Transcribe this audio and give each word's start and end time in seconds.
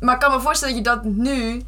Maar 0.00 0.14
ik 0.14 0.20
kan 0.20 0.32
me 0.32 0.40
voorstellen 0.40 0.74
dat 0.74 0.84
je 0.84 0.90
dat 0.90 1.04
nu, 1.04 1.62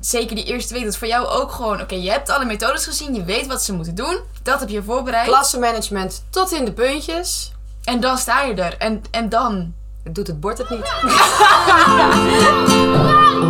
zeker 0.00 0.36
die 0.36 0.44
eerste 0.44 0.72
week, 0.74 0.82
dat 0.82 0.92
is 0.92 0.98
voor 0.98 1.08
jou 1.08 1.26
ook 1.26 1.52
gewoon... 1.52 1.80
Oké, 1.80 1.94
je 1.94 2.10
hebt 2.10 2.30
alle 2.30 2.44
methodes 2.44 2.84
gezien, 2.84 3.14
je 3.14 3.24
weet 3.24 3.46
wat 3.46 3.62
ze 3.62 3.72
moeten 3.72 3.94
doen. 3.94 4.18
Dat 4.42 4.60
heb 4.60 4.68
je 4.68 4.82
voorbereid. 4.82 5.26
Klassenmanagement 5.26 6.22
tot 6.30 6.52
in 6.52 6.64
de 6.64 6.72
puntjes. 6.72 7.52
En 7.84 8.00
dan 8.00 8.18
sta 8.18 8.42
je 8.42 8.54
er. 8.54 8.76
En, 8.78 9.02
en 9.10 9.28
dan... 9.28 9.72
Doet 10.10 10.26
het 10.26 10.40
bord 10.40 10.58
het 10.58 10.70
niet? 10.70 10.80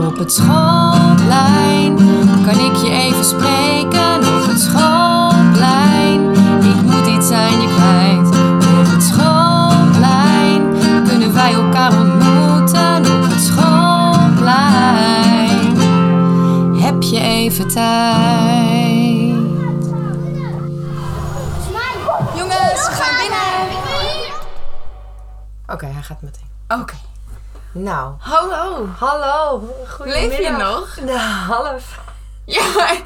Op 0.07 0.18
het 0.18 0.32
schoolplein 0.32 1.96
kan 2.45 2.59
ik 2.59 2.77
je 2.77 2.90
even 2.90 3.25
spreken. 3.25 4.16
Op 4.16 4.46
het 4.46 4.61
schoolplein, 4.61 6.30
ik 6.64 6.82
moet 6.82 7.06
iets 7.06 7.30
aan 7.30 7.61
je 7.61 7.68
kwijt. 7.75 8.38
Even 17.58 17.71
tijd. 17.71 19.36
Jongens, 22.36 22.86
we 22.89 22.93
gaan 22.93 23.16
binnen. 23.21 23.76
Oké, 25.66 25.86
hij 25.86 26.02
gaat 26.02 26.22
meteen. 26.22 26.49
Oké. 26.80 26.94
Nou, 27.72 28.14
Hallo. 28.18 28.86
hallo. 28.99 29.63
Goedemiddag. 29.89 30.39
Leef 30.39 30.39
je 30.39 30.50
nog? 30.50 30.96
Nou, 31.00 31.18
half. 31.18 31.99
Ja, 32.44 32.64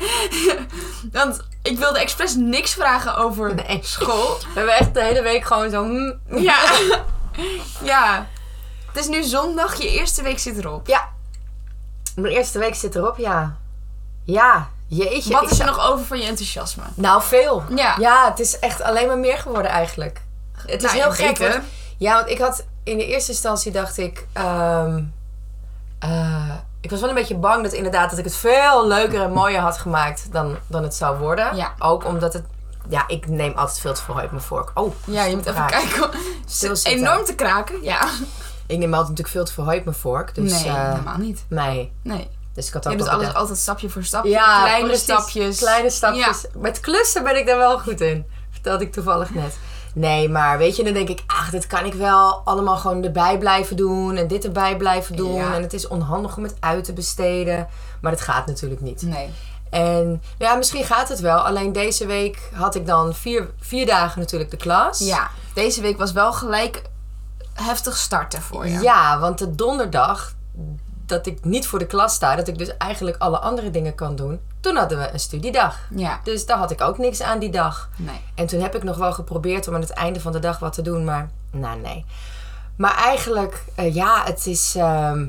want 1.19 1.41
ik 1.62 1.79
wilde 1.79 1.98
expres 2.01 2.34
niks 2.34 2.74
vragen 2.74 3.16
over 3.16 3.55
Nee. 3.55 3.79
school. 3.82 4.38
We 4.38 4.46
hebben 4.55 4.77
echt 4.77 4.95
de 4.95 5.02
hele 5.02 5.23
week 5.23 5.45
gewoon 5.45 5.71
zo... 5.71 5.84
hm. 5.84 6.38
Ja. 6.38 6.60
ja. 7.93 8.27
Het 8.87 8.96
is 8.96 9.09
nu 9.09 9.23
zondag, 9.23 9.74
je 9.74 9.88
eerste 9.91 10.23
week 10.23 10.38
zit 10.38 10.59
erop. 10.59 10.87
Ja. 10.87 11.09
Mijn 12.15 12.34
eerste 12.34 12.59
week 12.59 12.74
zit 12.74 12.95
erop, 12.95 13.16
ja. 13.19 13.57
Ja, 14.25 14.69
jeetje. 14.87 15.33
Wat 15.33 15.51
is 15.51 15.59
er 15.59 15.66
nog 15.66 15.91
over 15.91 16.05
van 16.05 16.19
je 16.19 16.27
enthousiasme? 16.27 16.83
Nou, 16.95 17.23
veel. 17.23 17.63
Ja. 17.77 17.96
Ja, 17.99 18.29
het 18.30 18.41
is 18.41 18.59
echt 18.59 18.83
alleen 18.83 19.07
maar 19.07 19.19
meer 19.19 19.38
geworden 19.38 19.71
eigenlijk. 19.71 20.21
Het 20.57 20.83
is 20.83 20.93
Nou, 20.93 21.02
heel 21.02 21.13
gek. 21.13 21.38
want- 21.38 21.60
ja, 21.99 22.15
want 22.15 22.29
ik 22.29 22.38
had 22.38 22.65
in 22.85 22.96
de 22.99 23.07
eerste 23.07 23.30
instantie 23.30 23.73
dacht 23.73 23.99
ik... 23.99 24.27
ehm, 24.33 25.02
eh, 25.99 26.51
ik 26.80 26.91
was 26.91 27.01
wel 27.01 27.09
een 27.09 27.15
beetje 27.15 27.37
bang 27.37 27.63
dat 27.63 27.73
inderdaad 27.73 28.11
dat 28.11 28.19
ik 28.19 28.24
het 28.24 28.35
veel 28.37 28.87
leuker 28.87 29.23
en 29.23 29.33
mooier 29.33 29.61
had 29.61 29.79
gemaakt 29.79 30.33
dan, 30.33 30.57
dan 30.66 30.83
het 30.83 30.95
zou 30.95 31.18
worden. 31.18 31.57
Ja. 31.57 31.73
Ook 31.79 32.05
omdat 32.05 32.33
het... 32.33 32.45
Ja, 32.89 33.05
ik 33.07 33.29
neem 33.29 33.52
altijd 33.57 33.79
veel 33.80 33.95
te 33.95 34.02
veel 34.02 34.18
uit 34.18 34.30
mijn 34.30 34.43
vork. 34.43 34.71
Oh, 34.74 34.95
Ja, 35.05 35.24
je 35.24 35.37
moet 35.37 35.46
even 35.46 35.66
kijken. 35.66 36.11
Enorm 36.83 37.24
te 37.24 37.35
kraken. 37.35 37.83
Ja. 37.83 38.09
Ik 38.66 38.79
neem 38.79 38.95
altijd 38.95 39.09
natuurlijk 39.09 39.29
veel 39.29 39.45
te 39.45 39.52
veel 39.52 39.68
uit 39.68 39.85
mijn 39.85 39.96
vork. 39.96 40.35
Dus, 40.35 40.52
nee, 40.52 40.73
eh, 40.73 40.89
helemaal 40.91 41.16
niet. 41.16 41.45
nee. 41.49 41.93
Nee. 42.02 42.30
Dus 42.55 42.67
ik 42.67 42.73
had 42.73 42.85
Je 42.85 42.91
ook 42.91 42.97
doet 42.97 43.05
wel 43.07 43.15
alles 43.15 43.27
bedacht- 43.27 43.41
altijd 43.43 43.59
stapje 43.63 43.89
voor 43.91 44.05
stapje. 44.05 44.31
Ja, 44.31 44.61
kleine 44.63 44.87
precies. 44.87 45.03
stapjes. 45.05 45.59
Kleine 45.59 45.91
stapjes. 45.91 46.45
Met 46.57 46.81
klussen 46.81 47.25
ben 47.25 47.37
ik 47.39 47.47
daar 47.47 47.57
wel 47.57 47.79
goed 47.79 48.01
in. 48.01 48.27
Vertelde 48.51 48.85
ik 48.85 48.93
toevallig 48.93 49.35
net. 49.35 49.59
Nee, 49.95 50.29
maar 50.29 50.59
weet 50.59 50.77
je, 50.77 50.85
dan 50.85 50.93
denk 50.93 51.09
ik, 51.09 51.23
ach, 51.27 51.51
dit 51.51 51.67
kan 51.67 51.85
ik 51.85 51.95
wel 51.95 52.41
allemaal 52.45 52.77
gewoon 52.77 53.05
erbij 53.05 53.39
blijven 53.39 53.77
doen. 53.77 54.17
En 54.17 54.27
dit 54.27 54.45
erbij 54.45 54.77
blijven 54.77 55.17
doen. 55.17 55.35
Ja. 55.35 55.55
En 55.55 55.63
het 55.63 55.73
is 55.73 55.89
onhandig 55.89 56.37
om 56.37 56.43
het 56.43 56.55
uit 56.61 56.85
te 56.85 56.93
besteden. 56.93 57.69
Maar 58.01 58.11
dat 58.13 58.21
gaat 58.21 58.47
natuurlijk 58.47 58.80
niet. 58.80 59.03
Nee. 59.03 59.30
En 59.71 60.23
ja, 60.39 60.55
misschien 60.55 60.85
gaat 60.85 61.09
het 61.09 61.21
wel. 61.21 61.39
Alleen 61.39 61.73
deze 61.73 62.07
week 62.07 62.51
had 62.55 62.75
ik 62.75 62.87
dan 62.87 63.15
vier, 63.15 63.51
vier 63.61 63.87
dagen 63.87 64.21
natuurlijk 64.21 64.50
de 64.50 64.56
klas. 64.56 64.99
Ja, 64.99 65.31
deze 65.55 65.81
week 65.81 65.99
was 65.99 66.12
wel 66.12 66.33
gelijk 66.33 66.83
heftig 67.55 67.97
starten 67.97 68.43
voor 68.43 68.67
je. 68.69 68.81
Ja, 68.81 69.19
want 69.19 69.39
de 69.39 69.55
donderdag 69.55 70.33
dat 71.12 71.27
ik 71.27 71.44
niet 71.44 71.66
voor 71.66 71.78
de 71.78 71.87
klas 71.87 72.15
sta, 72.15 72.37
dat 72.37 72.49
ik 72.49 72.59
dus 72.59 72.77
eigenlijk 72.77 73.16
alle 73.16 73.38
andere 73.38 73.71
dingen 73.71 73.94
kan 73.94 74.16
doen. 74.16 74.41
Toen 74.60 74.77
hadden 74.77 74.99
we 74.99 75.12
een 75.12 75.21
studiedag. 75.21 75.78
Ja. 75.94 76.21
Dus 76.25 76.47
daar 76.47 76.59
had 76.59 76.71
ik 76.71 76.81
ook 76.81 76.99
niks 76.99 77.22
aan 77.22 77.38
die 77.38 77.50
dag. 77.50 77.88
Nee. 77.97 78.21
En 78.34 78.47
toen 78.47 78.60
heb 78.60 78.75
ik 78.75 78.83
nog 78.83 78.97
wel 78.97 79.12
geprobeerd 79.12 79.69
om 79.69 79.75
aan 79.75 79.81
het 79.81 79.91
einde 79.91 80.21
van 80.21 80.33
de 80.33 80.39
dag 80.39 80.59
wat 80.59 80.73
te 80.73 80.83
doen, 80.83 81.05
maar 81.05 81.31
nou 81.50 81.81
nee. 81.81 82.05
Maar 82.77 82.97
eigenlijk, 82.97 83.65
eh, 83.75 83.95
ja, 83.95 84.25
het 84.25 84.47
is, 84.47 84.75
ehm, 84.77 85.28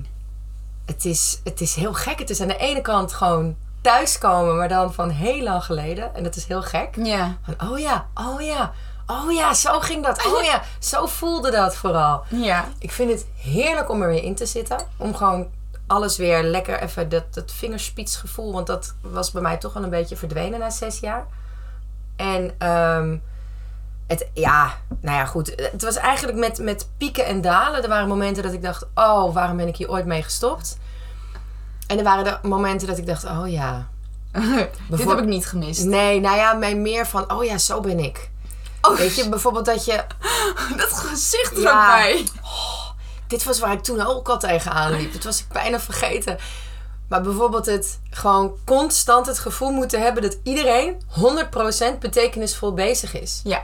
het, 0.85 1.05
is, 1.05 1.41
het 1.44 1.61
is 1.61 1.75
heel 1.75 1.94
gek. 1.94 2.19
Het 2.19 2.29
is 2.29 2.41
aan 2.41 2.47
de 2.47 2.57
ene 2.57 2.81
kant 2.81 3.13
gewoon 3.13 3.55
thuiskomen, 3.81 4.57
maar 4.57 4.69
dan 4.69 4.94
van 4.94 5.09
heel 5.09 5.44
lang 5.44 5.63
geleden. 5.63 6.15
En 6.15 6.23
dat 6.23 6.35
is 6.35 6.45
heel 6.45 6.61
gek. 6.61 6.95
Ja. 6.95 7.38
Van, 7.45 7.69
oh 7.69 7.79
ja, 7.79 8.05
oh 8.13 8.41
ja, 8.41 8.71
oh 9.07 9.31
ja, 9.31 9.53
zo 9.53 9.79
ging 9.79 10.03
dat. 10.03 10.25
Oh 10.25 10.44
ja, 10.44 10.61
zo 10.79 11.05
voelde 11.05 11.51
dat 11.51 11.75
vooral. 11.75 12.23
Ja. 12.27 12.65
Ik 12.79 12.91
vind 12.91 13.11
het 13.11 13.25
heerlijk 13.38 13.89
om 13.89 14.01
er 14.01 14.09
weer 14.09 14.23
in 14.23 14.35
te 14.35 14.45
zitten. 14.45 14.77
Om 14.97 15.15
gewoon 15.15 15.47
alles 15.93 16.17
weer 16.17 16.43
lekker 16.43 16.81
even 16.81 17.09
dat, 17.09 17.33
dat 17.33 17.51
vingerspitsgevoel. 17.51 18.53
Want 18.53 18.67
dat 18.67 18.93
was 19.01 19.31
bij 19.31 19.41
mij 19.41 19.57
toch 19.57 19.73
wel 19.73 19.83
een 19.83 19.89
beetje 19.89 20.15
verdwenen 20.15 20.59
na 20.59 20.69
zes 20.69 20.99
jaar. 20.99 21.25
En 22.15 22.55
ehm, 22.57 23.17
het, 24.07 24.27
ja, 24.33 24.73
nou 25.01 25.17
ja, 25.17 25.25
goed. 25.25 25.53
Het 25.71 25.81
was 25.83 25.95
eigenlijk 25.95 26.37
met, 26.37 26.57
met 26.57 26.87
pieken 26.97 27.25
en 27.25 27.41
dalen. 27.41 27.83
Er 27.83 27.89
waren 27.89 28.07
momenten 28.07 28.43
dat 28.43 28.53
ik 28.53 28.61
dacht, 28.61 28.85
oh, 28.95 29.33
waarom 29.33 29.57
ben 29.57 29.67
ik 29.67 29.75
hier 29.75 29.89
ooit 29.89 30.05
mee 30.05 30.23
gestopt? 30.23 30.77
En 31.87 31.97
er 31.97 32.03
waren 32.03 32.23
de 32.23 32.47
momenten 32.47 32.87
dat 32.87 32.97
ik 32.97 33.05
dacht, 33.07 33.23
oh 33.25 33.49
ja. 33.49 33.87
Dit 34.89 35.03
heb 35.09 35.17
ik 35.17 35.25
niet 35.25 35.47
gemist. 35.47 35.83
Nee, 35.85 36.19
nou 36.19 36.37
ja, 36.37 36.53
mij 36.53 36.75
meer 36.75 37.07
van, 37.07 37.31
oh 37.31 37.43
ja, 37.43 37.57
zo 37.57 37.79
ben 37.79 37.99
ik. 37.99 38.29
Oh, 38.81 38.97
Weet 38.97 39.15
je, 39.15 39.29
bijvoorbeeld 39.29 39.65
dat 39.65 39.85
je 39.85 40.03
dat 40.77 40.91
gezicht 40.93 41.55
er 41.55 41.61
Ja. 41.61 41.81
ook 41.81 42.01
bij. 42.01 42.27
Dit 43.33 43.44
was 43.44 43.59
waar 43.59 43.73
ik 43.73 43.83
toen 43.83 44.01
ook 44.01 44.29
al 44.29 44.39
tegenaan 44.39 44.91
liep. 44.91 45.13
Dat 45.13 45.23
was 45.23 45.39
ik 45.39 45.47
bijna 45.47 45.79
vergeten. 45.79 46.38
Maar 47.07 47.21
bijvoorbeeld 47.21 47.66
het 47.66 47.99
gewoon 48.09 48.55
constant 48.66 49.25
het 49.25 49.39
gevoel 49.39 49.71
moeten 49.71 50.01
hebben 50.01 50.21
dat 50.23 50.38
iedereen 50.44 51.01
100% 51.95 51.99
betekenisvol 51.99 52.73
bezig 52.73 53.13
is. 53.21 53.41
Ja. 53.44 53.63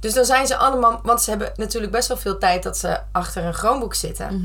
Dus 0.00 0.14
dan 0.14 0.24
zijn 0.24 0.46
ze 0.46 0.56
allemaal, 0.56 1.00
want 1.02 1.22
ze 1.22 1.30
hebben 1.30 1.52
natuurlijk 1.56 1.92
best 1.92 2.08
wel 2.08 2.16
veel 2.16 2.38
tijd 2.38 2.62
dat 2.62 2.78
ze 2.78 3.00
achter 3.12 3.44
een 3.44 3.54
Chromebook 3.54 3.94
zitten. 3.94 4.42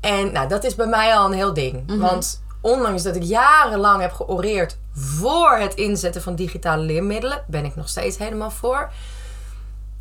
En 0.00 0.32
nou, 0.32 0.48
dat 0.48 0.64
is 0.64 0.74
bij 0.74 0.86
mij 0.86 1.16
al 1.16 1.26
een 1.26 1.32
heel 1.32 1.54
ding. 1.54 1.98
Want 1.98 2.42
ondanks 2.60 3.02
dat 3.02 3.16
ik 3.16 3.22
jarenlang 3.22 4.00
heb 4.00 4.12
georeerd 4.12 4.76
voor 4.94 5.50
het 5.50 5.74
inzetten 5.74 6.22
van 6.22 6.34
digitale 6.34 6.82
leermiddelen, 6.82 7.44
ben 7.46 7.64
ik 7.64 7.76
nog 7.76 7.88
steeds 7.88 8.18
helemaal 8.18 8.50
voor. 8.50 8.90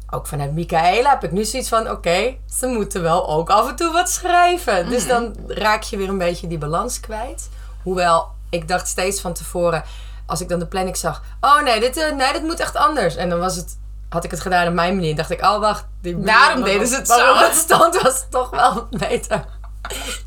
Ook 0.09 0.27
vanuit 0.27 0.53
Michaela 0.53 1.09
heb 1.09 1.23
ik 1.23 1.31
nu 1.31 1.43
zoiets 1.45 1.69
van: 1.69 1.89
oké, 1.89 2.35
ze 2.57 2.67
moeten 2.67 3.01
wel 3.01 3.29
ook 3.29 3.49
af 3.49 3.69
en 3.69 3.75
toe 3.75 3.91
wat 3.93 4.09
schrijven. 4.09 4.89
Dus 4.89 5.07
dan 5.07 5.35
raak 5.47 5.83
je 5.83 5.97
weer 5.97 6.09
een 6.09 6.17
beetje 6.17 6.47
die 6.47 6.57
balans 6.57 6.99
kwijt. 6.99 7.49
Hoewel, 7.83 8.27
ik 8.49 8.67
dacht 8.67 8.87
steeds 8.87 9.21
van 9.21 9.33
tevoren, 9.33 9.83
als 10.25 10.41
ik 10.41 10.49
dan 10.49 10.59
de 10.59 10.65
planning 10.67 10.97
zag: 10.97 11.23
oh 11.41 11.61
nee, 11.61 11.79
dit, 11.79 11.97
eh, 11.97 12.15
nee, 12.15 12.33
dit 12.33 12.43
moet 12.43 12.59
echt 12.59 12.75
anders. 12.75 13.15
En 13.15 13.29
dan 13.29 13.39
was 13.39 13.55
het, 13.55 13.77
had 14.09 14.23
ik 14.23 14.31
het 14.31 14.39
gedaan 14.41 14.67
op 14.67 14.73
mijn 14.73 14.95
manier. 14.95 15.15
dacht 15.15 15.29
ik: 15.31 15.41
oh 15.41 15.59
wacht, 15.59 15.85
die 16.01 16.19
Daarom 16.19 16.63
deden 16.63 16.87
ze 16.87 16.95
het 16.95 17.07
zo. 17.07 17.35
het 17.35 17.55
stand 17.55 18.01
was 18.01 18.19
het 18.19 18.31
toch 18.31 18.49
wel 18.49 18.87
beter. 18.89 19.45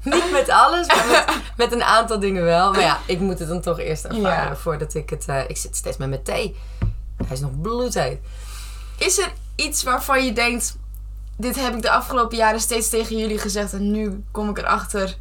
Niet 0.02 0.32
met 0.32 0.48
alles, 0.50 0.86
maar 0.86 1.06
met, 1.06 1.24
met 1.56 1.72
een 1.72 1.82
aantal 1.82 2.18
dingen 2.18 2.44
wel. 2.44 2.70
Maar 2.72 2.80
ja, 2.80 2.98
ik 3.06 3.20
moet 3.20 3.38
het 3.38 3.48
dan 3.48 3.60
toch 3.60 3.78
eerst 3.78 4.04
ervaren 4.04 4.48
Ja. 4.48 4.56
voordat 4.56 4.94
ik 4.94 5.10
het. 5.10 5.24
eh, 5.28 5.40
ik 5.48 5.56
zit 5.56 5.76
steeds 5.76 5.96
met 5.96 6.08
mijn 6.08 6.22
thee. 6.22 6.56
Hij 7.16 7.36
is 7.36 7.40
nog 7.40 7.60
bloedheet. 7.60 8.18
Is 8.98 9.18
er 9.18 9.32
iets 9.58 9.82
waarvan 9.82 10.24
je 10.24 10.32
denkt... 10.32 10.76
Dit 11.36 11.56
heb 11.56 11.74
ik 11.74 11.82
de 11.82 11.90
afgelopen 11.90 12.36
jaren 12.36 12.60
steeds 12.60 12.88
tegen 12.88 13.18
jullie 13.18 13.38
gezegd... 13.38 13.72
en 13.72 13.90
nu 13.90 14.24
kom 14.30 14.48
ik 14.48 14.58
erachter... 14.58 15.16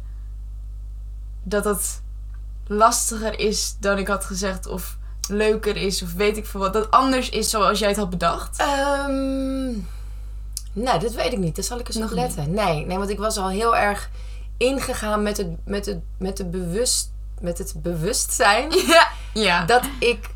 dat 1.42 1.64
het 1.64 2.02
lastiger 2.66 3.38
is 3.38 3.76
dan 3.80 3.98
ik 3.98 4.08
had 4.08 4.24
gezegd... 4.24 4.66
of 4.66 4.96
leuker 5.28 5.76
is, 5.76 6.02
of 6.02 6.12
weet 6.12 6.36
ik 6.36 6.46
veel 6.46 6.60
wat. 6.60 6.72
Dat 6.72 6.90
anders 6.90 7.28
is 7.28 7.50
zoals 7.50 7.78
jij 7.78 7.88
het 7.88 7.96
had 7.96 8.10
bedacht. 8.10 8.58
Ehm 8.58 9.70
nou, 10.72 11.00
dat 11.00 11.12
weet 11.12 11.32
ik 11.32 11.38
niet. 11.38 11.56
Daar 11.56 11.64
zal 11.64 11.78
ik 11.78 11.86
eens 11.86 11.96
Nog 11.96 12.10
op 12.10 12.16
letten. 12.16 12.54
Nee, 12.54 12.86
nee, 12.86 12.98
want 12.98 13.10
ik 13.10 13.18
was 13.18 13.36
al 13.36 13.48
heel 13.48 13.76
erg 13.76 14.10
ingegaan 14.56 15.22
met 15.22 15.36
het, 15.36 15.48
met 15.64 15.86
het, 15.86 16.00
met 16.18 16.38
het, 16.38 16.50
bewust, 16.50 17.12
met 17.40 17.58
het 17.58 17.72
bewustzijn 17.76 18.70
Ja. 18.86 19.08
Ja. 19.34 19.64
dat 19.64 19.82
ik 19.98 20.30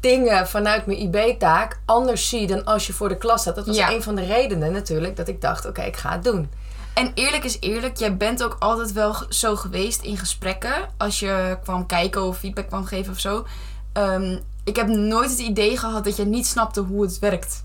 dingen 0.00 0.48
vanuit 0.48 0.86
mijn 0.86 0.98
IB-taak 0.98 1.80
anders 1.84 2.28
zie 2.28 2.46
dan 2.46 2.64
als 2.64 2.86
je 2.86 2.92
voor 2.92 3.08
de 3.08 3.16
klas 3.18 3.40
staat. 3.40 3.54
Dat 3.54 3.66
was 3.66 3.76
Ja. 3.76 3.90
een 3.92 4.02
van 4.02 4.14
de 4.14 4.24
redenen 4.24 4.72
natuurlijk 4.72 5.16
dat 5.16 5.28
ik 5.28 5.40
dacht, 5.40 5.66
oké, 5.66 5.82
ik 5.82 5.96
ga 5.96 6.10
het 6.12 6.24
doen. 6.24 6.50
En 6.94 7.10
eerlijk 7.14 7.44
is 7.44 7.56
eerlijk, 7.60 7.96
jij 7.96 8.16
bent 8.16 8.42
ook 8.42 8.56
altijd 8.58 8.92
wel 8.92 9.14
zo 9.28 9.56
geweest 9.56 10.02
in 10.02 10.16
gesprekken. 10.16 10.72
Als 10.96 11.20
je 11.20 11.58
kwam 11.62 11.86
kijken 11.86 12.22
of 12.22 12.38
feedback 12.38 12.66
kwam 12.66 12.84
geven 12.84 13.12
of 13.12 13.18
zo. 13.20 13.46
Ehm, 13.92 14.38
ik 14.64 14.76
heb 14.76 14.86
nooit 14.86 15.30
het 15.30 15.38
idee 15.38 15.76
gehad 15.78 16.04
dat 16.04 16.16
je 16.16 16.24
niet 16.24 16.46
snapte 16.46 16.80
hoe 16.80 17.02
het 17.02 17.18
werkt. 17.18 17.64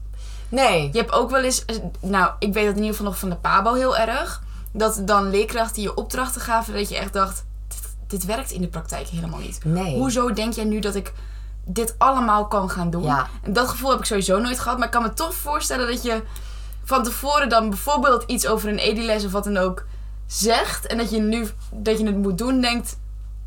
Nee. 0.49 0.89
Je 0.91 0.97
hebt 0.97 1.11
ook 1.11 1.29
wel 1.29 1.43
eens, 1.43 1.65
eh, 1.65 1.75
nou, 1.99 2.31
ik 2.39 2.53
weet 2.53 2.65
dat 2.65 2.73
in 2.75 2.79
ieder 2.81 2.95
geval 2.95 3.05
nog 3.11 3.19
van 3.19 3.29
de 3.29 3.35
PABO 3.35 3.73
heel 3.73 3.97
erg. 3.97 4.41
Dat 4.71 5.01
dan 5.05 5.29
leerkrachten 5.29 5.81
je 5.81 5.95
opdrachten 5.95 6.41
gaven 6.41 6.73
dat 6.73 6.89
je 6.89 6.97
echt 6.97 7.13
dacht, 7.13 7.45
dit, 7.67 7.79
dit 8.07 8.25
werkt 8.25 8.51
in 8.51 8.61
de 8.61 8.67
praktijk 8.67 9.07
helemaal 9.07 9.39
niet. 9.39 9.59
Nee. 9.65 9.95
Hoezo 9.97 10.33
denk 10.33 10.53
jij 10.53 10.63
nu 10.65 10.79
dat 10.79 10.95
ik 10.95 11.13
dit 11.65 11.95
allemaal 11.97 12.47
kan 12.47 12.69
gaan 12.69 12.89
doen? 12.89 13.03
Ja. 13.03 13.27
En 13.41 13.53
dat 13.53 13.69
gevoel 13.69 13.89
heb 13.89 13.99
ik 13.99 14.05
sowieso 14.05 14.39
nooit 14.39 14.59
gehad. 14.59 14.77
Maar 14.77 14.87
ik 14.87 14.93
kan 14.93 15.01
me 15.01 15.13
toch 15.13 15.33
voorstellen 15.33 15.87
dat 15.87 16.03
je 16.03 16.23
van 16.83 17.03
tevoren 17.03 17.49
dan 17.49 17.69
bijvoorbeeld 17.69 18.23
iets 18.23 18.47
over 18.47 18.69
een 18.69 18.77
ediles 18.77 19.25
of 19.25 19.31
wat 19.31 19.43
dan 19.43 19.57
ook 19.57 19.85
zegt 20.27 20.87
en 20.87 20.97
dat 20.97 21.09
je 21.09 21.19
nu 21.19 21.49
dat 21.71 21.99
je 21.99 22.05
het 22.05 22.17
moet 22.17 22.37
doen, 22.37 22.61
denkt... 22.61 23.01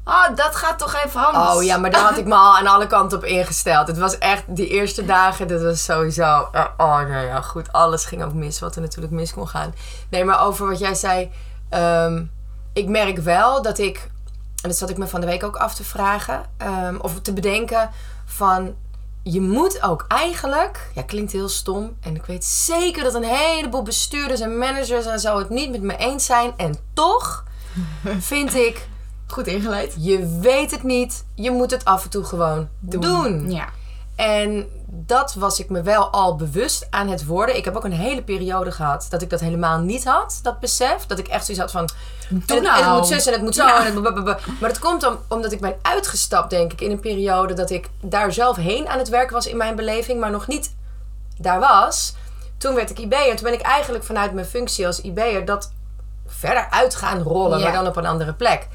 Ah, 0.05 0.37
dat 0.37 0.57
gaat 0.57 0.79
toch 0.79 1.03
even 1.05 1.21
handig. 1.21 1.55
Oh 1.55 1.63
ja, 1.63 1.77
maar 1.77 1.91
daar 1.91 2.03
had 2.03 2.17
ik 2.19 2.27
me 2.27 2.35
al 2.35 2.57
aan 2.57 2.67
alle 2.67 2.87
kanten 2.87 3.19
op 3.19 3.25
ingesteld. 3.25 3.87
Het 3.87 3.99
was 3.99 4.19
echt, 4.19 4.43
die 4.47 4.69
eerste 4.69 5.05
dagen, 5.05 5.49
dat 5.49 5.63
was 5.63 5.85
sowieso... 5.85 6.49
eh, 6.53 6.65
oh 6.77 7.01
nee, 7.01 7.27
ja, 7.27 7.41
goed. 7.41 7.73
Alles 7.73 8.05
ging 8.05 8.25
ook 8.25 8.33
mis, 8.33 8.61
wat 8.61 8.75
er 8.75 8.81
natuurlijk 8.81 9.13
mis 9.13 9.33
kon 9.33 9.49
gaan. 9.49 9.75
Nee, 10.11 10.25
maar 10.25 10.45
over 10.45 10.67
wat 10.67 10.79
jij 10.79 10.95
zei... 10.95 11.31
ehm, 11.69 12.25
ik 12.73 12.89
merk 12.89 13.19
wel 13.19 13.63
dat 13.63 13.79
ik... 13.79 14.11
En 14.67 14.73
dat 14.73 14.81
zat 14.81 14.91
ik 14.91 14.99
me 14.99 15.07
van 15.07 15.21
de 15.21 15.27
week 15.27 15.45
ook 15.45 15.57
af 15.57 15.75
te 15.75 15.85
vragen. 15.85 16.45
ehm, 16.57 16.97
of 16.97 17.21
te 17.21 17.33
bedenken 17.33 17.91
van... 18.25 18.75
Je 19.23 19.41
moet 19.41 19.83
ook 19.83 20.05
eigenlijk... 20.09 20.91
Ja, 20.95 21.03
klinkt 21.03 21.33
heel 21.33 21.49
stom. 21.49 21.97
En 22.01 22.15
ik 22.15 22.25
weet 22.25 22.45
zeker 22.45 23.05
dat 23.05 23.15
een 23.15 23.25
heleboel 23.25 23.83
bestuurders 23.83 24.41
en 24.41 24.59
managers 24.59 25.07
en 25.07 25.21
zo... 25.21 25.39
het 25.39 25.51
niet 25.51 25.71
met 25.71 25.83
me 25.83 25.97
eens 25.97 26.25
zijn. 26.25 26.53
En 26.57 26.77
toch 26.93 27.45
vind 28.33 28.55
ik... 28.55 28.89
Goed 29.27 29.47
ingeleid. 29.47 29.95
Je 29.99 30.39
weet 30.41 30.71
het 30.71 30.83
niet. 30.83 31.25
Je 31.35 31.51
moet 31.51 31.71
het 31.71 31.85
af 31.85 32.05
en 32.05 32.11
toe 32.11 32.25
gewoon 32.25 32.69
doen. 32.81 33.51
Ja. 33.51 33.69
En 34.17 34.67
dat 34.89 35.35
was 35.35 35.61
ik 35.61 35.71
me 35.71 35.83
wel 35.83 36.11
al 36.11 36.37
bewust 36.37 36.87
aan 36.91 37.09
het 37.09 37.27
worden. 37.27 37.57
Ik 37.57 37.65
heb 37.65 37.77
ook 37.77 37.85
een 37.85 37.93
hele 37.93 38.23
periode 38.23 38.73
gehad 38.73 39.07
dat 39.11 39.23
ik 39.23 39.31
dat 39.31 39.41
helemaal 39.41 39.79
niet 39.79 40.05
had, 40.05 40.39
dat 40.43 40.61
besef. 40.61 41.07
Dat 41.07 41.19
ik 41.19 41.29
echt 41.29 41.45
zoiets 41.45 41.63
had 41.63 41.73
van. 41.73 41.89
Doe 42.29 42.61
nou. 42.61 42.79
en 42.79 42.85
het 42.85 42.97
moet 42.97 43.07
zus 43.07 43.27
en 43.27 43.33
het 43.33 43.43
moet 43.43 43.55
zo. 43.55 43.67
Ja. 43.67 43.79
En 43.79 43.85
het 43.85 44.01
blablabla. 44.01 44.39
maar 44.61 44.69
dat 44.69 44.79
komt 44.79 45.07
om, 45.07 45.19
omdat 45.29 45.53
ik 45.53 45.61
ben 45.61 45.77
uitgestapt, 45.83 46.51
denk 46.51 46.73
ik, 46.73 46.81
in 46.81 46.91
een 46.91 47.01
periode 47.01 47.55
dat 47.55 47.71
ik 47.71 47.91
daar 48.01 48.33
zelf 48.33 48.57
heen 48.57 48.89
aan 48.89 48.99
het 48.99 49.09
werken 49.09 49.35
was 49.35 49.47
in 49.47 49.57
mijn 49.57 49.77
beleving, 49.77 50.21
maar 50.21 50.31
nog 50.31 50.47
niet 50.47 50.75
daar 51.39 51.61
was. 51.61 52.15
Toen 52.59 52.75
werd 52.75 52.91
ik 52.91 52.99
IB'er. 52.99 53.35
Toen 53.35 53.45
ben 53.45 53.53
ik 53.53 53.61
eigenlijk 53.61 54.05
vanuit 54.05 54.33
mijn 54.33 54.47
functie 54.47 54.87
als 54.87 55.01
IB'er 55.01 55.45
dat 55.45 55.73
verder 56.27 56.67
uit 56.71 56.95
gaan 56.95 57.23
rollen, 57.23 57.59
Ja. 57.59 57.65
maar 57.65 57.73
dan 57.73 57.87
op 57.87 57.97
een 57.97 58.07
andere 58.07 58.33
plek. 58.33 58.69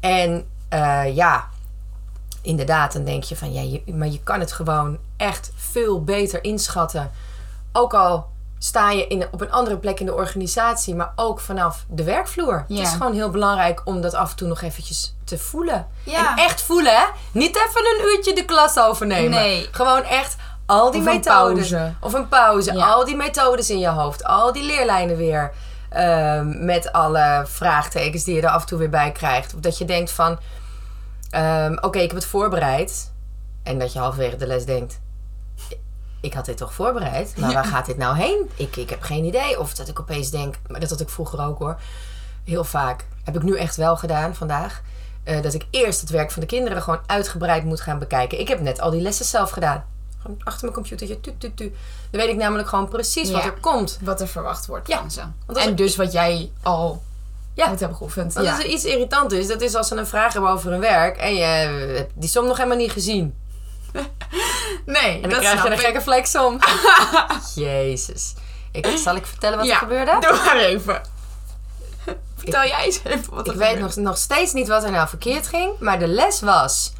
En 0.00 0.46
eh, 0.68 1.16
ja, 1.16 1.48
inderdaad, 2.42 2.92
dan 2.92 3.04
denk 3.04 3.24
je 3.24 3.36
van 3.36 3.52
ja, 3.52 3.60
je, 3.60 3.92
maar 3.94 4.08
je 4.08 4.22
kan 4.22 4.40
het 4.40 4.52
gewoon 4.52 4.98
echt 5.22 5.50
veel 5.56 6.04
beter 6.04 6.44
inschatten. 6.44 7.10
Ook 7.72 7.94
al 7.94 8.30
sta 8.58 8.90
je 8.90 9.06
in, 9.06 9.26
op 9.30 9.40
een 9.40 9.52
andere 9.52 9.76
plek 9.76 10.00
in 10.00 10.06
de 10.06 10.14
organisatie, 10.14 10.94
maar 10.94 11.12
ook 11.16 11.40
vanaf 11.40 11.84
de 11.88 12.04
werkvloer. 12.04 12.64
Ja. 12.68 12.76
Het 12.78 12.86
is 12.86 12.92
gewoon 12.92 13.12
heel 13.14 13.30
belangrijk 13.30 13.80
om 13.84 14.00
dat 14.00 14.14
af 14.14 14.30
en 14.30 14.36
toe 14.36 14.48
nog 14.48 14.60
eventjes 14.62 15.14
te 15.24 15.38
voelen. 15.38 15.86
Ja. 16.04 16.30
En 16.36 16.44
echt 16.44 16.62
voelen, 16.62 16.94
hè? 16.96 17.04
Niet 17.32 17.56
even 17.56 17.84
een 18.00 18.06
uurtje 18.16 18.34
de 18.34 18.44
klas 18.44 18.78
overnemen. 18.78 19.30
Nee. 19.30 19.68
Gewoon 19.70 20.02
echt 20.02 20.36
al 20.66 20.90
die 20.90 21.00
Of 21.00 21.06
een 21.06 21.12
methodes. 21.14 21.68
pauze. 21.70 21.92
Of 22.00 22.12
een 22.12 22.28
pauze. 22.28 22.72
Ja. 22.74 22.86
Al 22.90 23.04
die 23.04 23.16
methodes 23.16 23.70
in 23.70 23.78
je 23.78 23.88
hoofd. 23.88 24.24
Al 24.24 24.52
die 24.52 24.62
leerlijnen 24.64 25.16
weer. 25.16 25.52
ehm, 25.88 26.64
met 26.64 26.92
alle 26.92 27.44
vraagtekens 27.46 28.24
die 28.24 28.34
je 28.34 28.42
er 28.42 28.48
af 28.48 28.60
en 28.60 28.66
toe 28.66 28.78
weer 28.78 28.90
bij 28.90 29.12
krijgt. 29.12 29.54
Of 29.54 29.60
dat 29.60 29.78
je 29.78 29.84
denkt 29.84 30.10
van... 30.10 30.38
ehm, 31.30 31.76
Oké, 31.80 31.98
ik 31.98 32.06
heb 32.10 32.14
het 32.20 32.26
voorbereid. 32.28 33.12
En 33.62 33.78
dat 33.78 33.92
je 33.92 33.98
halverwege 33.98 34.36
de 34.36 34.46
les 34.46 34.64
denkt... 34.64 35.00
Ik 36.22 36.32
had 36.34 36.44
dit 36.44 36.56
toch 36.56 36.74
voorbereid? 36.74 37.34
Maar 37.36 37.52
waar 37.52 37.64
gaat 37.64 37.86
dit 37.86 37.96
nou 37.96 38.16
heen? 38.16 38.50
Ik, 38.56 38.76
ik 38.76 38.90
heb 38.90 39.02
geen 39.02 39.24
idee. 39.24 39.60
Of 39.60 39.74
dat 39.74 39.88
ik 39.88 40.00
opeens 40.00 40.30
denk... 40.30 40.54
Maar 40.68 40.80
dat 40.80 40.90
had 40.90 41.00
ik 41.00 41.08
vroeger 41.08 41.40
ook 41.44 41.58
hoor. 41.58 41.76
Heel 42.44 42.64
vaak. 42.64 43.04
Heb 43.24 43.36
ik 43.36 43.42
nu 43.42 43.56
echt 43.56 43.76
wel 43.76 43.96
gedaan 43.96 44.34
vandaag. 44.34 44.82
eh, 45.24 45.42
dat 45.42 45.54
ik 45.54 45.66
eerst 45.70 46.00
het 46.00 46.10
werk 46.10 46.30
van 46.30 46.40
de 46.40 46.46
kinderen 46.48 46.82
gewoon 46.82 47.00
uitgebreid 47.06 47.64
moet 47.64 47.80
gaan 47.80 47.98
bekijken. 47.98 48.40
Ik 48.40 48.48
heb 48.48 48.60
net 48.60 48.80
al 48.80 48.90
die 48.90 49.00
lessen 49.00 49.24
zelf 49.24 49.50
gedaan. 49.50 49.84
Gewoon 50.22 50.36
achter 50.44 50.60
mijn 50.62 50.72
computertje. 50.74 51.20
Tu, 51.20 51.32
tu, 51.38 51.54
tu. 51.54 51.74
Dan 52.10 52.20
weet 52.20 52.30
ik 52.30 52.36
namelijk 52.36 52.68
gewoon 52.68 52.88
precies 52.88 53.30
wat 53.30 53.44
er 53.44 53.52
komt. 53.60 53.98
Wat 54.02 54.20
er 54.20 54.28
verwacht 54.28 54.66
wordt 54.66 54.88
Ja. 54.88 54.98
van 54.98 55.10
ze. 55.10 55.22
En 55.54 55.76
dus 55.76 55.96
wat 55.96 56.12
jij 56.12 56.50
al 56.62 57.02
Ja. 57.54 57.68
moet 57.68 57.78
hebben 57.80 57.96
geoefend. 57.98 58.32
Want 58.32 58.46
Ja. 58.46 58.52
als 58.54 58.64
er 58.64 58.70
iets 58.70 58.84
irritant 58.84 59.32
is, 59.32 59.46
dat 59.46 59.60
is 59.60 59.74
als 59.74 59.88
ze 59.88 59.96
een 59.96 60.06
vraag 60.06 60.32
hebben 60.32 60.50
over 60.50 60.72
een 60.72 60.80
werk 60.80 61.16
en 61.16 61.34
je 61.34 61.44
hebt 61.96 62.12
die 62.14 62.28
som 62.28 62.46
nog 62.46 62.56
helemaal 62.56 62.78
niet 62.78 62.92
gezien. 62.92 63.34
Nee, 64.86 65.14
En 65.14 65.20
dan 65.20 65.30
dat 65.30 65.38
krijg 65.38 65.62
je 65.62 65.70
een 65.70 65.78
gekke 65.78 66.00
flexom. 66.00 66.58
Jezus. 67.54 68.34
Ik, 68.72 68.86
zal 68.96 69.16
ik 69.16 69.26
vertellen 69.26 69.58
wat 69.58 69.66
ja, 69.66 69.72
er 69.72 69.78
gebeurde? 69.78 70.16
Doe 70.20 70.40
maar 70.44 70.56
even. 70.56 71.02
Vertel 72.36 72.66
jij 72.66 72.84
eens 72.84 73.00
even 73.04 73.34
wat 73.34 73.46
er 73.46 73.52
Ik 73.52 73.58
weet 73.58 73.78
nog, 73.78 73.96
nog 73.96 74.16
steeds 74.16 74.52
niet 74.52 74.68
wat 74.68 74.84
er 74.84 74.90
nou 74.90 75.08
verkeerd 75.08 75.46
ging. 75.46 75.70
Maar 75.78 75.98
de 75.98 76.06
les 76.06 76.40
was 76.40 76.92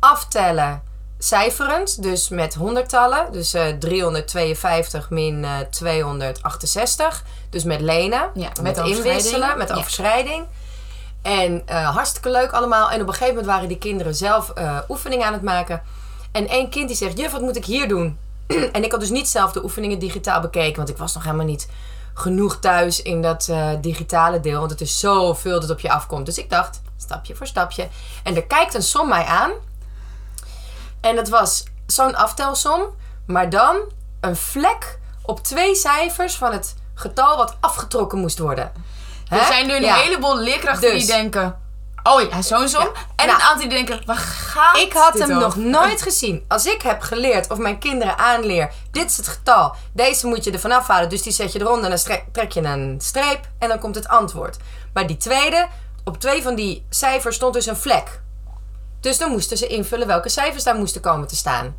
aftellen 0.00 0.82
cijferend. 1.18 2.02
Dus 2.02 2.28
met 2.28 2.54
honderdtallen. 2.54 3.32
Dus 3.32 3.54
eh 3.54 3.66
352 3.78 5.10
min 5.10 5.44
eh 5.44 5.58
268. 5.70 7.24
Dus 7.50 7.64
met 7.64 7.80
lenen. 7.80 8.30
Ja, 8.34 8.50
met, 8.62 8.76
inwisselen. 8.78 9.58
Met 9.58 9.68
Ja. 9.68 9.74
overschrijding. 9.74 10.46
En 11.22 11.62
eh, 11.66 11.94
hartstikke 11.94 12.30
leuk 12.30 12.52
allemaal. 12.52 12.90
En 12.90 13.00
op 13.00 13.06
een 13.06 13.12
gegeven 13.12 13.34
moment 13.34 13.46
waren 13.52 13.68
die 13.68 13.78
kinderen 13.78 14.14
zelf 14.14 14.50
eh, 14.50 14.78
oefeningen 14.88 15.26
aan 15.26 15.32
het 15.32 15.42
maken. 15.42 15.82
En 16.38 16.48
één 16.48 16.68
kind 16.70 16.88
die 16.88 16.96
zegt, 16.96 17.18
juf, 17.18 17.30
wat 17.32 17.40
moet 17.40 17.56
ik 17.56 17.64
hier 17.64 17.88
doen? 17.88 18.18
en 18.72 18.84
ik 18.84 18.90
had 18.90 19.00
dus 19.00 19.10
niet 19.10 19.28
zelf 19.28 19.52
de 19.52 19.62
oefeningen 19.64 19.98
digitaal 19.98 20.40
bekeken. 20.40 20.76
Want 20.76 20.88
ik 20.88 20.96
was 20.96 21.14
nog 21.14 21.24
helemaal 21.24 21.46
niet 21.46 21.68
genoeg 22.14 22.58
thuis 22.60 23.02
in 23.02 23.22
dat 23.22 23.48
eh, 23.50 23.70
digitale 23.80 24.40
deel. 24.40 24.58
Want 24.58 24.70
het 24.70 24.80
is 24.80 24.98
zoveel 24.98 25.60
dat 25.60 25.70
op 25.70 25.80
je 25.80 25.90
afkomt. 25.90 26.26
Dus 26.26 26.38
ik 26.38 26.50
dacht, 26.50 26.80
stapje 26.96 27.34
voor 27.34 27.46
stapje. 27.46 27.88
En 28.22 28.36
er 28.36 28.44
kijkt 28.46 28.74
een 28.74 28.82
som 28.82 29.08
mij 29.08 29.24
aan. 29.24 29.50
En 31.00 31.16
dat 31.16 31.28
was 31.28 31.64
zo'n 31.86 32.14
aftelsom. 32.16 32.82
Maar 33.26 33.50
dan 33.50 33.76
een 34.20 34.36
vlek 34.36 34.98
op 35.22 35.40
twee 35.44 35.74
cijfers 35.74 36.34
van 36.36 36.52
het 36.52 36.74
getal 36.94 37.36
wat 37.36 37.56
afgetrokken 37.60 38.18
moest 38.18 38.38
worden. 38.38 38.72
Er 39.28 39.38
Hè? 39.40 39.46
zijn 39.46 39.66
nu 39.66 39.74
een 39.76 39.82
Ja. 39.82 39.94
heleboel 39.96 40.38
leerkrachten 40.38 40.90
Dus. 40.90 41.06
die 41.06 41.14
denken... 41.14 41.58
Oh 42.02 42.20
ja, 42.30 42.42
zo'n 42.42 42.68
som. 42.68 42.82
Ja. 42.82 42.92
En 43.16 43.26
Nou. 43.26 43.38
een 43.38 43.44
aantal 43.44 43.58
die 43.58 43.68
denken... 43.68 44.00
Waar 44.06 44.16
gaat 44.16 44.76
Ik 44.76 44.92
had 44.92 45.12
dit 45.12 45.22
hem 45.22 45.36
over? 45.36 45.40
nog 45.40 45.56
nooit 45.56 46.02
gezien. 46.02 46.44
Als 46.48 46.66
ik 46.66 46.82
heb 46.82 47.00
geleerd 47.00 47.50
of 47.50 47.58
mijn 47.58 47.78
kinderen 47.78 48.18
aanleer, 48.18 48.72
dit 48.90 49.10
is 49.10 49.16
het 49.16 49.28
getal, 49.28 49.74
deze 49.92 50.26
moet 50.26 50.44
je 50.44 50.50
er 50.50 50.60
vanaf 50.60 50.86
halen, 50.86 51.08
dus 51.08 51.22
die 51.22 51.32
zet 51.32 51.52
je 51.52 51.60
eronder 51.60 51.90
en 51.90 51.98
dan 52.04 52.18
trek 52.32 52.52
je 52.52 52.62
een 52.62 53.00
streep 53.00 53.40
en 53.58 53.68
dan 53.68 53.78
komt 53.78 53.94
het 53.94 54.08
antwoord. 54.08 54.56
Maar 54.92 55.06
die 55.06 55.16
tweede, 55.16 55.68
op 56.04 56.20
twee 56.20 56.42
van 56.42 56.54
die 56.54 56.86
cijfers 56.90 57.36
stond 57.36 57.54
dus 57.54 57.66
een 57.66 57.76
vlek. 57.76 58.20
Dus 59.00 59.18
dan 59.18 59.30
moesten 59.30 59.56
ze 59.56 59.66
invullen 59.66 60.06
welke 60.06 60.28
cijfers 60.28 60.64
daar 60.64 60.74
moesten 60.76 61.00
komen 61.00 61.28
te 61.28 61.36
staan. 61.36 61.76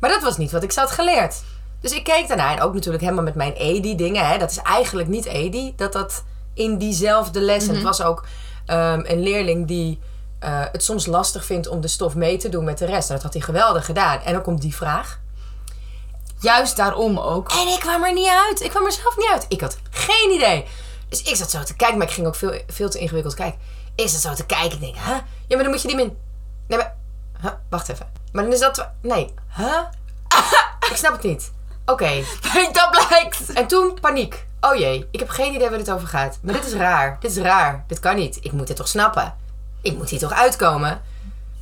Maar 0.00 0.10
dat 0.10 0.22
was 0.22 0.36
niet 0.36 0.52
wat 0.52 0.62
ik 0.62 0.72
ze 0.72 0.80
had 0.80 0.90
geleerd. 0.90 1.42
Dus 1.80 1.92
ik 1.92 2.04
keek 2.04 2.28
daarna 2.28 2.52
en 2.52 2.60
ook 2.60 2.74
natuurlijk 2.74 3.02
helemaal 3.02 3.24
met 3.24 3.34
mijn 3.34 3.52
EDI 3.52 3.96
dingen. 3.96 4.26
Hè. 4.28 4.38
Dat 4.38 4.50
is 4.50 4.58
eigenlijk 4.58 5.08
niet 5.08 5.24
EDI, 5.24 5.72
dat 5.76 5.92
dat 5.92 6.24
in 6.54 6.78
diezelfde 6.78 7.40
les. 7.40 7.68
En 7.68 7.74
het 7.74 7.82
was 7.82 8.02
ook 8.02 8.24
ehm, 8.66 9.02
een 9.04 9.22
leerling 9.22 9.66
die 9.66 10.00
eh, 10.38 10.60
het 10.72 10.84
soms 10.84 11.06
lastig 11.06 11.44
vindt 11.44 11.68
om 11.68 11.80
de 11.80 11.88
stof 11.88 12.14
mee 12.14 12.36
te 12.36 12.48
doen 12.48 12.64
met 12.64 12.78
de 12.78 12.84
rest. 12.84 13.08
En 13.08 13.14
dat 13.14 13.24
had 13.24 13.32
hij 13.32 13.42
geweldig 13.42 13.84
gedaan. 13.84 14.20
En 14.20 14.32
dan 14.32 14.42
komt 14.42 14.60
die 14.60 14.76
vraag. 14.76 15.20
Juist 16.40 16.76
daarom 16.76 17.18
ook. 17.18 17.52
En 17.52 17.68
ik 17.68 17.80
kwam 17.80 18.04
er 18.04 18.12
niet 18.12 18.28
uit. 18.28 18.60
Ik 18.60 18.70
kwam 18.70 18.84
er 18.84 18.92
zelf 18.92 19.16
niet 19.16 19.30
uit. 19.32 19.46
Ik 19.48 19.60
had 19.60 19.78
geen 19.90 20.30
idee. 20.30 20.64
Dus 21.08 21.22
ik 21.22 21.36
zat 21.36 21.50
zo 21.50 21.62
te 21.62 21.76
kijken, 21.76 21.98
maar 21.98 22.06
ik 22.06 22.12
ging 22.12 22.26
ook 22.26 22.34
veel, 22.34 22.60
veel 22.66 22.90
te 22.90 22.98
ingewikkeld 22.98 23.34
kijken. 23.34 23.60
Ik 23.94 24.08
zat 24.08 24.20
zo 24.20 24.34
te 24.34 24.46
kijken. 24.46 24.72
Ik 24.72 24.80
denk, 24.80 24.94
huh? 24.94 25.06
Ja, 25.46 25.54
maar 25.54 25.62
dan 25.62 25.70
moet 25.70 25.82
je 25.82 25.88
die 25.88 25.96
min. 25.96 26.16
Nee, 26.66 26.78
maar. 26.78 26.94
Huh? 27.40 27.52
Wacht 27.70 27.88
even. 27.88 28.12
Maar 28.32 28.42
dan 28.42 28.52
is 28.52 28.60
dat. 28.60 28.88
Nee. 29.02 29.34
Huh? 29.56 29.80
ik 30.90 30.96
snap 30.96 31.12
het 31.12 31.22
niet. 31.22 31.52
Oké. 31.86 32.24
dat 32.72 32.90
blijkt. 33.08 33.52
En 33.52 33.66
toen 33.66 33.98
paniek. 34.00 34.46
Oh 34.64 34.74
jee, 34.78 35.08
ik 35.10 35.18
heb 35.18 35.28
geen 35.28 35.54
idee 35.54 35.68
waar 35.68 35.78
dit 35.78 35.90
over 35.90 36.08
gaat. 36.08 36.38
Maar 36.42 36.54
dit 36.54 36.66
is 36.66 36.72
raar. 36.72 37.16
Dit 37.20 37.30
is 37.30 37.36
raar. 37.36 37.84
Dit 37.88 37.98
kan 38.00 38.16
niet. 38.16 38.38
Ik 38.40 38.52
moet 38.52 38.66
dit 38.66 38.76
toch 38.76 38.88
snappen. 38.88 39.34
Ik 39.82 39.96
moet 39.96 40.10
hier 40.10 40.18
toch 40.18 40.32
uitkomen. 40.32 41.02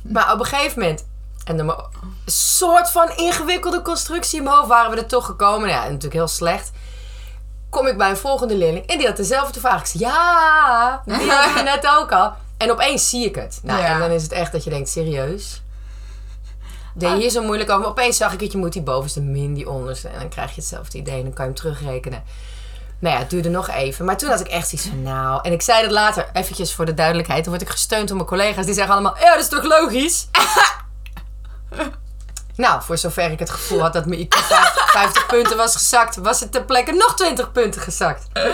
Maar 0.01 0.33
op 0.33 0.39
een 0.39 0.45
gegeven 0.45 0.79
moment. 0.81 1.05
En 1.45 1.59
een 1.59 1.73
soort 2.25 2.89
van 2.89 3.09
ingewikkelde 3.15 3.81
constructie 3.81 4.37
in 4.37 4.43
mijn 4.43 4.55
hoofd 4.55 4.67
waren 4.67 4.91
we 4.91 4.97
er 4.97 5.05
toch 5.05 5.25
gekomen. 5.25 5.69
Ja, 5.69 5.81
natuurlijk 5.83 6.13
heel 6.13 6.27
slecht. 6.27 6.71
Kom 7.69 7.87
ik 7.87 7.97
bij 7.97 8.09
een 8.09 8.17
volgende 8.17 8.55
leerling. 8.55 8.85
En 8.85 8.97
die 8.97 9.07
had 9.07 9.17
dezelfde 9.17 9.59
vraag. 9.59 9.79
Ik 9.79 9.85
zei, 9.85 10.03
ja, 10.03 11.01
die 11.05 11.31
had 11.31 11.57
je 11.57 11.63
net 11.75 11.87
ook 11.99 12.11
al. 12.11 12.33
En 12.57 12.71
opeens 12.71 13.09
zie 13.09 13.25
ik 13.25 13.35
het. 13.35 13.59
Nou, 13.63 13.79
Ja. 13.81 13.85
en 13.93 13.99
dan 13.99 14.09
is 14.11 14.23
het 14.23 14.31
echt 14.31 14.51
dat 14.51 14.63
je 14.63 14.69
denkt, 14.69 14.89
serieus? 14.89 15.61
Deed 16.95 17.09
je 17.09 17.15
hier 17.17 17.29
zo 17.29 17.43
moeilijk 17.43 17.69
over? 17.69 17.81
Maar 17.81 17.89
opeens 17.89 18.17
zag 18.17 18.33
ik 18.33 18.39
het, 18.39 18.51
je 18.51 18.57
moet 18.57 18.73
die 18.73 18.81
bovenste 18.81 19.21
min, 19.21 19.53
die 19.53 19.69
onderste. 19.69 20.07
En 20.07 20.19
dan 20.19 20.29
krijg 20.29 20.49
je 20.49 20.61
hetzelfde 20.61 20.97
idee 20.97 21.17
en 21.17 21.23
dan 21.23 21.33
kan 21.33 21.45
je 21.45 21.51
hem 21.51 21.59
terugrekenen. 21.59 22.23
Nou 23.03 23.15
ja, 23.15 23.21
het 23.21 23.29
duurde 23.29 23.49
nog 23.49 23.69
even. 23.69 24.05
Maar 24.05 24.17
toen 24.17 24.29
had 24.29 24.39
ik 24.39 24.47
echt 24.47 24.73
iets 24.73 24.85
van, 24.85 25.01
nou... 25.01 25.39
En 25.41 25.51
ik 25.51 25.61
zei 25.61 25.81
dat 25.81 25.91
later, 25.91 26.29
eventjes 26.33 26.73
voor 26.73 26.85
de 26.85 26.93
duidelijkheid. 26.93 27.43
Dan 27.43 27.53
word 27.53 27.65
ik 27.65 27.69
gesteund 27.69 28.07
door 28.07 28.17
mijn 28.17 28.29
collega's. 28.29 28.65
Die 28.65 28.73
zeggen 28.73 28.93
allemaal, 28.93 29.17
ja, 29.19 29.33
dat 29.33 29.43
is 29.43 29.49
toch 29.49 29.63
logisch? 29.63 30.27
nou, 32.55 32.81
voor 32.81 32.97
zover 32.97 33.31
ik 33.31 33.39
het 33.39 33.49
gevoel 33.49 33.81
had 33.81 33.93
dat 33.93 34.05
mijn 34.05 34.25
IQ 34.25 34.37
50, 34.37 34.91
50 34.91 35.25
punten 35.25 35.57
was 35.57 35.75
gezakt... 35.75 36.15
was 36.15 36.39
het 36.39 36.51
ter 36.51 36.63
plekke 36.63 36.91
nog 36.91 37.15
20 37.15 37.51
punten 37.51 37.81
gezakt. 37.81 38.27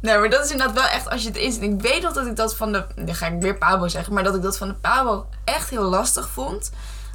Nee, 0.00 0.18
maar 0.18 0.30
dat 0.30 0.44
is 0.44 0.50
inderdaad 0.50 0.76
wel 0.76 0.86
echt 0.86 1.10
als 1.10 1.22
je 1.22 1.28
het 1.28 1.36
inzet. 1.36 1.62
Ik 1.62 1.80
weet 1.80 2.02
nog 2.02 2.12
dat 2.12 2.26
ik 2.26 2.36
dat 2.36 2.56
van 2.56 2.72
de... 2.72 2.86
Dan 2.96 3.14
ga 3.14 3.26
ik 3.26 3.40
weer 3.40 3.58
Pabo 3.58 3.88
zeggen. 3.88 4.14
Maar 4.14 4.22
dat 4.22 4.34
ik 4.34 4.42
dat 4.42 4.58
van 4.58 4.68
de 4.68 4.74
Pabo 4.74 5.26
echt 5.44 5.70
heel 5.70 5.82
lastig 5.82 6.28
vond. 6.28 6.70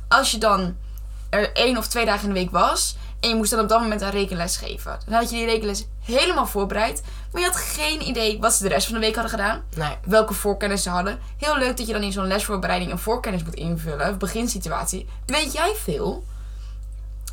Als 0.08 0.32
je 0.32 0.38
dan 0.38 0.78
er 1.30 1.54
één 1.54 1.78
of 1.78 1.88
twee 1.88 2.06
dagen 2.06 2.28
in 2.28 2.34
de 2.34 2.40
week 2.40 2.52
was. 2.52 2.96
En 3.24 3.30
je 3.30 3.36
moest 3.36 3.52
dan 3.52 3.60
op 3.60 3.70
dat 3.70 3.82
moment 3.82 4.02
een 4.02 4.10
rekenles 4.10 4.58
geven. 4.58 5.00
Dan 5.06 5.14
had 5.14 5.30
je 5.30 5.36
die 5.36 5.46
rekenles 5.46 5.86
helemaal 6.02 6.46
voorbereid. 6.46 7.02
Maar 7.32 7.42
je 7.42 7.48
had 7.48 7.56
geen 7.58 8.08
idee 8.08 8.40
wat 8.40 8.54
ze 8.54 8.64
de 8.64 8.70
rest 8.70 8.86
van 8.86 8.96
de 8.96 9.00
week 9.02 9.14
hadden 9.16 9.32
gedaan. 9.32 9.62
Nee. 9.76 9.98
Welke 10.06 10.34
voorkennis 10.34 10.84
ze 10.84 10.90
hadden. 10.90 11.20
Heel 11.38 11.58
leuk 11.58 11.78
dat 11.78 11.88
je 11.88 11.94
dan 11.94 12.02
in 12.04 12.12
zo'n 12.12 12.28
lesvoorbereiding 12.28 12.92
een 12.92 13.00
voorkennis 13.00 13.44
moet 13.44 13.54
invullen. 13.56 14.08
Een 14.08 14.18
beginsituatie. 14.18 15.10
Weet 15.26 15.54
jij 15.54 15.74
veel? 15.84 16.24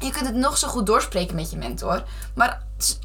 Je 0.00 0.10
kunt 0.10 0.26
het 0.26 0.34
nog 0.34 0.58
zo 0.58 0.68
goed 0.68 0.86
doorspreken 0.86 1.34
met 1.34 1.50
je 1.50 1.56
mentor. 1.56 2.02
Maar 2.34 2.62
het- 2.76 2.98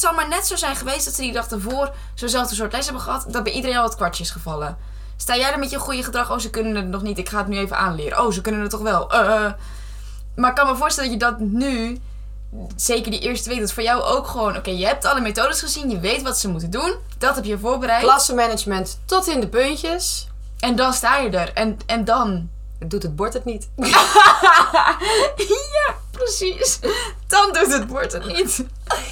zal 0.00 0.12
maar 0.14 0.28
net 0.28 0.46
zo 0.46 0.56
zijn 0.56 0.76
geweest 0.76 1.04
dat 1.04 1.14
ze 1.14 1.20
die 1.20 1.32
dag 1.32 1.48
ervoor 1.50 1.94
zo'nzelfde 2.14 2.54
soort 2.54 2.72
les 2.72 2.84
hebben 2.84 3.02
gehad. 3.02 3.26
Dat 3.28 3.42
bij 3.42 3.52
iedereen 3.52 3.76
al 3.76 3.84
het 3.84 3.94
kwartje 3.96 4.22
is 4.22 4.30
gevallen. 4.30 4.76
Sta 5.16 5.36
jij 5.36 5.52
er 5.52 5.58
met 5.58 5.70
je 5.70 5.78
goede 5.78 6.02
gedrag? 6.02 6.30
Oh, 6.30 6.38
ze 6.38 6.50
kunnen 6.50 6.74
het 6.76 6.86
nog 6.88 7.02
niet. 7.02 7.18
Ik 7.18 7.28
ga 7.28 7.38
het 7.38 7.46
nu 7.48 7.58
even 7.58 7.76
aanleren. 7.78 8.24
Oh, 8.24 8.32
ze 8.32 8.40
kunnen 8.40 8.60
het 8.60 8.70
toch 8.70 8.80
wel. 8.80 9.10
Eh, 9.12 9.44
eh. 9.44 9.52
Maar 10.36 10.50
ik 10.50 10.56
kan 10.56 10.66
me 10.66 10.76
voorstellen 10.76 11.10
dat 11.10 11.20
je 11.20 11.26
dat 11.26 11.38
nu, 11.40 12.00
zeker 12.76 13.10
die 13.10 13.20
eerste 13.20 13.48
week, 13.48 13.60
dat 13.60 13.72
voor 13.72 13.82
jou 13.82 14.02
ook 14.02 14.26
gewoon... 14.26 14.56
Oké, 14.56 14.70
je 14.70 14.86
hebt 14.86 15.04
alle 15.04 15.20
methodes 15.20 15.60
gezien. 15.60 15.90
Je 15.90 16.00
weet 16.00 16.22
wat 16.22 16.38
ze 16.38 16.48
moeten 16.48 16.70
doen. 16.70 16.94
Dat 17.18 17.34
heb 17.34 17.44
je 17.44 17.58
voorbereid. 17.58 18.02
Klassenmanagement 18.02 19.00
tot 19.04 19.26
in 19.26 19.40
de 19.40 19.48
puntjes. 19.48 20.28
En 20.58 20.76
dan 20.76 20.92
sta 20.92 21.16
je 21.16 21.30
er. 21.30 21.52
En, 21.52 21.78
en 21.86 22.04
dan... 22.04 22.48
Doet 22.86 23.02
het 23.02 23.16
bord 23.16 23.32
het 23.32 23.44
niet. 23.44 23.68
ja, 25.76 25.94
precies. 26.10 26.78
Dan 27.26 27.52
doet 27.52 27.72
het 27.72 27.86
bord 27.86 28.12
het 28.12 28.26
niet. 28.26 28.64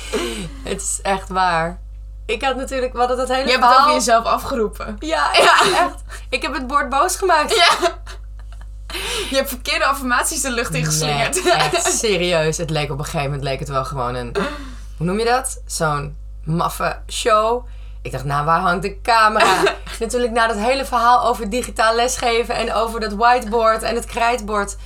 Het 0.65 0.81
is 0.81 0.99
echt 1.03 1.29
waar. 1.29 1.81
Ik 2.27 2.43
had 2.43 2.57
natuurlijk, 2.57 2.97
hadden 2.97 3.17
dat 3.17 3.29
hele 3.29 3.45
Je 3.45 3.51
hebt 3.51 3.65
het 3.65 3.79
over 3.79 3.93
jezelf 3.93 4.25
afgeroepen. 4.25 4.97
Ja, 4.99 5.31
ja, 5.33 5.61
echt. 5.61 6.03
Ik 6.29 6.43
heb 6.43 6.55
het 6.55 6.67
bord 6.67 6.89
boos 6.89 7.17
gemaakt. 7.17 7.55
Ja. 7.55 8.01
Je 9.31 9.37
hebt 9.37 9.49
verkeerde 9.49 9.85
affirmaties 9.85 10.41
de 10.41 10.51
lucht 10.51 10.75
ingeslingerd. 10.75 11.45
Nee, 11.45 11.53
echt 11.53 11.93
serieus. 11.99 12.57
Het 12.57 12.71
leek 12.71 12.91
op 12.91 12.99
een 12.99 13.05
gegeven 13.05 13.25
moment 13.27 13.43
leek 13.43 13.59
het 13.59 13.69
wel 13.69 13.85
gewoon 13.85 14.15
een... 14.15 14.37
Hoe 14.97 15.07
noem 15.07 15.19
je 15.19 15.25
dat? 15.25 15.63
Zo'n 15.67 16.17
maffe 16.45 16.99
show. 17.09 17.67
Ik 18.03 18.13
dacht, 18.13 18.25
nou, 18.25 18.45
waar 18.45 18.61
hangt 18.61 18.83
de 18.83 19.01
camera? 19.03 19.63
Natuurlijk 20.01 20.33
na 20.33 20.47
dat 20.47 20.57
hele 20.57 20.85
verhaal 20.85 21.25
over 21.25 21.51
digitaal 21.51 21.95
lesgeven... 21.95 22.55
en 22.55 22.75
over 22.75 23.01
dat 23.01 23.13
whiteboard 23.13 23.83
en 23.83 23.95
het 23.95 24.05
krijtbord. 24.05 24.77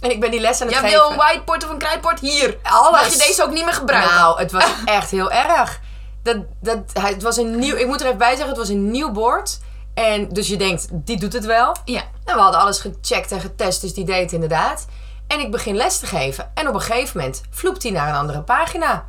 En 0.00 0.10
ik 0.10 0.20
ben 0.20 0.30
die 0.30 0.40
les 0.40 0.60
aan 0.60 0.66
het 0.66 0.76
Jij 0.76 0.84
geven. 0.84 1.00
wil 1.02 1.10
een 1.10 1.16
whiteboard 1.16 1.64
of 1.64 1.70
een 1.70 1.78
krijtboard? 1.78 2.20
Hier. 2.20 2.56
Alles. 2.62 2.90
Mag 2.90 3.12
je 3.12 3.18
deze 3.26 3.42
ook 3.44 3.52
niet 3.52 3.64
meer 3.64 3.74
gebruiken? 3.74 4.14
Nou, 4.14 4.38
het 4.38 4.52
was 4.52 4.64
echt 4.84 5.10
heel 5.10 5.30
erg. 5.32 5.80
Dat, 6.22 6.36
dat, 6.60 6.78
hij- 6.92 7.10
het 7.12 7.22
was 7.22 7.36
een 7.36 7.58
nieuw... 7.58 7.76
Ik 7.76 7.86
moet 7.86 8.00
er 8.00 8.06
even 8.06 8.18
bij 8.18 8.28
zeggen, 8.30 8.48
het 8.48 8.56
was 8.56 8.68
een 8.68 8.90
nieuw 8.90 9.10
bord. 9.10 9.60
En 9.94 10.28
dus 10.28 10.48
je 10.48 10.56
denkt, 10.56 10.88
die 10.90 11.18
doet 11.18 11.32
het 11.32 11.44
wel. 11.44 11.76
Ja. 11.84 12.02
En 12.24 12.34
we 12.34 12.40
hadden 12.40 12.60
alles 12.60 12.80
gecheckt 12.80 13.32
en 13.32 13.40
getest, 13.40 13.80
dus 13.80 13.94
die 13.94 14.04
deed 14.04 14.22
het 14.22 14.32
inderdaad. 14.32 14.86
En 15.26 15.40
ik 15.40 15.50
begin 15.50 15.76
les 15.76 15.98
te 15.98 16.06
geven. 16.06 16.50
En 16.54 16.68
op 16.68 16.74
een 16.74 16.80
gegeven 16.80 17.18
moment 17.18 17.42
vloept 17.50 17.82
hij 17.82 17.92
naar 17.92 18.08
een 18.08 18.14
andere 18.14 18.42
pagina. 18.42 19.06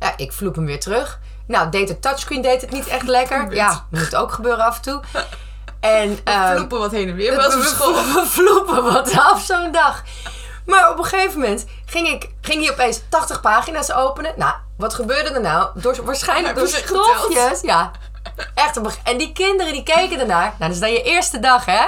Ja, 0.00 0.12
ik 0.16 0.32
vloep 0.32 0.54
hem 0.54 0.66
weer 0.66 0.80
terug. 0.80 1.20
Nou, 1.46 1.70
deed 1.70 1.88
het 1.88 2.02
touchscreen 2.02 2.42
deed 2.42 2.60
het 2.60 2.70
niet 2.70 2.86
echt 2.86 3.08
lekker. 3.08 3.54
Ja, 3.54 3.86
moet 3.90 4.16
ook 4.16 4.32
gebeuren 4.32 4.64
af 4.64 4.76
en 4.76 4.82
toe. 4.82 5.00
En, 5.80 6.18
ehm, 6.24 6.54
Vloepen 6.56 6.78
wat 6.78 6.90
heen 6.90 7.08
en 7.08 7.14
weer. 7.14 7.36
We, 7.36 7.50
voor 7.50 7.64
school. 7.64 7.94
we 7.94 8.22
vloepen 8.26 8.84
wat 8.84 9.12
af 9.32 9.42
zo'n 9.42 9.72
dag. 9.72 10.02
Maar 10.66 10.90
op 10.90 10.98
een 10.98 11.04
gegeven 11.04 11.40
moment 11.40 11.64
ging, 11.86 12.08
ik, 12.08 12.30
ging 12.40 12.62
hij 12.62 12.72
opeens 12.72 13.00
80 13.08 13.40
pagina's 13.40 13.92
openen. 13.92 14.32
Nou, 14.36 14.54
wat 14.76 14.94
gebeurde 14.94 15.30
er 15.30 15.40
nou? 15.40 15.68
Door, 15.74 16.04
waarschijnlijk 16.04 16.54
door. 16.54 16.68
Ja, 17.62 17.90
echt. 18.54 18.80
En 19.02 19.18
die 19.18 19.32
kinderen 19.32 19.72
die 19.72 19.82
keken 19.82 20.20
ernaar. 20.20 20.44
Nou, 20.44 20.58
dat 20.58 20.70
is 20.70 20.78
dan 20.78 20.92
je 20.92 21.02
eerste 21.02 21.38
dag, 21.38 21.64
hè? 21.64 21.86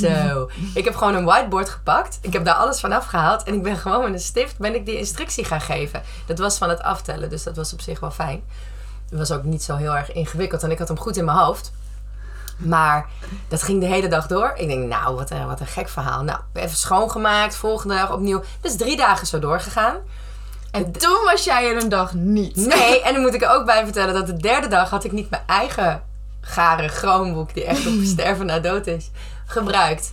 Zo. 0.00 0.50
Ik 0.74 0.84
heb 0.84 0.96
gewoon 0.96 1.14
een 1.14 1.24
whiteboard 1.24 1.68
gepakt. 1.68 2.18
Ik 2.20 2.32
heb 2.32 2.44
daar 2.44 2.54
alles 2.54 2.80
van 2.80 2.92
afgehaald. 2.92 3.42
En 3.42 3.54
ik 3.54 3.62
ben 3.62 3.76
gewoon 3.76 4.02
met 4.02 4.12
een 4.12 4.20
stift 4.20 4.58
ben 4.58 4.74
ik 4.74 4.86
die 4.86 4.98
instructie 4.98 5.44
gaan 5.44 5.60
geven. 5.60 6.02
Dat 6.26 6.38
was 6.38 6.58
van 6.58 6.68
het 6.68 6.82
aftellen, 6.82 7.30
dus 7.30 7.42
dat 7.42 7.56
was 7.56 7.72
op 7.72 7.80
zich 7.80 8.00
wel 8.00 8.10
fijn. 8.10 8.42
Het 9.08 9.18
was 9.18 9.32
ook 9.32 9.42
niet 9.42 9.62
zo 9.62 9.76
heel 9.76 9.96
erg 9.96 10.12
ingewikkeld. 10.12 10.62
En 10.62 10.70
ik 10.70 10.78
had 10.78 10.88
hem 10.88 10.98
goed 10.98 11.16
in 11.16 11.24
mijn 11.24 11.38
hoofd. 11.38 11.72
Maar 12.56 13.06
dat 13.48 13.62
ging 13.62 13.80
de 13.80 13.86
hele 13.86 14.08
dag 14.08 14.26
door. 14.26 14.52
Ik 14.56 14.68
denk, 14.68 14.88
nou, 14.88 15.16
wat 15.16 15.30
een, 15.30 15.46
wat 15.46 15.60
een 15.60 15.66
gek 15.66 15.88
verhaal. 15.88 16.22
Nou, 16.22 16.38
even 16.52 16.76
schoongemaakt, 16.76 17.56
volgende 17.56 17.94
dag 17.94 18.12
opnieuw. 18.12 18.42
Dus 18.60 18.76
drie 18.76 18.96
dagen 18.96 19.26
zo 19.26 19.38
doorgegaan. 19.38 19.96
En 20.72 20.92
toen 20.92 21.24
was 21.24 21.44
jij 21.44 21.70
er 21.70 21.82
een 21.82 21.88
dag 21.88 22.14
niet. 22.14 22.56
Nee, 22.56 23.00
en 23.04 23.12
dan 23.12 23.22
moet 23.22 23.34
ik 23.34 23.42
er 23.42 23.50
ook 23.50 23.64
bij 23.66 23.84
vertellen 23.84 24.14
dat 24.14 24.26
de 24.26 24.36
derde 24.36 24.68
dag 24.68 24.90
had 24.90 25.04
ik 25.04 25.12
niet 25.12 25.30
mijn 25.30 25.42
eigen 25.46 26.02
gare 26.40 26.88
chroomboek, 26.88 27.54
die 27.54 27.64
echt 27.64 27.86
op 27.86 27.92
sterven 28.14 28.46
na 28.46 28.58
dood 28.58 28.86
is, 28.86 29.10
gebruikt. 29.46 30.12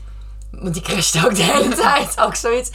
Want 0.52 0.74
die 0.74 0.84
crashte 0.84 1.26
ook 1.26 1.36
de 1.36 1.44
hele 1.44 1.76
tijd, 1.86 2.20
ook 2.20 2.36
zoiets. 2.36 2.70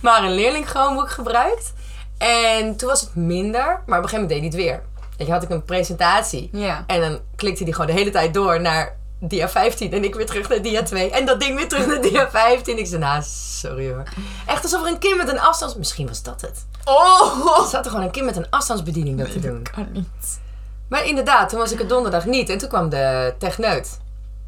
Maar 0.00 0.24
een 0.24 0.34
leerling 0.34 0.68
chroomboek 0.68 1.10
gebruikt. 1.10 1.72
En 2.18 2.76
toen 2.76 2.88
was 2.88 3.00
het 3.00 3.14
minder, 3.14 3.64
maar 3.86 3.98
op 3.98 4.04
een 4.04 4.08
gegeven 4.08 4.20
moment 4.20 4.28
deed 4.28 4.38
hij 4.38 4.48
het 4.48 4.54
weer. 4.54 4.82
Weet 5.16 5.26
je, 5.26 5.32
had 5.32 5.42
ik 5.42 5.50
een 5.50 5.64
presentatie. 5.64 6.48
Ja. 6.52 6.84
En 6.86 7.00
dan 7.00 7.20
klikte 7.36 7.62
hij 7.62 7.72
gewoon 7.72 7.86
de 7.86 7.92
hele 7.92 8.10
tijd 8.10 8.34
door 8.34 8.60
naar 8.60 8.96
dia 9.20 9.48
15 9.48 9.92
en 9.92 10.04
ik 10.04 10.14
weer 10.14 10.26
terug 10.26 10.48
naar 10.48 10.62
dia 10.62 10.82
2. 10.82 11.10
En 11.10 11.26
dat 11.26 11.40
ding 11.40 11.56
weer 11.56 11.68
terug 11.68 11.86
naar 11.86 12.00
dia 12.00 12.30
15. 12.30 12.78
Ik 12.78 12.86
zei, 12.86 13.00
nou, 13.00 13.22
sorry 13.24 13.88
hoor. 13.92 14.02
Echt 14.46 14.62
alsof 14.62 14.82
er 14.82 14.88
een 14.88 14.98
kind 14.98 15.16
met 15.16 15.28
een 15.28 15.40
afstands... 15.40 15.76
Misschien 15.76 16.06
was 16.06 16.22
dat 16.22 16.40
het. 16.40 16.66
Oh! 16.90 17.62
Er 17.62 17.68
zat 17.68 17.84
er 17.84 17.90
gewoon 17.90 18.04
een 18.04 18.12
kind 18.12 18.26
met 18.26 18.36
een 18.36 18.50
afstandsbediening 18.50 19.18
dat 19.18 19.32
te 19.32 19.40
doen. 19.40 19.62
Kan 19.74 19.92
niet. 19.92 20.40
Maar 20.88 21.06
inderdaad, 21.06 21.48
toen 21.48 21.58
was 21.58 21.72
ik 21.72 21.80
er 21.80 21.88
donderdag 21.88 22.24
niet. 22.24 22.48
En 22.48 22.58
toen 22.58 22.68
kwam 22.68 22.88
de 22.88 23.34
techneut. 23.38 24.00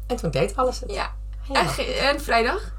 En 0.07 0.15
toen 0.15 0.31
deed 0.31 0.55
alles 0.55 0.79
het. 0.79 0.91
Ja. 0.91 1.11
En, 1.51 1.67
en 2.09 2.21
vrijdag? 2.21 2.71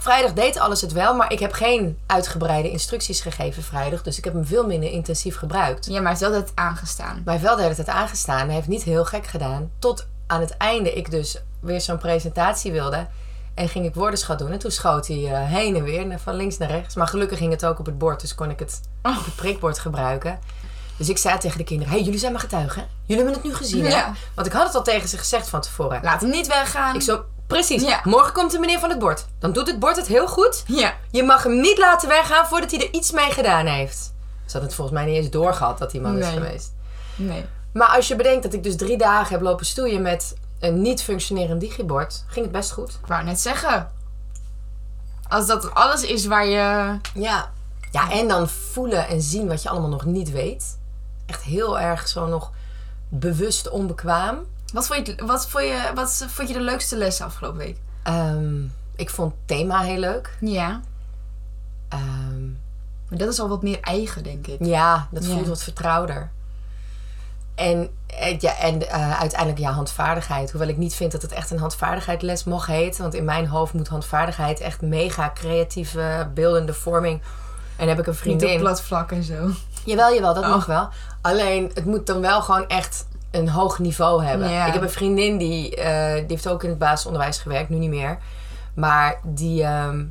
Vrijdag 0.00 0.32
deed 0.32 0.58
alles 0.58 0.80
het 0.80 0.92
wel, 0.92 1.14
maar 1.14 1.32
ik 1.32 1.38
heb 1.38 1.52
geen 1.52 1.98
uitgebreide 2.06 2.70
instructies 2.70 3.20
gegeven 3.20 3.62
vrijdag. 3.62 4.02
Dus 4.02 4.18
ik 4.18 4.24
heb 4.24 4.32
hem 4.32 4.46
veel 4.46 4.66
minder 4.66 4.90
intensief 4.90 5.36
gebruikt. 5.36 5.86
Ja, 5.86 6.00
maar 6.00 6.12
het 6.12 6.20
is 6.20 6.26
altijd 6.26 6.52
aangestaan. 6.54 7.14
Maar 7.14 7.34
hij 7.34 7.48
heeft 7.48 7.56
wel 7.56 7.74
tijd 7.74 7.88
aangestaan. 7.88 8.46
Hij 8.46 8.54
heeft 8.54 8.68
niet 8.68 8.82
heel 8.82 9.04
gek 9.04 9.26
gedaan. 9.26 9.70
Tot 9.78 10.06
aan 10.26 10.40
het 10.40 10.56
einde 10.56 10.92
ik 10.92 11.10
dus 11.10 11.42
weer 11.60 11.80
zo'n 11.80 11.98
presentatie 11.98 12.72
wilde. 12.72 13.06
En 13.56 13.68
ging 13.68 13.84
ik 13.84 13.94
woordenschat 13.94 14.38
doen. 14.38 14.52
En 14.52 14.58
toen 14.58 14.70
schoot 14.70 15.06
hij 15.06 15.32
eh, 15.32 15.46
heen 15.46 15.76
en 15.76 15.82
weer, 15.82 16.18
van 16.18 16.34
links 16.34 16.58
naar 16.58 16.70
rechts. 16.70 16.94
Maar 16.94 17.06
gelukkig 17.06 17.38
ging 17.38 17.52
het 17.52 17.66
ook 17.66 17.78
op 17.78 17.86
het 17.86 17.98
bord. 17.98 18.20
Dus 18.20 18.34
kon 18.34 18.50
ik 18.50 18.58
het 18.58 18.80
Oh. 19.02 19.18
op 19.18 19.24
het 19.24 19.36
prikbord 19.36 19.78
gebruiken. 19.78 20.38
Dus 20.96 21.08
ik 21.08 21.18
zei 21.18 21.38
tegen 21.38 21.58
de 21.58 21.64
kinderen. 21.64 21.90
Hé, 21.92 21.96
hey, 21.98 22.04
jullie 22.06 22.20
zijn 22.20 22.32
mijn 22.32 22.44
getuigen. 22.44 22.86
Jullie 23.06 23.24
hebben 23.24 23.42
het 23.42 23.50
nu 23.50 23.54
gezien, 23.58 23.84
hè? 23.84 23.88
Ja. 23.90 24.12
Want 24.34 24.46
ik 24.46 24.52
had 24.52 24.66
het 24.66 24.74
al 24.74 24.82
tegen 24.82 25.08
ze 25.08 25.18
gezegd 25.18 25.48
van 25.48 25.60
tevoren. 25.60 26.00
Laat 26.02 26.20
hem 26.20 26.30
niet 26.30 26.46
weggaan. 26.46 26.94
Ik 26.94 27.02
zo, 27.02 27.24
precies. 27.46 27.82
Ja. 27.82 28.00
Morgen 28.04 28.32
komt 28.32 28.50
de 28.50 28.58
meneer 28.58 28.78
van 28.78 28.90
het 28.90 28.98
bord. 28.98 29.26
Dan 29.38 29.52
doet 29.52 29.66
het 29.66 29.78
bord 29.78 29.96
het 29.96 30.06
heel 30.06 30.28
goed. 30.28 30.62
Ja. 30.66 30.94
Je 31.10 31.22
mag 31.22 31.42
hem 31.42 31.60
niet 31.60 31.78
laten 31.78 32.08
weggaan 32.08 32.46
voordat 32.46 32.70
hij 32.70 32.80
er 32.80 32.92
iets 32.92 33.10
mee 33.10 33.30
gedaan 33.30 33.66
heeft. 33.66 34.12
Ze 34.46 34.52
had 34.52 34.62
het 34.62 34.74
volgens 34.74 34.96
mij 34.98 35.06
niet 35.06 35.16
eens 35.16 35.30
doorgehad 35.30 35.78
dat 35.78 35.90
die 35.90 36.00
man 36.00 36.18
is 36.18 36.28
geweest. 36.28 36.72
Nee. 37.16 37.44
Maar 37.72 37.88
als 37.88 38.08
je 38.08 38.16
bedenkt 38.16 38.42
dat 38.42 38.52
ik 38.52 38.62
dus 38.62 38.76
drie 38.76 38.98
dagen 38.98 39.32
heb 39.32 39.40
lopen 39.40 39.66
stoeien 39.66 40.02
met 40.02 40.34
een 40.60 40.82
niet 40.82 41.02
functionerend 41.02 41.60
digibord, 41.60 42.24
ging 42.26 42.44
het 42.44 42.54
best 42.54 42.72
goed. 42.72 42.90
Ik 43.00 43.06
wou 43.06 43.24
net 43.24 43.40
zeggen. 43.40 43.90
Als 45.28 45.46
dat 45.46 45.74
alles 45.74 46.02
is 46.02 46.26
waar 46.26 46.46
je... 46.46 46.98
Ja. 47.14 47.50
Ja, 47.90 48.10
en 48.10 48.28
dan 48.28 48.48
voelen 48.48 49.08
en 49.08 49.22
zien 49.22 49.48
wat 49.48 49.62
je 49.62 49.68
allemaal 49.68 49.88
nog 49.90 50.04
niet 50.04 50.30
weet. 50.30 50.78
Echt 51.26 51.42
heel 51.42 51.80
erg 51.80 52.08
zo 52.08 52.26
nog 52.26 52.52
bewust 53.08 53.68
onbekwaam. 53.70 54.38
Wat 54.72 54.86
vond 54.86 55.06
je, 55.06 55.24
wat 55.26 55.48
vond 55.48 55.64
je, 55.64 55.90
wat 55.94 56.24
vond 56.28 56.48
je 56.48 56.54
de 56.54 56.60
leukste 56.60 56.96
les 56.96 57.20
afgelopen 57.20 57.58
week? 57.58 57.78
Ehm, 58.02 58.62
ik 58.96 59.10
vond 59.10 59.32
het 59.32 59.40
thema 59.48 59.80
heel 59.80 59.98
leuk. 59.98 60.36
Ja. 60.40 60.80
Ehm, 61.88 62.44
Maar 63.08 63.18
dat 63.18 63.28
is 63.32 63.40
al 63.40 63.48
wat 63.48 63.62
meer 63.62 63.80
eigen, 63.80 64.22
denk 64.22 64.46
ik. 64.46 64.64
ja, 64.64 65.08
dat 65.10 65.24
Ja. 65.26 65.32
voelt 65.34 65.46
wat 65.46 65.62
vertrouwder. 65.62 66.30
En, 67.56 67.88
eh, 68.06 68.38
ja, 68.38 68.56
en 68.58 68.88
eh, 68.88 69.20
uiteindelijk 69.20 69.60
ja, 69.60 69.70
handvaardigheid. 69.70 70.50
Hoewel 70.50 70.68
ik 70.68 70.76
niet 70.76 70.94
vind 70.94 71.12
dat 71.12 71.22
het 71.22 71.32
echt 71.32 71.50
een 71.50 71.58
handvaardigheidles 71.58 72.44
mocht 72.44 72.66
heten. 72.66 73.02
Want 73.02 73.14
in 73.14 73.24
mijn 73.24 73.46
hoofd 73.46 73.72
moet 73.72 73.88
handvaardigheid 73.88 74.60
echt 74.60 74.80
mega 74.80 75.30
creatieve, 75.34 76.28
beeldende 76.34 76.74
vorming. 76.74 77.22
En 77.76 77.88
heb 77.88 77.98
ik 77.98 78.06
een 78.06 78.12
Niet 78.12 78.22
op 78.22 78.38
vriendin. 78.38 78.58
plat 78.58 78.82
vlak 78.82 79.12
en 79.12 79.22
zo. 79.22 79.50
Jawel, 79.84 80.14
jawel, 80.14 80.34
dat 80.34 80.44
Oh. 80.44 80.50
mag 80.50 80.66
wel. 80.66 80.88
Alleen, 81.20 81.70
het 81.74 81.84
moet 81.84 82.06
dan 82.06 82.20
wel 82.20 82.42
gewoon 82.42 82.68
echt 82.68 83.06
een 83.30 83.48
hoog 83.48 83.78
niveau 83.78 84.24
hebben. 84.24 84.50
Ja. 84.50 84.66
Ik 84.66 84.72
heb 84.72 84.82
een 84.82 84.90
vriendin 84.90 85.38
die, 85.38 85.76
eh, 85.76 86.14
die 86.14 86.24
heeft 86.28 86.48
ook 86.48 86.62
in 86.62 86.68
het 86.70 86.78
basisonderwijs 86.78 87.38
gewerkt, 87.38 87.68
nu 87.68 87.76
niet 87.76 87.90
meer. 87.90 88.18
Maar 88.74 89.20
die, 89.24 89.62
ehm, 89.62 90.04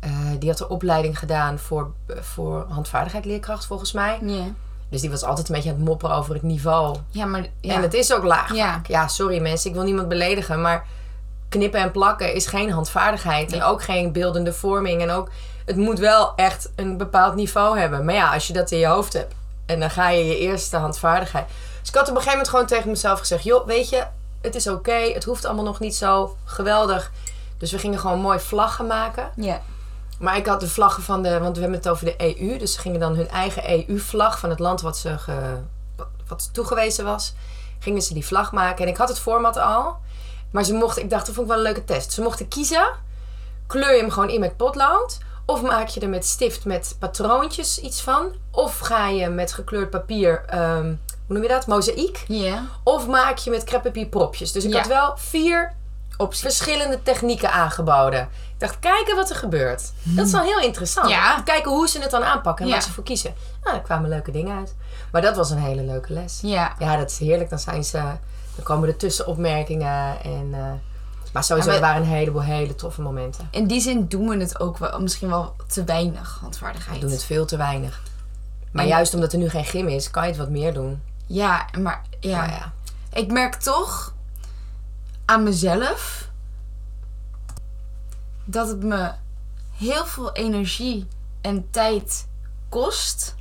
eh, 0.00 0.10
die 0.38 0.48
had 0.50 0.60
een 0.60 0.68
opleiding 0.68 1.18
gedaan 1.18 1.58
voor, 1.58 1.92
voor 2.08 2.66
handvaardigheid 2.68 3.24
leerkracht, 3.24 3.66
volgens 3.66 3.92
mij. 3.92 4.18
Ja. 4.22 4.44
Dus 4.88 5.00
die 5.00 5.10
was 5.10 5.22
altijd 5.22 5.48
een 5.48 5.54
beetje 5.54 5.70
aan 5.70 5.76
het 5.76 5.84
mopperen 5.84 6.16
over 6.16 6.34
het 6.34 6.42
niveau. 6.42 6.96
Ja, 7.10 7.26
maar... 7.26 7.46
Ja. 7.60 7.74
En 7.74 7.82
het 7.82 7.94
is 7.94 8.12
ook 8.12 8.24
laag. 8.24 8.54
Ja, 8.86 9.08
sorry 9.08 9.40
mensen, 9.40 9.70
ik 9.70 9.76
wil 9.76 9.84
niemand 9.84 10.08
beledigen, 10.08 10.60
maar 10.60 10.86
knippen 11.48 11.80
en 11.80 11.90
plakken 11.90 12.34
is 12.34 12.46
geen 12.46 12.70
handvaardigheid. 12.70 13.52
En 13.52 13.62
ook 13.62 13.82
geen 13.82 14.12
beeldende 14.12 14.52
vorming. 14.52 15.02
En 15.02 15.10
ook, 15.10 15.28
het 15.64 15.76
moet 15.76 15.98
wel 15.98 16.34
echt 16.34 16.70
een 16.76 16.96
bepaald 16.96 17.34
niveau 17.34 17.78
hebben. 17.78 18.04
Maar 18.04 18.14
ja, 18.14 18.32
als 18.32 18.46
je 18.46 18.52
dat 18.52 18.70
in 18.70 18.78
je 18.78 18.86
hoofd 18.86 19.12
hebt 19.12 19.34
en 19.66 19.80
dan 19.80 19.90
ga 19.90 20.08
je 20.08 20.24
je 20.24 20.38
eerste 20.38 20.76
handvaardigheid. 20.76 21.46
Dus 21.80 21.88
ik 21.88 21.94
had 21.94 22.02
op 22.02 22.08
een 22.08 22.22
gegeven 22.22 22.30
moment 22.30 22.48
gewoon 22.48 22.66
tegen 22.66 22.90
mezelf 22.90 23.18
gezegd: 23.18 23.44
joh, 23.44 23.66
weet 23.66 23.88
je, 23.88 24.04
het 24.40 24.54
is 24.54 24.68
oké, 24.68 24.92
het 24.92 25.24
hoeft 25.24 25.44
allemaal 25.44 25.64
nog 25.64 25.80
niet 25.80 25.94
zo 25.94 26.36
geweldig. 26.44 27.12
Dus 27.58 27.72
we 27.72 27.78
gingen 27.78 27.98
gewoon 27.98 28.20
mooi 28.20 28.38
vlaggen 28.38 28.86
maken. 28.86 29.30
Ja. 29.36 29.60
Maar 30.18 30.36
ik 30.36 30.46
had 30.46 30.60
de 30.60 30.68
vlaggen 30.68 31.02
van 31.02 31.22
de... 31.22 31.38
Want 31.38 31.54
we 31.54 31.60
hebben 31.60 31.78
het 31.78 31.88
over 31.88 32.04
de 32.04 32.14
EU. 32.18 32.58
Dus 32.58 32.72
ze 32.72 32.80
gingen 32.80 33.00
dan 33.00 33.14
hun 33.14 33.28
eigen 33.28 33.88
EU-vlag 33.88 34.38
van 34.38 34.50
het 34.50 34.58
land 34.58 34.80
wat 34.80 34.98
ze 34.98 35.18
ge, 35.18 35.58
wat 36.26 36.48
toegewezen 36.52 37.04
was. 37.04 37.34
Gingen 37.78 38.02
ze 38.02 38.14
die 38.14 38.26
vlag 38.26 38.52
maken. 38.52 38.84
En 38.84 38.90
ik 38.90 38.96
had 38.96 39.08
het 39.08 39.18
format 39.18 39.56
al. 39.56 39.96
Maar 40.50 40.64
ze 40.64 40.74
mochten... 40.74 41.02
Ik 41.02 41.10
dacht, 41.10 41.26
dat 41.26 41.34
vond 41.34 41.46
ik 41.46 41.52
wel 41.52 41.64
een 41.64 41.72
leuke 41.72 41.84
test. 41.84 42.12
Ze 42.12 42.22
mochten 42.22 42.48
kiezen. 42.48 42.86
Kleur 43.66 43.94
je 43.94 44.00
hem 44.00 44.10
gewoon 44.10 44.30
in 44.30 44.40
met 44.40 44.56
potlood. 44.56 45.18
Of 45.46 45.62
maak 45.62 45.88
je 45.88 46.00
er 46.00 46.08
met 46.08 46.26
stift 46.26 46.64
met 46.64 46.96
patroontjes 46.98 47.78
iets 47.78 48.00
van. 48.00 48.34
Of 48.50 48.78
ga 48.78 49.08
je 49.08 49.28
met 49.28 49.52
gekleurd 49.52 49.90
papier... 49.90 50.44
ehm, 50.46 50.94
hoe 51.26 51.34
noem 51.34 51.42
je 51.42 51.48
dat? 51.48 51.66
Mozaïek. 51.66 52.24
Ja. 52.28 52.64
Of 52.82 53.06
maak 53.06 53.38
je 53.38 53.50
met 53.50 53.64
creppapier 53.64 54.06
propjes. 54.06 54.52
Dus 54.52 54.64
ik 54.64 54.74
had 54.74 54.86
wel 54.86 55.16
vier 55.16 55.74
Opties. 56.16 56.40
verschillende 56.40 57.02
technieken 57.02 57.52
aangeboden. 57.52 58.20
Ik 58.22 58.58
dacht, 58.62 58.78
kijken 58.78 59.16
wat 59.16 59.30
er 59.30 59.36
gebeurt. 59.36 59.92
Dat 60.02 60.26
is 60.26 60.32
wel 60.32 60.42
heel 60.42 60.60
interessant. 60.60 61.08
Ja. 61.08 61.40
Kijken 61.44 61.70
hoe 61.70 61.88
ze 61.88 62.00
het 62.00 62.10
dan 62.10 62.24
aanpakken 62.24 62.64
en 62.64 62.70
Ja. 62.70 62.76
wat 62.76 62.84
ze 62.86 62.92
voor 62.92 63.04
kiezen. 63.04 63.34
Nou, 63.64 63.76
er 63.76 63.82
kwamen 63.82 64.08
leuke 64.08 64.30
dingen 64.30 64.56
uit. 64.58 64.74
Maar 65.12 65.22
dat 65.22 65.36
was 65.36 65.50
een 65.50 65.58
hele 65.58 65.82
leuke 65.82 66.12
les. 66.12 66.38
Ja. 66.42 66.74
Ja, 66.78 66.96
dat 66.96 67.10
is 67.10 67.18
heerlijk. 67.18 67.50
Dan 67.50 67.58
zijn 67.58 67.84
ze... 67.84 67.98
Dan 68.54 68.64
komen 68.64 68.88
er 68.88 68.96
tussenopmerkingen 68.96 70.22
en... 70.22 70.48
eh, 70.52 70.60
maar 71.32 71.44
sowieso, 71.44 71.68
Ja, 71.70 71.74
er 71.76 71.80
maar- 71.82 71.90
waren 71.92 72.08
een 72.08 72.14
heleboel 72.16 72.42
hele 72.42 72.74
toffe 72.74 73.02
momenten. 73.02 73.48
In 73.50 73.66
die 73.66 73.80
zin 73.80 74.06
doen 74.08 74.28
we 74.28 74.36
het 74.36 74.60
ook 74.60 74.78
wel, 74.78 75.00
misschien 75.00 75.28
wel 75.28 75.54
te 75.68 75.84
weinig 75.84 76.38
handvaardigheid. 76.40 76.94
We 76.96 77.02
doen 77.02 77.10
het 77.10 77.24
veel 77.24 77.46
te 77.46 77.56
weinig. 77.56 78.02
Maar 78.72 78.82
En- 78.84 78.90
juist 78.90 79.14
omdat 79.14 79.32
er 79.32 79.38
nu 79.38 79.48
geen 79.48 79.64
gym 79.64 79.88
is, 79.88 80.10
kan 80.10 80.22
je 80.22 80.28
het 80.28 80.38
wat 80.38 80.48
meer 80.48 80.74
doen. 80.74 81.02
Ja, 81.26 81.66
maar 81.78 82.02
ja. 82.20 82.36
Maar 82.36 82.48
ja. 82.50 82.72
Ik 83.12 83.32
merk 83.32 83.54
toch 83.54 84.12
aan 85.26 85.42
mezelf 85.42 86.30
dat 88.44 88.68
het 88.68 88.82
me 88.82 89.12
heel 89.72 90.06
veel 90.06 90.32
energie 90.32 91.08
en 91.40 91.70
tijd 91.70 92.28
kost. 92.68 93.34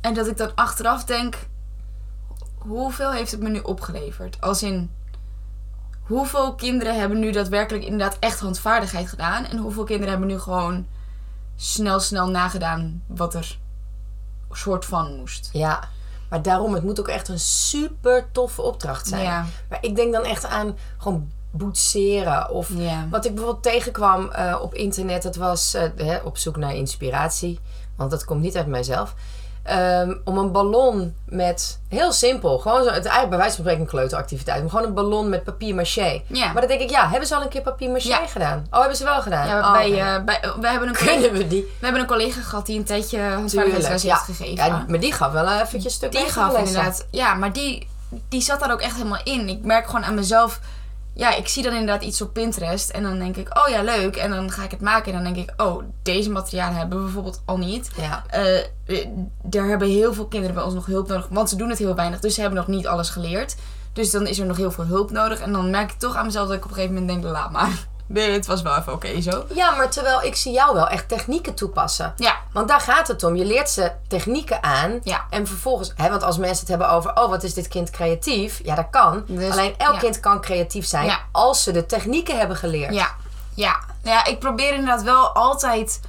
En 0.00 0.14
dat 0.14 0.26
ik 0.26 0.36
dan 0.36 0.54
achteraf 0.54 1.04
denk: 1.04 1.46
hoeveel 2.58 3.12
heeft 3.12 3.30
het 3.30 3.40
me 3.40 3.48
nu 3.48 3.58
opgeleverd? 3.58 4.40
Als 4.40 4.62
in 4.62 4.90
hoeveel 6.02 6.54
kinderen 6.54 6.98
hebben 6.98 7.18
nu 7.18 7.30
daadwerkelijk 7.30 7.84
inderdaad 7.84 8.18
echt 8.18 8.40
handvaardigheid 8.40 9.08
gedaan? 9.08 9.44
En 9.44 9.58
hoeveel 9.58 9.84
kinderen 9.84 10.10
hebben 10.10 10.28
nu 10.28 10.38
gewoon 10.38 10.86
snel, 11.56 12.00
snel 12.00 12.28
nagedaan 12.28 13.02
wat 13.06 13.34
er 13.34 13.58
soort 14.50 14.84
van 14.84 15.16
moest? 15.16 15.48
Ja, 15.52 15.88
maar 16.28 16.42
daarom, 16.42 16.74
het 16.74 16.82
moet 16.82 17.00
ook 17.00 17.08
echt 17.08 17.28
een 17.28 17.38
super 17.38 18.26
toffe 18.32 18.62
opdracht 18.62 19.06
zijn. 19.06 19.22
Ja. 19.22 19.46
Maar 19.68 19.78
ik 19.80 19.96
denk 19.96 20.12
dan 20.12 20.24
echt 20.24 20.46
aan 20.46 20.76
gewoon 20.98 21.30
boetseren. 21.50 22.50
Of 22.50 22.70
Ja. 22.76 23.06
wat 23.10 23.24
ik 23.24 23.34
bijvoorbeeld 23.34 23.62
tegenkwam 23.64 24.30
eh, 24.30 24.58
op 24.62 24.74
internet, 24.74 25.22
dat 25.22 25.36
was 25.36 25.74
eh, 25.74 25.82
hè, 25.96 26.16
op 26.16 26.36
zoek 26.38 26.56
naar 26.56 26.74
inspiratie. 26.74 27.60
Want 27.96 28.10
dat 28.10 28.24
komt 28.24 28.40
niet 28.40 28.56
uit 28.56 28.66
mijzelf. 28.66 29.14
Ehm, 29.64 30.14
om 30.24 30.38
een 30.38 30.52
ballon 30.52 31.14
met, 31.26 31.80
heel 31.88 32.12
simpel, 32.12 32.58
gewoon 32.58 32.82
zo, 32.82 32.88
het 32.88 32.94
eigenlijk 32.96 33.28
bij 33.28 33.38
wijze 33.38 33.54
van 33.54 33.64
spreken 33.64 33.80
een 33.80 33.88
kleuteractiviteit. 33.90 34.60
Maar 34.60 34.70
gewoon 34.70 34.86
een 34.86 34.94
ballon 34.94 35.28
met 35.28 35.44
papier 35.44 35.74
maché. 35.74 36.22
Ja. 36.26 36.44
Maar 36.52 36.60
dan 36.60 36.66
denk 36.68 36.80
ik, 36.80 36.90
ja, 36.90 37.08
hebben 37.08 37.28
ze 37.28 37.34
al 37.34 37.42
een 37.42 37.48
keer 37.48 37.62
papier 37.62 37.90
maché 37.90 38.08
Ja. 38.08 38.26
gedaan? 38.26 38.66
Oh, 38.70 38.78
hebben 38.78 38.96
ze 38.96 39.04
wel 39.04 39.22
gedaan? 39.22 39.46
Ja, 39.46 39.58
Oh, 39.58 39.72
bij, 39.72 40.00
eh, 40.00 40.24
bij, 40.24 40.40
we, 40.60 40.68
hebben 40.68 40.88
een 40.88 40.96
collega, 40.96 41.32
we 41.32 41.46
die? 41.48 41.62
we 41.62 41.84
hebben 41.84 42.00
een 42.00 42.08
collega 42.08 42.40
gehad 42.40 42.66
die 42.66 42.78
een 42.78 42.84
tijdje 42.84 43.20
handvaardigheidsles 43.20 44.02
ja. 44.02 44.12
heeft 44.14 44.38
gegeven. 44.38 44.64
ja. 44.66 44.84
Maar 44.88 45.00
die 45.00 45.12
gaf 45.12 45.32
wel 45.32 45.48
eventjes 45.52 45.84
een 45.84 45.90
stuk 45.90 46.12
die 46.12 46.28
gaf 46.28 46.58
inderdaad. 46.58 47.06
Ja, 47.10 47.34
maar 47.34 47.52
die, 47.52 47.88
die 48.28 48.40
zat 48.40 48.60
daar 48.60 48.72
ook 48.72 48.80
echt 48.80 48.96
helemaal 48.96 49.20
in. 49.24 49.48
Ik 49.48 49.64
merk 49.64 49.86
gewoon 49.86 50.04
aan 50.04 50.14
mezelf. 50.14 50.60
Ja, 51.14 51.34
ik 51.34 51.48
zie 51.48 51.62
dan 51.62 51.72
inderdaad 51.72 52.02
iets 52.02 52.20
op 52.20 52.32
Pinterest. 52.32 52.90
En 52.90 53.02
dan 53.02 53.18
denk 53.18 53.36
ik, 53.36 53.58
oh 53.58 53.68
ja, 53.68 53.82
leuk. 53.82 54.16
En 54.16 54.30
dan 54.30 54.50
ga 54.50 54.64
ik 54.64 54.70
het 54.70 54.80
maken. 54.80 55.12
En 55.12 55.24
dan 55.24 55.34
denk 55.34 55.48
ik, 55.48 55.62
oh, 55.62 55.82
deze 56.02 56.30
materialen 56.30 56.76
hebben 56.76 56.98
we 56.98 57.04
bijvoorbeeld 57.04 57.42
al 57.44 57.58
niet. 57.58 57.90
Ja. 57.96 58.24
Eh, 58.28 58.58
eh, 58.58 59.06
er 59.50 59.64
hebben 59.64 59.88
heel 59.88 60.14
veel 60.14 60.26
kinderen 60.26 60.54
bij 60.54 60.64
ons 60.64 60.74
nog 60.74 60.86
hulp 60.86 61.08
nodig. 61.08 61.28
Want 61.30 61.48
ze 61.48 61.56
doen 61.56 61.68
het 61.68 61.78
heel 61.78 61.94
weinig. 61.94 62.20
Dus 62.20 62.34
ze 62.34 62.40
hebben 62.40 62.58
nog 62.58 62.68
niet 62.68 62.86
alles 62.86 63.08
geleerd. 63.08 63.56
Dus 63.92 64.10
dan 64.10 64.26
is 64.26 64.38
er 64.38 64.46
nog 64.46 64.56
heel 64.56 64.70
veel 64.70 64.84
hulp 64.84 65.10
nodig. 65.10 65.40
En 65.40 65.52
dan 65.52 65.70
merk 65.70 65.92
ik 65.92 65.98
toch 65.98 66.16
aan 66.16 66.26
mezelf 66.26 66.46
dat 66.46 66.56
ik 66.56 66.64
op 66.64 66.70
een 66.70 66.76
gegeven 66.76 66.94
moment 66.94 67.22
denk, 67.22 67.32
laat 67.32 67.50
maar. 67.50 67.86
Nee, 68.06 68.30
het 68.32 68.46
was 68.46 68.62
wel 68.62 68.76
even 68.76 68.92
oké 68.92 69.20
zo. 69.20 69.44
Ja, 69.54 69.70
maar 69.70 69.90
terwijl 69.90 70.22
ik 70.22 70.36
zie 70.36 70.52
jou 70.52 70.74
wel 70.74 70.88
echt 70.88 71.08
technieken 71.08 71.54
toepassen. 71.54 72.14
Ja, 72.16 72.36
Want 72.52 72.68
daar 72.68 72.80
gaat 72.80 73.08
het 73.08 73.22
om. 73.24 73.36
Je 73.36 73.44
leert 73.44 73.70
ze 73.70 73.92
technieken 74.08 74.62
aan. 74.62 75.00
Ja. 75.02 75.26
En 75.30 75.46
vervolgens, 75.46 75.92
hè, 75.96 76.08
want 76.08 76.22
als 76.22 76.38
mensen 76.38 76.58
het 76.58 76.68
hebben 76.68 76.90
over, 76.90 77.16
oh, 77.16 77.28
wat 77.28 77.42
is 77.42 77.54
dit 77.54 77.68
kind 77.68 77.90
creatief? 77.90 78.60
Ja, 78.64 78.74
dat 78.74 78.86
kan. 78.90 79.24
Dus, 79.26 79.50
Alleen 79.52 79.74
elk 79.78 79.92
ja. 79.92 79.98
kind 79.98 80.20
kan 80.20 80.40
creatief 80.40 80.86
zijn 80.86 81.04
Ja. 81.06 81.18
als 81.32 81.62
ze 81.62 81.72
de 81.72 81.86
technieken 81.86 82.38
hebben 82.38 82.56
geleerd. 82.56 82.94
Ja, 82.94 83.08
ja. 83.54 83.80
ja, 84.02 84.24
ik 84.24 84.38
probeer 84.38 84.72
inderdaad 84.72 85.02
wel 85.02 85.28
altijd, 85.28 86.00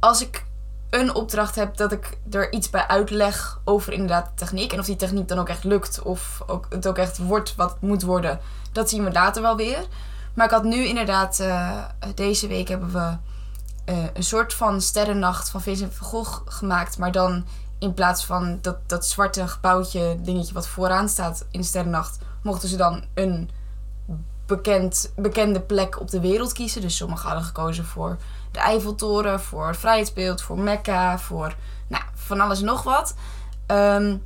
als 0.00 0.22
ik 0.22 0.44
een 0.90 1.14
opdracht 1.14 1.54
heb, 1.54 1.76
dat 1.76 1.92
ik 1.92 2.18
er 2.30 2.52
iets 2.52 2.70
bij 2.70 2.86
uitleg 2.86 3.58
over 3.64 3.92
inderdaad 3.92 4.24
de 4.24 4.30
techniek. 4.34 4.72
En 4.72 4.78
of 4.78 4.84
die 4.86 4.96
techniek 4.96 5.28
dan 5.28 5.38
ook 5.38 5.48
echt 5.48 5.64
lukt, 5.64 6.02
of 6.02 6.42
ook, 6.46 6.66
het 6.68 6.86
ook 6.86 6.98
echt 6.98 7.18
wordt 7.18 7.54
wat 7.56 7.70
het 7.70 7.80
moet 7.80 8.02
worden, 8.02 8.40
dat 8.72 8.88
zien 8.88 9.04
we 9.04 9.12
later 9.12 9.42
wel 9.42 9.56
weer. 9.56 9.84
Maar 10.34 10.46
ik 10.46 10.52
had 10.52 10.64
nu 10.64 10.84
inderdaad, 10.86 11.38
eh, 11.40 11.78
deze 12.14 12.46
week 12.46 12.68
hebben 12.68 12.92
we 12.92 13.16
eh, 13.84 14.04
een 14.14 14.22
soort 14.22 14.54
van 14.54 14.80
sterrennacht 14.80 15.50
van 15.50 15.62
Vincent 15.62 15.94
van 15.94 16.06
Gogh 16.06 16.40
gemaakt. 16.44 16.98
Maar 16.98 17.12
dan 17.12 17.44
in 17.78 17.94
plaats 17.94 18.24
van 18.24 18.58
dat, 18.62 18.76
dat 18.86 19.06
zwarte 19.06 19.48
gebouwtje, 19.48 20.16
dingetje 20.20 20.54
wat 20.54 20.68
vooraan 20.68 21.08
staat 21.08 21.46
in 21.50 21.64
sterrennacht, 21.64 22.18
mochten 22.42 22.68
ze 22.68 22.76
dan 22.76 23.04
een 23.14 23.50
bekend, 24.46 25.12
bekende 25.16 25.60
plek 25.60 26.00
op 26.00 26.10
de 26.10 26.20
wereld 26.20 26.52
kiezen. 26.52 26.80
Dus 26.80 26.96
sommigen 26.96 27.28
hadden 27.28 27.46
gekozen 27.46 27.84
voor 27.84 28.16
de 28.50 28.58
Eiffeltoren, 28.58 29.40
voor 29.40 29.66
het 29.66 29.76
Vrijheidsbeeld, 29.76 30.42
voor 30.42 30.58
Mekka, 30.58 31.18
voor 31.18 31.54
nou, 31.88 32.02
van 32.14 32.40
alles 32.40 32.58
en 32.58 32.64
nog 32.64 32.82
wat. 32.82 33.14
Ehm, 33.66 34.16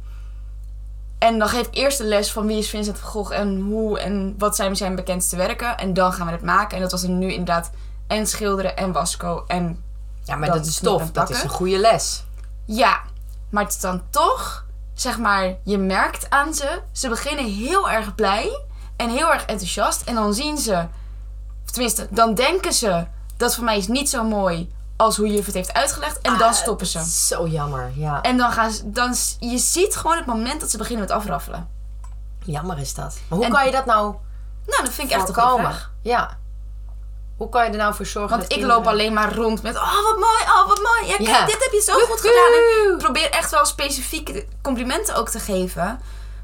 en 1.19 1.39
dan 1.39 1.49
geef 1.49 1.67
ik 1.67 1.75
eerst 1.75 1.99
de 1.99 2.05
les 2.05 2.33
van 2.33 2.47
wie 2.47 2.59
is 2.59 2.69
Vincent 2.71 2.99
van 2.99 3.09
Gogh 3.09 3.33
en 3.33 3.61
hoe 3.61 3.99
en 4.01 4.35
wat 4.39 4.57
zijn 4.57 4.77
zijn 4.77 4.95
bekendste 4.95 5.37
werken. 5.37 5.79
En 5.79 5.95
dan 5.95 6.13
gaan 6.13 6.27
we 6.27 6.33
het 6.33 6.43
maken. 6.43 6.77
En 6.77 6.83
dat 6.83 6.93
was 6.93 7.03
er 7.03 7.09
nu 7.09 7.31
inderdaad 7.31 7.71
en 8.07 8.27
schilderen 8.27 8.77
en 8.77 8.93
wasco 8.93 9.45
en 9.47 9.85
Ja, 10.25 10.37
maar 10.37 10.49
Dan 10.49 10.57
dat 10.59 10.67
is 10.67 10.79
tof. 10.79 11.11
Dat 11.11 11.31
is 11.31 11.43
een 11.43 11.49
goede 11.49 11.79
les. 11.79 12.25
ja, 12.65 13.01
maar 13.51 13.63
het 13.65 13.73
is 13.73 13.81
dan 13.81 14.03
toch, 14.11 14.65
zeg 14.95 15.19
maar, 15.19 15.57
je 15.65 15.79
merkt 15.79 16.31
aan 16.31 16.55
ze, 16.55 16.81
ze 16.93 17.09
beginnen 17.09 17.45
heel 17.45 17.91
erg 17.91 18.15
blij 18.15 18.61
en 18.97 19.11
heel 19.11 19.33
erg 19.33 19.45
enthousiast. 19.45 20.03
En 20.03 20.15
dan 20.15 20.35
zien 20.35 20.59
ze, 20.59 20.87
of 21.65 21.71
tenminste, 21.71 22.07
dan 22.11 22.35
denken 22.35 22.73
ze, 22.73 23.07
dat 23.37 23.55
voor 23.55 23.65
mij 23.65 23.77
is 23.77 23.87
niet 23.87 24.09
zo 24.09 24.25
mooi 24.25 24.73
als 24.99 25.17
hoe 25.17 25.27
juf 25.29 25.47
het 25.47 25.55
heeft 25.55 25.73
uitgelegd. 25.73 26.19
En 26.21 26.39
dan 26.39 26.49
Ah, 26.49 26.55
stoppen 26.55 26.87
ze. 26.87 27.05
Zo 27.05 27.47
jammer, 27.47 27.91
ja. 27.95 28.23
En 28.23 28.37
dan 28.37 28.53
gaan 28.53 28.71
ze, 28.71 28.91
dan, 28.91 29.15
je 29.39 29.59
ziet 29.59 29.97
gewoon 29.97 30.17
het 30.17 30.27
moment 30.27 30.61
dat 30.61 30.71
ze 30.71 30.77
beginnen 30.77 31.05
met 31.07 31.15
afraffelen. 31.17 31.69
Jammer 32.45 32.79
is 32.79 32.95
dat. 32.95 33.19
Maar 33.29 33.39
hoe 33.39 33.47
En- 33.47 33.53
kan 33.53 33.65
je 33.67 33.73
dat 33.73 33.85
nou 33.87 34.15
Nou, 34.67 34.85
dat 34.85 34.93
vind 34.93 35.11
ik 35.11 35.17
echt 35.17 35.37
een. 35.37 35.73
Ja. 36.03 36.37
Hoe 37.37 37.49
kan 37.49 37.65
je 37.65 37.71
er 37.71 37.77
nou 37.77 37.95
voor 37.95 38.07
zorgen 38.07 38.31
Want 38.31 38.43
ik 38.43 38.49
kinderen- 38.49 38.77
loop 38.77 38.87
alleen 38.87 39.13
maar 39.13 39.35
rond 39.35 39.63
met, 39.63 39.77
oh 39.77 40.03
wat 40.03 40.19
mooi, 40.19 40.43
oh 40.43 40.69
wat 40.69 40.79
mooi. 40.83 41.07
Ja, 41.11 41.17
kijk, 41.17 41.47
dit 41.47 41.63
heb 41.63 41.73
je 41.73 41.83
zo 41.87 41.93
goed 41.93 42.21
gedaan. 42.21 42.93
Ik 42.93 42.99
probeer 42.99 43.31
echt 43.31 43.51
wel 43.51 43.65
specifieke 43.67 44.47
complimenten 44.63 45.15
ook 45.15 45.29
te 45.29 45.39
geven. 45.39 46.01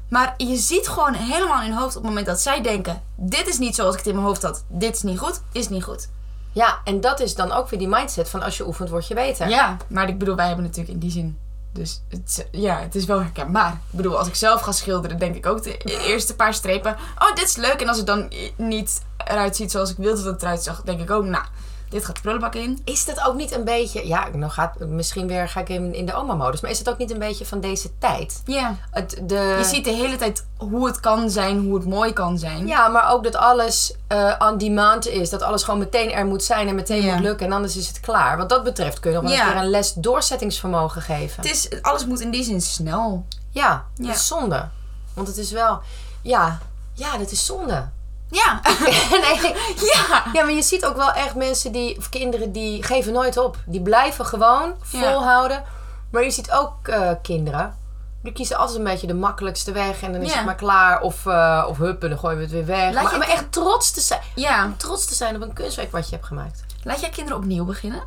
Maar 0.09 0.33
je 0.37 0.55
ziet 0.55 0.87
gewoon 0.87 1.13
helemaal 1.13 1.61
in 1.61 1.69
hun 1.69 1.77
hoofd 1.79 1.95
op 1.95 2.01
het 2.01 2.09
moment 2.09 2.25
dat 2.25 2.41
zij 2.41 2.61
denken... 2.61 3.03
Dit 3.15 3.47
is 3.47 3.57
niet 3.57 3.75
zoals 3.75 3.91
ik 3.93 3.97
het 3.99 4.07
in 4.07 4.15
mijn 4.15 4.27
hoofd 4.27 4.41
had. 4.41 4.63
Dit 4.67 4.95
is 4.95 5.01
niet 5.01 5.19
goed, 5.19 5.41
is 5.51 5.69
niet 5.69 5.83
goed. 5.83 6.09
Ja, 6.55 6.79
en 6.83 7.01
dat 7.01 7.19
is 7.19 7.35
dan 7.35 7.51
ook 7.51 7.69
weer 7.69 7.79
die 7.79 7.87
mindset 7.87 8.29
van 8.29 8.41
als 8.41 8.57
je 8.57 8.67
oefent 8.67 8.89
word 8.89 9.07
je 9.07 9.13
beter. 9.13 9.49
Ja, 9.49 9.77
maar 9.87 10.09
ik 10.09 10.17
bedoel, 10.17 10.35
wij 10.35 10.47
hebben 10.47 10.65
natuurlijk 10.65 10.93
in 10.93 10.99
die 10.99 11.11
zin... 11.11 11.37
Dus 11.71 12.01
het, 12.09 12.47
ja, 12.51 12.79
het 12.79 12.95
is 12.95 13.05
wel 13.05 13.19
herkenbaar. 13.21 13.71
Ik 13.71 13.97
bedoel, 13.97 14.17
als 14.17 14.27
ik 14.27 14.35
zelf 14.35 14.61
ga 14.61 14.71
schilderen, 14.71 15.19
denk 15.19 15.35
ik 15.35 15.45
ook 15.45 15.63
de 15.63 15.77
eerste 16.07 16.35
paar 16.35 16.53
strepen... 16.53 16.95
Oh, 17.19 17.35
dit 17.35 17.43
is 17.43 17.55
leuk. 17.55 17.81
En 17.81 17.87
als 17.87 17.97
het 17.97 18.05
dan 18.05 18.31
niet 18.55 19.01
eruit 19.17 19.55
ziet 19.55 19.71
zoals 19.71 19.91
ik 19.91 19.97
wilde 19.97 20.23
dat 20.23 20.33
het 20.33 20.41
eruit 20.41 20.63
zag... 20.63 20.81
denk 20.81 20.99
ik 20.99 21.11
ook, 21.11 21.25
nou, 21.25 21.43
dit 21.89 22.05
gaat 22.05 22.15
de 22.15 22.21
prullenbak 22.21 22.55
in. 22.55 22.81
Is 22.83 23.05
dat 23.05 23.21
ook 23.27 23.35
niet 23.35 23.51
een 23.55 23.63
beetje... 23.63 24.07
Ja, 24.07 24.27
nou 24.33 24.51
gaat, 24.51 24.79
misschien 24.79 25.27
weer 25.27 25.49
ga 25.49 25.59
ik 25.59 25.69
in, 25.69 25.93
in 25.93 26.05
de 26.05 26.13
oma-modus. 26.13 26.61
Maar 26.61 26.71
is 26.71 26.79
het 26.79 26.89
ook 26.89 26.97
niet 26.97 27.11
een 27.11 27.19
beetje 27.19 27.45
van 27.45 27.59
deze 27.59 27.97
tijd? 27.97 28.41
Ja. 28.45 28.75
Het, 28.91 29.21
de, 29.23 29.55
Je 29.57 29.63
ziet 29.63 29.85
de 29.85 29.91
hele 29.91 30.15
tijd 30.15 30.45
hoe 30.57 30.85
het 30.87 30.99
kan 30.99 31.29
zijn, 31.29 31.59
hoe 31.59 31.75
het 31.75 31.85
mooi 31.85 32.13
kan 32.13 32.37
zijn. 32.37 32.67
Ja, 32.67 32.87
maar 32.87 33.11
ook 33.11 33.23
dat 33.23 33.35
alles 33.35 33.93
eh 34.07 34.33
on 34.39 34.57
demand 34.57 35.07
is. 35.07 35.29
Dat 35.29 35.41
alles 35.41 35.63
gewoon 35.63 35.79
meteen 35.79 36.11
er 36.11 36.25
moet 36.25 36.43
zijn 36.43 36.67
en 36.67 36.75
meteen 36.75 37.01
Ja. 37.03 37.13
moet 37.13 37.23
lukken. 37.23 37.45
En 37.45 37.51
anders 37.51 37.77
is 37.77 37.87
het 37.87 37.99
klaar. 37.99 38.37
Wat 38.37 38.49
dat 38.49 38.63
betreft 38.63 38.99
kun 38.99 39.11
je 39.11 39.21
nog 39.21 39.31
Ja. 39.31 39.45
een 39.45 39.51
keer 39.53 39.61
een 39.61 39.69
les 39.69 39.93
doorzettingsvermogen 39.93 41.01
geven. 41.01 41.43
Het 41.43 41.51
is, 41.51 41.81
alles 41.81 42.05
moet 42.05 42.19
in 42.19 42.31
die 42.31 42.43
zin 42.43 42.61
snel. 42.61 43.25
Ja, 43.49 43.85
Ja. 43.95 44.07
dat 44.07 44.15
is 44.15 44.27
zonde. 44.27 44.67
Want 45.13 45.27
het 45.27 45.37
is 45.37 45.51
wel... 45.51 45.79
Ja, 46.21 46.59
ja, 46.93 47.17
dat 47.17 47.31
is 47.31 47.45
zonde. 47.45 47.87
Ja. 48.29 48.61
nee, 49.23 49.53
ja. 49.93 50.23
Ja, 50.33 50.43
maar 50.43 50.51
je 50.51 50.61
ziet 50.61 50.85
ook 50.85 50.95
wel 50.95 51.11
echt 51.11 51.35
mensen 51.35 51.71
die, 51.71 51.97
of 51.97 52.09
kinderen 52.09 52.51
die 52.51 52.83
geven 52.83 53.13
nooit 53.13 53.37
op. 53.37 53.57
Die 53.65 53.81
blijven 53.81 54.25
gewoon 54.25 54.73
volhouden. 54.81 55.63
Maar 56.11 56.23
je 56.23 56.31
ziet 56.31 56.51
ook 56.51 56.87
eh, 56.87 57.11
kinderen, 57.21 57.75
die 58.23 58.31
kiezen 58.33 58.57
altijd 58.57 58.77
een 58.77 58.83
beetje 58.83 59.07
de 59.07 59.13
makkelijkste 59.13 59.71
weg. 59.71 60.01
En 60.01 60.11
dan 60.11 60.21
is 60.21 60.29
Ja. 60.29 60.35
het 60.35 60.45
maar 60.45 60.55
klaar. 60.55 61.01
Of, 61.01 61.25
eh 61.25 61.65
of 61.67 61.77
huppen, 61.77 62.09
dan 62.09 62.19
gooien 62.19 62.37
we 62.37 62.43
het 62.43 62.51
weer 62.51 62.65
weg. 62.65 62.93
Laat 62.93 63.03
Maar, 63.03 63.17
maar 63.17 63.27
echt 63.29 63.51
trots 63.51 63.91
te 63.91 64.01
zijn. 64.01 64.21
Ja. 64.35 64.73
Trots 64.77 65.05
te 65.05 65.13
zijn 65.15 65.35
op 65.35 65.41
een 65.41 65.53
kunstwerk 65.53 65.91
wat 65.91 66.09
je 66.09 66.15
hebt 66.15 66.27
gemaakt. 66.27 66.63
Laat 66.83 66.99
jij 66.99 67.09
kinderen 67.09 67.37
opnieuw 67.39 67.65
beginnen? 67.65 68.03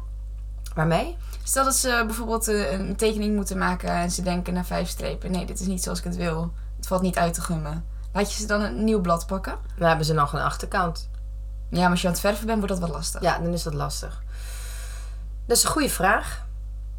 Waarmee? 0.75 1.17
Stel 1.45 1.65
dat 1.65 1.75
ze 1.75 2.03
bijvoorbeeld 2.07 2.49
eh, 2.49 2.73
een 2.73 2.97
tekening 2.97 3.35
moeten 3.35 3.59
maken 3.59 3.89
en 3.89 4.11
ze 4.11 4.23
denken 4.23 4.55
na 4.55 4.65
vijf 4.65 4.89
strepen: 4.89 5.31
nee, 5.31 5.45
dit 5.47 5.61
is 5.61 5.67
niet 5.67 5.83
zoals 5.83 5.99
ik 5.99 6.05
het 6.05 6.17
wil. 6.17 6.53
Het 6.77 6.87
valt 6.87 7.03
niet 7.03 7.17
uit 7.19 7.35
te 7.35 7.41
gummen. 7.41 7.85
Laat 8.19 8.33
je 8.33 8.41
ze 8.41 8.47
dan 8.47 8.61
een 8.61 8.85
nieuw 8.85 9.01
blad 9.01 9.27
pakken? 9.27 9.55
Dan 9.77 9.89
hebben 9.89 10.07
ze 10.07 10.13
nog 10.13 10.33
een 10.33 10.41
achterkant. 10.41 11.09
Ja, 11.71 11.81
maar 11.81 11.91
als 11.91 12.01
je 12.01 12.07
aan 12.07 12.13
het 12.13 12.23
verven 12.23 12.47
bent, 12.47 12.59
wordt 12.59 12.75
dat 12.75 12.89
wel 12.89 12.97
lastig. 12.97 13.23
Ja, 13.23 13.39
dan 13.39 13.53
is 13.53 13.63
dat 13.63 13.75
lastig. 13.75 14.23
Dat 15.47 15.57
is 15.57 15.63
een 15.63 15.71
goede 15.71 15.89
vraag. 15.89 16.47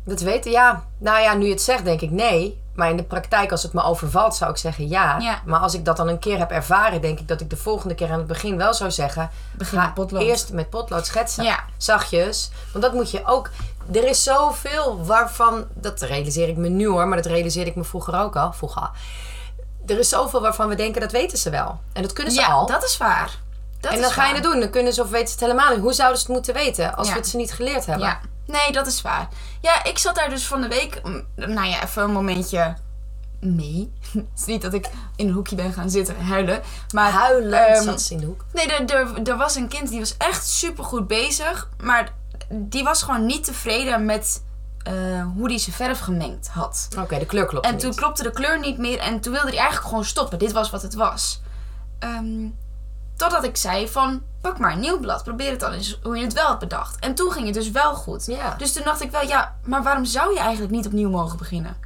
Dat 0.06 0.22
weten, 0.22 0.52
ja. 0.52 0.84
Nou 0.98 1.22
ja, 1.22 1.34
nu 1.34 1.46
je 1.46 1.52
het 1.52 1.62
zegt, 1.62 1.84
denk 1.84 2.02
ik 2.02 2.12
nee. 2.12 2.62
Maar 2.74 2.90
in 2.90 2.98
de 2.98 3.04
praktijk, 3.04 3.52
als 3.52 3.64
het 3.64 3.74
me 3.74 3.84
overvalt, 3.84 4.36
zou 4.36 4.52
ik 4.52 4.58
zeggen 4.58 4.88
ja. 4.88 5.18
Ja. 5.18 5.42
Maar 5.46 5.60
als 5.60 5.74
ik 5.74 5.86
dat 5.86 5.98
dan 5.98 6.08
een 6.08 6.20
keer 6.20 6.38
heb 6.38 6.52
ervaren, 6.52 7.02
denk 7.02 7.20
ik 7.20 7.28
dat 7.28 7.42
ik 7.42 7.50
de 7.50 7.58
volgende 7.58 7.96
keer 7.96 8.12
aan 8.12 8.18
het 8.18 8.28
begin 8.28 8.58
wel 8.58 8.74
zou 8.74 8.92
zeggen. 8.92 9.30
Begin 9.52 9.78
ga 9.80 9.86
met 9.86 9.94
potlood. 9.94 10.22
Eerst 10.22 10.54
met 10.54 10.70
potlood 10.70 11.06
schetsen. 11.06 11.44
Ja. 11.44 11.60
Zachtjes. 11.78 12.52
Want 12.72 12.84
dat 12.84 12.94
moet 12.94 13.12
je 13.12 13.26
ook. 13.26 13.50
Er 13.92 14.08
is 14.08 14.24
zoveel 14.24 15.06
waarvan. 15.06 15.66
Dat 15.74 16.02
realiseer 16.02 16.48
ik 16.48 16.58
me 16.58 16.70
nu 16.70 16.88
hoor, 16.88 17.08
maar 17.08 17.18
dat 17.18 17.32
realiseerde 17.32 17.70
ik 17.70 17.76
me 17.76 17.84
vroeger 17.84 18.20
ook 18.20 18.36
al. 18.36 18.54
Vroeger. 18.54 18.90
Er 19.90 20.00
is 20.00 20.10
zoveel 20.10 20.42
waarvan 20.42 20.68
we 20.68 20.76
denken 20.76 21.02
dat 21.02 21.12
weten 21.12 21.38
ze 21.38 21.50
wel. 21.50 21.80
En 21.94 22.02
dat 22.02 22.14
kunnen 22.14 22.34
ze 22.34 22.40
ja, 22.40 22.48
al. 22.48 22.66
dat 22.66 22.84
is 22.84 22.98
waar. 22.98 23.38
Dat 23.80 23.92
en 23.92 24.02
dan 24.02 24.12
ga 24.12 24.28
je 24.28 24.34
het 24.34 24.44
doen. 24.44 24.60
Dan 24.60 24.70
kunnen 24.70 24.94
ze 24.94 25.02
of 25.02 25.10
weten 25.10 25.28
ze 25.28 25.34
het 25.34 25.42
helemaal 25.42 25.70
niet. 25.72 25.80
Hoe 25.80 25.94
zouden 25.94 26.18
ze 26.20 26.26
het 26.26 26.34
moeten 26.34 26.54
weten 26.54 26.96
als 26.96 27.08
Ja. 27.08 27.14
we 27.14 27.20
het 27.20 27.28
ze 27.30 27.38
niet 27.38 27.52
geleerd 27.54 27.86
hebben? 27.86 28.08
Ja, 28.08 28.20
nee, 28.46 28.72
dat 28.72 28.88
is 28.88 29.02
waar. 29.02 29.28
Ja, 29.62 29.84
ik 29.84 29.98
zat 29.98 30.16
daar 30.16 30.30
dus 30.30 30.46
van 30.48 30.62
de 30.62 30.68
week, 30.68 31.02
mm, 31.04 31.26
nou 31.36 31.68
ja, 31.68 31.84
even 31.84 32.04
een 32.04 32.12
momentje 32.12 32.76
mee. 33.40 33.92
Het 34.14 34.26
is 34.36 34.46
niet 34.46 34.62
dat 34.62 34.74
ik 34.74 34.90
in 35.16 35.28
een 35.28 35.34
hoekje 35.34 35.56
ben 35.56 35.74
gaan 35.74 35.90
zitten 35.90 36.22
huilen. 36.26 36.62
Maar 36.94 37.12
Huilen 37.12 37.68
ehm, 37.68 37.84
zat 37.84 38.02
ze 38.02 38.14
in 38.14 38.20
de 38.20 38.26
hoek. 38.26 38.46
Nee, 38.54 38.68
er, 38.68 38.96
er, 38.96 39.28
er 39.30 39.38
was 39.38 39.56
een 39.56 39.68
kind 39.68 39.90
die 39.90 40.00
was 40.00 40.16
echt 40.18 40.48
super 40.48 40.84
goed 40.84 41.08
bezig. 41.08 41.70
Maar 41.84 42.14
die 42.50 42.84
was 42.84 43.02
gewoon 43.04 43.26
niet 43.26 43.44
tevreden 43.44 44.06
met 44.06 44.44
eh, 44.84 44.94
hoe 45.36 45.48
die 45.48 45.58
zijn 45.60 45.76
verf 45.76 46.00
gemengd 46.00 46.48
had. 46.48 46.88
Oké, 46.98 47.20
de 47.20 47.26
kleur 47.26 47.46
klopt 47.46 47.66
En 47.66 47.72
niet. 47.72 47.82
toen 47.82 47.96
klopte 47.96 48.24
de 48.24 48.32
kleur 48.32 48.60
niet 48.60 48.78
meer. 48.78 49.00
En 49.00 49.20
toen 49.20 49.34
wilde 49.34 49.48
hij 49.48 49.58
eigenlijk 49.58 49.88
gewoon 49.88 50.06
stoppen. 50.06 50.40
Dit 50.40 50.52
was 50.52 50.70
wat 50.70 50.82
het 50.82 50.94
was. 50.94 51.42
Ehm, 52.00 52.48
totdat 53.16 53.44
ik 53.44 53.58
zei 53.58 53.88
van... 53.88 54.22
Pak 54.42 54.58
maar 54.60 54.72
een 54.72 54.80
nieuw 54.80 55.00
blad. 55.00 55.24
Probeer 55.24 55.52
het 55.52 55.60
dan 55.60 55.72
eens 55.72 56.00
hoe 56.04 56.18
je 56.18 56.24
het 56.24 56.34
wel 56.34 56.46
had 56.46 56.60
bedacht. 56.60 57.00
En 57.00 57.16
toen 57.16 57.32
ging 57.32 57.46
het 57.46 57.54
dus 57.54 57.72
wel 57.72 57.94
goed. 57.96 58.26
Ja. 58.26 58.56
Dus 58.56 58.74
toen 58.74 58.84
dacht 58.84 59.02
ik 59.02 59.12
wel... 59.12 59.28
Ja, 59.28 59.56
maar 59.64 59.84
waarom 59.84 60.06
zou 60.06 60.34
je 60.34 60.40
eigenlijk 60.40 60.72
niet 60.72 60.86
opnieuw 60.86 61.10
mogen 61.10 61.38
beginnen? 61.38 61.78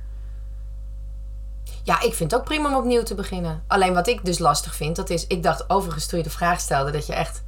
Ja, 1.84 2.02
ik 2.02 2.14
vind 2.14 2.32
het 2.32 2.40
ook 2.40 2.46
prima 2.46 2.70
om 2.70 2.76
opnieuw 2.76 3.04
te 3.04 3.16
beginnen. 3.16 3.64
Alleen 3.68 3.94
wat 3.94 4.08
ik 4.08 4.26
dus 4.26 4.40
lastig 4.40 4.76
vind, 4.76 4.96
dat 4.96 5.10
is... 5.10 5.28
Ik 5.28 5.44
dacht 5.44 5.70
overigens 5.70 6.06
toen 6.06 6.18
je 6.18 6.24
de 6.24 6.30
vraag 6.32 6.60
stelde 6.60 6.92
dat 6.92 7.06
je 7.06 7.14
echt 7.14 7.44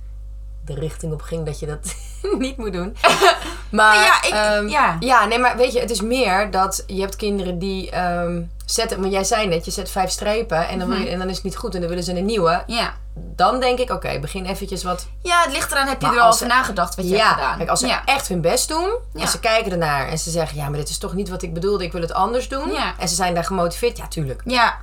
de 0.66 0.74
richting 0.74 1.14
op 1.14 1.22
ging 1.22 1.46
dat 1.46 1.60
je 1.60 1.66
dat 1.66 1.96
niet 2.40 2.58
moet 2.58 2.74
doen. 2.74 2.96
Maar 3.70 3.96
ja, 3.96 4.24
ik- 4.24 4.34
ehm, 4.34 4.68
ja. 4.68 4.98
ja, 5.00 5.26
nee, 5.26 5.40
maar 5.40 5.58
weet 5.58 5.74
je, 5.74 5.80
het 5.80 5.90
is 5.90 6.02
meer 6.02 6.52
dat 6.52 6.84
je 6.88 7.02
hebt 7.02 7.16
kinderen 7.16 7.60
die 7.60 7.92
ehm, 7.92 8.42
zetten... 8.66 9.00
Maar 9.00 9.10
jij 9.10 9.24
zei 9.24 9.48
net, 9.48 9.66
je 9.66 9.72
zet 9.72 9.92
vijf 9.92 10.10
strepen 10.10 10.68
en 10.68 10.80
dan, 10.80 11.02
je, 11.02 11.10
en 11.10 11.20
dan 11.20 11.30
is 11.30 11.36
het 11.36 11.44
niet 11.44 11.56
goed 11.58 11.74
en 11.76 11.80
dan 11.80 11.90
willen 11.90 12.04
ze 12.04 12.18
een 12.18 12.26
nieuwe. 12.26 12.64
Ja. 12.68 12.94
Dan 13.16 13.60
denk 13.60 13.80
ik, 13.80 13.90
oké, 13.92 14.20
begin 14.20 14.46
eventjes 14.46 14.84
wat 14.84 15.08
Ja, 15.22 15.42
het 15.42 15.52
ligt 15.52 15.72
eraan. 15.72 15.88
Heb 15.88 16.02
je 16.02 16.08
Maar 16.08 16.16
er 16.16 16.22
al 16.22 16.32
over 16.32 16.48
nagedacht 16.48 16.96
wat 16.96 17.06
je 17.06 17.16
ja, 17.16 17.26
hebt 17.28 17.40
gedaan? 17.40 17.58
Kijk, 17.58 17.70
als 17.70 17.80
ze 17.80 17.88
ja. 17.88 18.06
echt 18.06 18.28
hun 18.28 18.42
best 18.42 18.68
doen 18.68 18.90
en 19.14 19.28
ze 19.28 19.40
kijken 19.40 19.72
ernaar 19.72 20.08
en 20.08 20.18
ze 20.20 20.30
zeggen: 20.30 20.58
Ja, 20.58 20.70
maar 20.70 20.80
dit 20.80 20.90
is 20.90 20.98
toch 20.98 21.14
niet 21.14 21.30
wat 21.30 21.42
ik 21.42 21.54
bedoelde, 21.54 21.84
ik 21.84 21.92
wil 21.92 22.02
het 22.02 22.14
anders 22.14 22.48
doen. 22.48 22.72
Ja. 22.72 22.94
En 23.00 23.10
ze 23.10 23.16
zijn 23.16 23.34
daar 23.34 23.46
gemotiveerd, 23.46 23.98
ja, 23.98 24.08
tuurlijk. 24.08 24.42
Ja. 24.46 24.78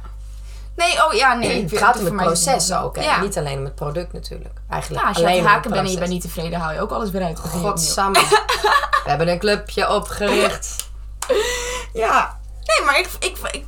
Nee, 0.77 1.07
oh 1.07 1.13
ja, 1.13 1.35
nee. 1.35 1.63
Het 1.71 1.79
gaat 1.79 1.99
om 1.99 2.05
het 2.05 2.17
proces 2.17 2.73
ook, 2.73 2.97
hè? 2.97 3.03
Ja. 3.03 3.21
Niet 3.21 3.39
alleen 3.39 3.59
om 3.59 3.65
het 3.65 3.75
product 3.75 4.13
natuurlijk. 4.13 4.61
Eigenlijk 4.69 5.03
Ja, 5.03 5.09
als 5.09 5.19
je 5.19 5.27
aan 5.27 5.33
het 5.33 5.45
haken 5.45 5.71
bent 5.71 5.87
en 5.87 5.93
je 5.93 5.99
bent 5.99 6.11
niet 6.11 6.23
tevreden, 6.23 6.61
haal 6.61 6.73
je 6.73 6.81
ook 6.81 6.91
alles 6.91 7.11
weer 7.11 7.23
uit. 7.23 7.39
Godsamme. 7.39 8.19
We 9.05 9.11
hebben 9.11 9.29
een 9.29 9.39
clubje 9.39 9.95
opgericht. 9.95 10.77
Ja. 11.93 12.39
Nee, 12.65 12.87
maar 12.87 12.99
ik, 12.99 13.09
ik, 13.21 13.37
ik, 13.51 13.65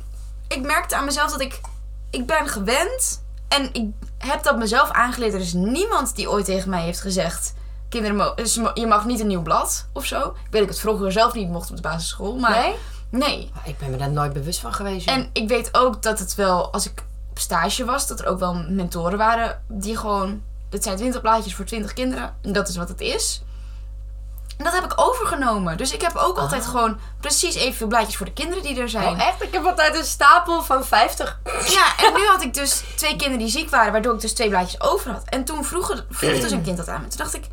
ik 0.47 0.61
merkte 0.61 0.95
aan 0.95 1.05
mezelf 1.05 1.31
dat 1.31 1.41
ik... 1.41 1.61
Ik 2.09 2.25
ben 2.25 2.47
gewend. 2.47 3.23
En 3.47 3.69
ik 3.73 3.89
heb 4.17 4.43
dat 4.43 4.57
mezelf 4.57 4.89
aangeleerd. 4.91 5.33
Er 5.33 5.39
is 5.39 5.53
niemand 5.53 6.15
die 6.15 6.29
ooit 6.29 6.45
tegen 6.45 6.69
mij 6.69 6.81
heeft 6.81 7.01
gezegd... 7.01 7.53
Kinderen, 7.89 8.33
je 8.73 8.87
mag 8.87 9.05
niet 9.05 9.19
een 9.19 9.27
nieuw 9.27 9.41
blad 9.41 9.87
of 9.93 10.05
zo. 10.05 10.19
Ik 10.19 10.33
weet 10.33 10.51
dat 10.51 10.61
ik 10.61 10.69
het 10.69 10.79
vroeger 10.79 11.11
zelf 11.11 11.33
niet 11.33 11.49
mocht 11.49 11.69
op 11.69 11.75
de 11.75 11.81
basisschool. 11.81 12.35
Maar 12.35 12.51
Nee? 12.51 12.75
Nee. 13.09 13.51
Ik 13.63 13.77
ben 13.77 13.89
me 13.89 13.97
daar 13.97 14.11
nooit 14.11 14.33
bewust 14.33 14.59
van 14.59 14.73
geweest. 14.73 15.07
En 15.07 15.29
ik 15.33 15.47
weet 15.47 15.69
ook 15.77 16.01
dat 16.01 16.19
het 16.19 16.35
wel... 16.35 16.73
Als 16.73 16.85
ik 16.85 17.03
op 17.29 17.39
stage 17.39 17.85
was, 17.85 18.07
dat 18.07 18.19
er 18.19 18.27
ook 18.27 18.39
wel 18.39 18.53
mentoren 18.69 19.17
waren... 19.17 19.61
Die 19.67 19.97
gewoon... 19.97 20.41
Dit 20.69 20.83
zijn 20.83 20.97
20 20.97 21.21
blaadjes 21.21 21.55
voor 21.55 21.65
20 21.65 21.93
kinderen. 21.93 22.35
En 22.41 22.53
dat 22.53 22.67
is 22.67 22.75
wat 22.75 22.89
het 22.89 23.01
is. 23.01 23.43
En 24.57 24.63
dat 24.63 24.73
heb 24.73 24.83
ik 24.83 24.93
overgenomen. 24.95 25.77
Dus 25.77 25.91
ik 25.93 26.01
heb 26.01 26.15
ook 26.15 26.37
altijd 26.37 26.65
gewoon 26.65 26.99
precies 27.19 27.55
evenveel 27.55 27.87
blaadjes 27.87 28.17
voor 28.17 28.25
de 28.25 28.33
kinderen 28.33 28.63
die 28.63 28.79
er 28.79 28.89
zijn. 28.89 29.13
Oh, 29.13 29.27
echt? 29.27 29.41
Ik 29.41 29.53
heb 29.53 29.65
altijd 29.65 29.95
een 29.95 30.05
stapel 30.05 30.63
van 30.63 30.85
50. 30.85 31.39
Ja, 31.67 32.05
en 32.05 32.13
nu 32.13 32.25
had 32.25 32.41
ik 32.41 32.53
dus 32.53 32.83
twee 32.95 33.15
kinderen 33.15 33.37
die 33.37 33.47
ziek 33.47 33.69
waren, 33.69 33.91
waardoor 33.91 34.13
ik 34.13 34.21
dus 34.21 34.33
twee 34.33 34.49
blaadjes 34.49 34.81
over 34.81 35.11
had. 35.11 35.23
En 35.25 35.43
toen 35.43 35.65
vroeg, 35.65 36.03
vroeg 36.09 36.39
dus 36.41 36.51
een 36.51 36.63
kind 36.63 36.77
dat 36.77 36.87
aan 36.87 37.01
me. 37.01 37.07
Toen 37.07 37.17
dacht 37.17 37.33
ik, 37.33 37.47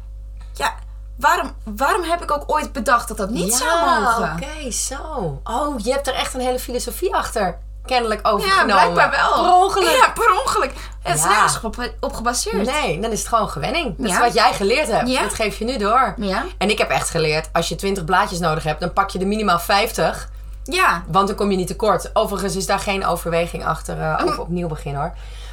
ja, 0.52 0.74
waarom, 1.16 1.52
waarom 1.64 2.02
heb 2.02 2.22
ik 2.22 2.30
ook 2.30 2.44
ooit 2.46 2.72
bedacht 2.72 3.08
dat 3.08 3.16
dat 3.16 3.30
niet 3.30 3.54
zou 3.54 3.90
mogen? 4.00 4.32
oké, 4.32 4.70
zo. 4.70 5.40
Oh, 5.44 5.78
je 5.78 5.92
hebt 5.92 6.06
er 6.06 6.14
echt 6.14 6.34
een 6.34 6.40
hele 6.40 6.58
filosofie 6.58 7.14
achter. 7.14 7.58
Kennelijk 7.84 8.20
Ja, 8.26 8.30
overgenomen. 8.30 8.92
blijkbaar 8.92 9.10
wel. 9.10 9.42
Per 9.44 9.52
ongeluk. 9.54 9.96
Ja, 9.96 10.10
per 10.10 10.40
ongeluk. 10.44 10.72
Het 11.02 11.16
is 11.16 11.22
Ja. 11.22 11.28
nergens 11.28 11.60
op, 11.60 11.90
op 12.00 12.12
gebaseerd. 12.12 12.66
Nee, 12.66 13.00
dan 13.00 13.10
is 13.10 13.18
het 13.18 13.28
gewoon 13.28 13.48
gewenning. 13.48 13.94
Dat 13.98 14.08
Ja. 14.08 14.14
is 14.14 14.20
wat 14.20 14.34
jij 14.34 14.52
geleerd 14.52 14.88
hebt. 14.88 15.08
Ja. 15.08 15.22
Dat 15.22 15.34
geef 15.34 15.58
je 15.58 15.64
nu 15.64 15.76
door. 15.78 16.14
Ja. 16.16 16.44
En 16.58 16.70
ik 16.70 16.78
heb 16.78 16.90
echt 16.90 17.10
geleerd, 17.10 17.48
als 17.52 17.68
je 17.68 17.74
20 17.74 18.04
blaadjes 18.04 18.38
nodig 18.38 18.62
hebt, 18.64 18.80
dan 18.80 18.92
pak 18.92 19.10
je 19.10 19.18
er 19.18 19.26
minimaal 19.26 19.58
50. 19.58 20.28
Ja. 20.64 21.02
Want 21.06 21.26
dan 21.26 21.36
kom 21.36 21.50
je 21.50 21.56
niet 21.56 21.66
tekort. 21.66 22.10
Overigens 22.12 22.56
is 22.56 22.66
daar 22.66 22.78
geen 22.78 23.06
overweging 23.06 23.64
achter 23.64 24.00
eh, 24.00 24.20
over 24.24 24.40
opnieuw 24.40 24.68
beginnen 24.68 25.00
hoor. 25.00 25.12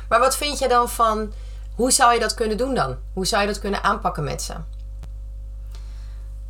Maar 0.09 0.19
wat 0.19 0.37
vind 0.37 0.59
je 0.59 0.67
dan 0.67 0.89
van, 0.89 1.33
hoe 1.75 1.91
zou 1.91 2.13
je 2.13 2.19
dat 2.19 2.33
kunnen 2.33 2.57
doen 2.57 2.73
dan? 2.75 2.95
Hoe 3.13 3.25
zou 3.25 3.41
je 3.41 3.47
dat 3.47 3.59
kunnen 3.59 3.83
aanpakken 3.83 4.23
met 4.23 4.41
ze? 4.41 4.53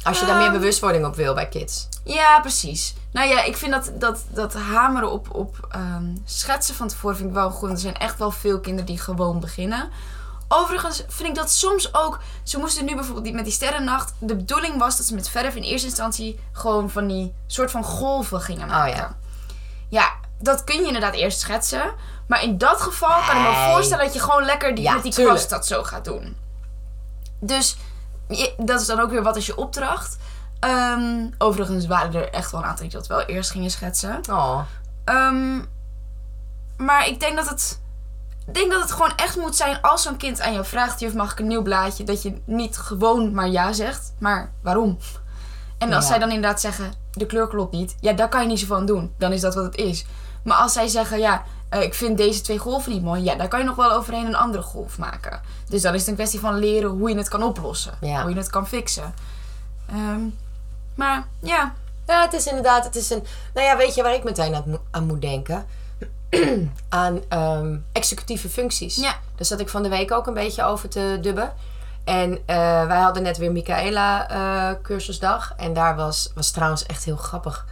Als 0.03 0.19
je 0.19 0.25
daar 0.25 0.35
meer 0.35 0.45
Ehm. 0.45 0.53
bewustwording 0.53 1.05
op 1.05 1.15
wil 1.15 1.33
bij 1.33 1.47
kids. 1.47 1.87
Ja, 2.03 2.39
precies. 2.39 2.93
Nou 3.11 3.27
ja, 3.27 3.43
ik 3.43 3.57
vind 3.57 3.71
dat, 3.71 3.91
dat, 3.93 4.23
dat 4.27 4.53
hameren 4.53 5.11
op, 5.11 5.35
op 5.35 5.67
ehm, 5.71 6.05
schetsen 6.25 6.75
van 6.75 6.87
tevoren 6.87 7.15
vind 7.17 7.29
ik 7.29 7.35
wel 7.35 7.51
goed. 7.51 7.69
Er 7.69 7.77
zijn 7.77 7.97
echt 7.97 8.17
wel 8.17 8.31
veel 8.31 8.59
kinderen 8.59 8.85
die 8.85 8.99
gewoon 8.99 9.39
beginnen. 9.39 9.89
Overigens 10.47 11.03
vind 11.07 11.29
ik 11.29 11.35
dat 11.35 11.51
soms 11.51 11.93
ook... 11.93 12.19
Ze 12.43 12.57
moesten 12.59 12.85
nu 12.85 12.95
bijvoorbeeld 12.95 13.35
met 13.35 13.43
die 13.43 13.53
sterrennacht... 13.53 14.13
De 14.19 14.35
bedoeling 14.35 14.77
was 14.77 14.97
dat 14.97 15.05
ze 15.05 15.15
met 15.15 15.29
verf 15.29 15.55
in 15.55 15.63
eerste 15.63 15.87
instantie... 15.87 16.39
gewoon 16.51 16.89
van 16.89 17.07
die 17.07 17.33
soort 17.47 17.71
van 17.71 17.83
golven 17.83 18.41
gingen 18.41 18.67
maken. 18.67 18.95
ja. 18.97 19.17
Ja, 19.89 20.11
dat 20.39 20.63
kun 20.63 20.79
je 20.81 20.85
inderdaad 20.85 21.13
eerst 21.13 21.39
schetsen. 21.39 21.93
Maar 22.27 22.43
in 22.43 22.57
dat 22.57 22.81
geval 22.81 23.21
kan 23.27 23.37
ik 23.37 23.47
me 23.49 23.69
voorstellen... 23.71 24.05
dat 24.05 24.13
je 24.13 24.19
gewoon 24.19 24.45
lekker 24.45 24.75
die, 24.75 24.83
Ja, 24.83 24.93
met 24.93 25.03
die 25.03 25.13
kwast 25.13 25.49
dat 25.49 25.67
zo 25.67 25.83
gaat 25.83 26.05
doen. 26.05 26.35
Dus 27.39 27.77
je- 28.29 28.53
dat 28.57 28.81
is 28.81 28.87
dan 28.87 28.99
ook 28.99 29.09
weer 29.09 29.23
wat 29.23 29.35
is 29.35 29.45
je 29.45 29.57
opdracht. 29.57 30.17
Ehm, 30.59 31.27
overigens 31.37 31.85
waren 31.85 32.13
er 32.13 32.29
echt 32.29 32.51
wel 32.51 32.61
een 32.61 32.67
aantal 32.67 32.83
die 32.83 32.93
dat 32.93 33.07
wel 33.07 33.21
eerst 33.21 33.51
gingen 33.51 33.69
schetsen. 33.71 34.19
Oh, 34.29 34.59
Ehm, 35.05 35.59
maar 36.77 37.07
ik 37.07 37.19
denk 37.19 37.35
dat 37.35 37.49
het. 37.49 37.79
Ik 38.47 38.53
denk 38.53 38.71
dat 38.71 38.81
het 38.81 38.91
gewoon 38.91 39.15
echt 39.15 39.35
moet 39.35 39.55
zijn 39.55 39.81
als 39.81 40.01
zo'n 40.03 40.17
kind 40.17 40.41
aan 40.41 40.53
jou 40.53 40.65
vraagt: 40.65 40.99
juf, 40.99 41.13
mag 41.13 41.31
ik 41.31 41.39
een 41.39 41.47
nieuw 41.47 41.61
blaadje? 41.61 42.03
Dat 42.03 42.21
je 42.21 42.41
niet 42.45 42.77
gewoon 42.77 43.33
maar 43.33 43.47
ja 43.47 43.73
zegt, 43.73 44.13
maar 44.19 44.51
waarom? 44.61 44.97
En 45.77 45.93
als 45.93 46.03
Ja. 46.03 46.09
zij 46.09 46.19
dan 46.19 46.31
inderdaad 46.31 46.61
zeggen: 46.61 46.93
de 47.11 47.25
kleur 47.25 47.47
klopt 47.47 47.71
niet, 47.73 47.95
ja, 47.99 48.13
daar 48.13 48.29
kan 48.29 48.41
je 48.41 48.47
niet 48.47 48.59
zoveel 48.59 48.75
aan 48.75 48.85
doen. 48.85 49.13
Dan 49.17 49.31
is 49.31 49.41
dat 49.41 49.55
wat 49.55 49.63
het 49.63 49.75
is. 49.75 50.05
Maar 50.43 50.57
als 50.57 50.73
zij 50.73 50.87
zeggen: 50.87 51.19
ja, 51.19 51.43
eh, 51.69 51.81
ik 51.81 51.93
vind 51.93 52.17
deze 52.17 52.41
twee 52.41 52.57
golven 52.57 52.91
niet 52.91 53.03
mooi, 53.03 53.23
ja, 53.23 53.35
daar 53.35 53.47
kan 53.47 53.59
je 53.59 53.65
nog 53.65 53.75
wel 53.75 53.91
overheen 53.91 54.25
een 54.25 54.35
andere 54.35 54.63
golf 54.63 54.97
maken. 54.97 55.41
Dus 55.69 55.81
dan 55.81 55.93
is 55.93 55.99
het 55.99 56.09
een 56.09 56.15
kwestie 56.15 56.39
van 56.39 56.55
leren 56.59 56.89
hoe 56.89 57.09
je 57.09 57.17
het 57.17 57.27
kan 57.27 57.43
oplossen, 57.43 57.93
Ja. 58.01 58.21
hoe 58.21 58.31
je 58.31 58.37
het 58.37 58.49
kan 58.49 58.67
fixen. 58.67 59.13
Ehm, 59.89 60.21
maar 60.95 61.27
ja, 61.39 61.73
Ja, 62.07 62.21
het 62.21 62.33
is 62.33 62.45
inderdaad, 62.47 62.83
het 62.83 62.95
is 62.95 63.09
een... 63.09 63.23
Nou 63.53 63.65
ja, 63.67 63.77
weet 63.77 63.95
je 63.95 64.03
waar 64.03 64.13
ik 64.13 64.23
meteen 64.23 64.55
aan, 64.55 64.63
mo- 64.65 64.81
aan 64.91 65.05
moet 65.05 65.21
denken? 65.21 65.65
aan 66.89 67.19
ehm, 67.29 67.77
executieve 67.91 68.49
functies. 68.49 68.95
Ja. 68.95 69.11
Daar 69.35 69.45
zat 69.45 69.59
ik 69.59 69.69
van 69.69 69.83
de 69.83 69.89
week 69.89 70.11
ook 70.11 70.27
een 70.27 70.33
beetje 70.33 70.63
over 70.63 70.89
te 70.89 71.17
dubben. 71.21 71.53
En 72.03 72.37
eh, 72.45 72.85
wij 72.87 72.99
hadden 72.99 73.23
net 73.23 73.37
weer 73.37 73.51
Michaela 73.51 74.29
eh, 74.29 74.75
cursusdag. 74.81 75.53
En 75.57 75.73
daar 75.73 75.95
was, 75.95 76.31
was 76.35 76.51
trouwens 76.51 76.85
echt 76.85 77.03
heel 77.03 77.15
grappig. 77.17 77.65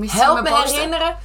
Help 0.00 0.42
me 0.42 0.50
poster? 0.50 0.74
herinneren. 0.74 1.16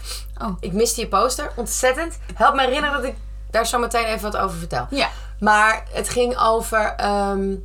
Oh. 0.41 0.57
Ik 0.59 0.73
miste 0.73 1.01
je 1.01 1.07
poster, 1.07 1.51
ontzettend. 1.55 2.17
Help 2.33 2.55
me 2.55 2.61
herinneren 2.61 2.95
dat 3.01 3.03
ik 3.03 3.15
daar 3.51 3.67
zo 3.67 3.79
meteen 3.79 4.05
even 4.05 4.31
wat 4.31 4.41
over 4.41 4.57
vertel. 4.57 4.87
Ja. 4.89 5.09
Maar 5.39 5.83
het 5.91 6.09
ging 6.09 6.37
over 6.37 6.93
ehm, 6.97 7.55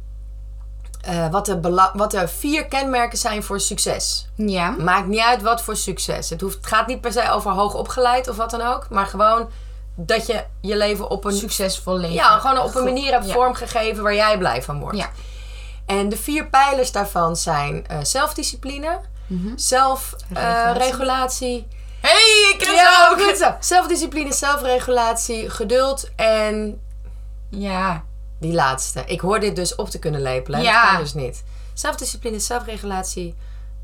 eh, 1.00 1.28
wat, 1.30 1.46
de 1.46 1.90
wat 1.94 2.10
de 2.10 2.28
vier 2.28 2.66
kenmerken 2.66 3.18
zijn 3.18 3.42
voor 3.42 3.60
succes. 3.60 4.28
Ja. 4.36 4.70
Maakt 4.70 5.06
niet 5.06 5.20
uit 5.20 5.42
wat 5.42 5.62
voor 5.62 5.76
succes. 5.76 6.30
Het, 6.30 6.40
hoeft, 6.40 6.56
het 6.56 6.66
gaat 6.66 6.86
niet 6.86 7.00
per 7.00 7.12
se 7.12 7.30
over 7.30 7.50
hoog 7.50 7.74
opgeleid 7.74 8.28
of 8.28 8.36
wat 8.36 8.50
dan 8.50 8.60
ook. 8.60 8.86
Maar 8.90 9.06
gewoon 9.06 9.50
dat 9.94 10.26
je 10.26 10.44
je 10.60 10.76
leven 10.76 11.10
op 11.10 11.24
een, 11.24 11.32
succesvol 11.32 11.96
leven. 11.96 12.14
ja, 12.14 12.38
gewoon 12.38 12.58
op 12.58 12.74
een 12.74 12.84
manier 12.84 13.12
hebt 13.12 13.26
Ja. 13.26 13.32
vormgegeven 13.32 14.02
waar 14.02 14.14
jij 14.14 14.38
blij 14.38 14.62
van 14.62 14.80
wordt. 14.80 14.96
Ja. 14.98 15.10
En 15.86 16.08
de 16.08 16.16
vier 16.16 16.46
pijlers 16.46 16.92
daarvan 16.92 17.36
zijn 17.36 17.86
eh, 17.86 17.98
zelfdiscipline, 18.02 19.00
Zelfregulatie. 19.56 20.78
regulatie 20.78 21.66
hey, 22.02 22.50
ik 22.52 22.58
ken 22.58 22.74
ja, 22.74 23.06
ze 23.06 23.10
ook! 23.12 23.20
goed 23.22 23.36
zo. 23.38 23.54
Zelfdiscipline, 23.60 24.32
zelfregulatie, 24.32 25.50
geduld 25.50 26.10
en 26.16 26.80
Ja. 27.48 28.04
die 28.38 28.52
laatste. 28.52 29.02
Ik 29.06 29.20
hoor 29.20 29.40
dit 29.40 29.56
dus 29.56 29.74
op 29.74 29.88
te 29.90 29.98
kunnen 29.98 30.22
lepelen. 30.22 30.62
Ja. 30.62 30.82
Dat 30.82 30.90
kan 30.90 31.00
dus 31.00 31.14
niet. 31.14 31.42
Zelfdiscipline, 31.74 32.38
zelfregulatie, 32.38 33.34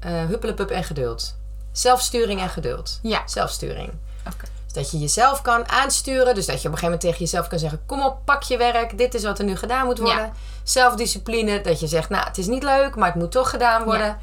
eh 0.00 0.24
huppelepup 0.26 0.70
en 0.70 0.84
geduld. 0.84 1.36
Zelfsturing 1.72 2.40
en 2.40 2.48
geduld. 2.48 2.98
Ja. 3.02 3.22
Zelfsturing. 3.26 3.92
Oké. 4.26 4.46
Dus 4.64 4.72
dat 4.72 4.90
je 4.90 4.98
jezelf 4.98 5.42
kan 5.42 5.68
aansturen. 5.68 6.34
Dus 6.34 6.46
dat 6.46 6.62
je 6.62 6.68
op 6.68 6.74
een 6.74 6.78
gegeven 6.78 6.84
moment 6.84 7.00
tegen 7.00 7.18
jezelf 7.18 7.46
kan 7.46 7.58
zeggen... 7.58 7.80
Kom 7.86 8.02
op, 8.02 8.18
pak 8.24 8.42
je 8.42 8.56
werk. 8.56 8.98
Dit 8.98 9.14
is 9.14 9.22
wat 9.22 9.38
er 9.38 9.44
nu 9.44 9.56
gedaan 9.56 9.86
moet 9.86 9.98
worden. 9.98 10.24
Ja. 10.24 10.32
Zelfdiscipline. 10.62 11.60
Dat 11.60 11.80
je 11.80 11.86
zegt, 11.86 12.08
nou, 12.08 12.26
het 12.26 12.38
is 12.38 12.46
niet 12.46 12.62
leuk, 12.62 12.96
maar 12.96 13.08
het 13.08 13.20
moet 13.20 13.30
toch 13.30 13.50
gedaan 13.50 13.84
worden. 13.84 14.06
Ja. 14.06 14.18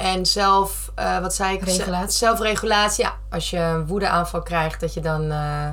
En 0.00 0.26
zelf, 0.26 0.90
eh, 0.94 1.18
wat 1.18 1.34
zei 1.34 1.54
ik? 1.54 1.62
Regulatie. 1.62 2.18
Zelfregulatie. 2.18 3.04
Ja, 3.04 3.14
als 3.30 3.50
je 3.50 3.58
een 3.58 3.86
woedeaanval 3.86 4.42
krijgt, 4.42 4.80
dat 4.80 4.94
je 4.94 5.00
dan 5.00 5.30
eh, 5.30 5.68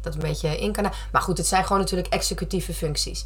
dat 0.00 0.14
een 0.14 0.20
beetje 0.20 0.58
in 0.58 0.72
kan. 0.72 0.92
Maar 1.12 1.22
goed, 1.22 1.38
het 1.38 1.46
zijn 1.46 1.64
gewoon 1.64 1.78
natuurlijk 1.78 2.12
executieve 2.12 2.74
functies. 2.74 3.24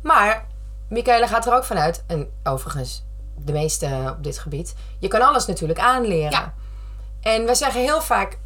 Maar 0.00 0.46
Michaela 0.88 1.26
gaat 1.26 1.46
er 1.46 1.54
ook 1.54 1.64
vanuit, 1.64 2.04
en 2.06 2.30
overigens 2.42 3.04
de 3.44 3.52
meeste 3.52 4.14
op 4.16 4.24
dit 4.24 4.38
gebied, 4.38 4.74
je 4.98 5.08
kan 5.08 5.22
alles 5.22 5.46
natuurlijk 5.46 5.78
aanleren. 5.78 6.30
Ja. 6.30 6.54
En 7.20 7.44
wij 7.44 7.54
zeggen 7.54 7.80
heel 7.80 8.00
vaak 8.00 8.38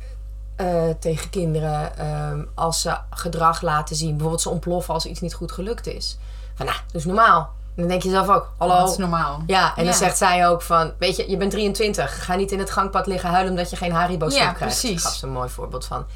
eh, 0.57 0.89
tegen 0.99 1.31
kinderen, 1.31 1.97
ehm, 1.99 2.45
als 2.55 2.81
ze 2.81 2.97
gedrag 3.11 3.63
laten 3.63 3.97
zien, 3.97 4.11
bijvoorbeeld 4.11 4.43
ze 4.43 4.51
ontploffen 4.51 4.95
als 4.95 5.07
iets 5.07 5.21
niet 5.21 5.35
goed 5.35 5.53
gelukt 5.53 5.87
is. 5.87 6.19
Van 6.55 6.67
nou, 6.67 6.79
dat 6.87 6.95
is 6.95 7.05
normaal. 7.05 7.53
Dan 7.77 7.89
denk 7.89 8.03
je 8.03 8.11
zelf 8.11 8.29
ook, 8.29 8.51
hallo. 8.59 8.79
Dat 8.79 8.91
is 8.91 8.97
normaal. 8.97 9.43
Ja, 9.47 9.77
en 9.77 9.85
dan 9.85 9.95
zegt 9.95 10.17
zij 10.17 10.49
ook 10.49 10.63
van, 10.63 10.93
weet 10.99 11.17
je, 11.17 11.31
je 11.31 11.37
bent 11.37 11.51
23. 11.51 12.25
Ga 12.25 12.35
niet 12.35 12.53
in 12.53 12.59
het 12.59 12.71
gangpad 12.71 13.07
liggen 13.07 13.31
huilen 13.31 13.51
omdat 13.51 13.71
je 13.71 13.77
geen 13.77 13.93
Haribo 13.93 14.29
soep 14.29 14.39
Ja, 14.39 14.53
krijgt. 14.53 14.81
precies. 14.81 15.03
Daar 15.03 15.11
gaf 15.11 15.21
ze 15.21 15.27
een 15.27 15.33
mooi 15.33 15.49
voorbeeld 15.49 15.85
van. 15.87 16.07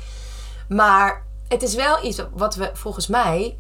Maar 0.69 1.23
het 1.49 1.63
is 1.63 1.75
wel 1.75 2.05
iets 2.05 2.23
wat 2.33 2.55
we 2.55 2.71
volgens 2.75 3.07
mij 3.07 3.57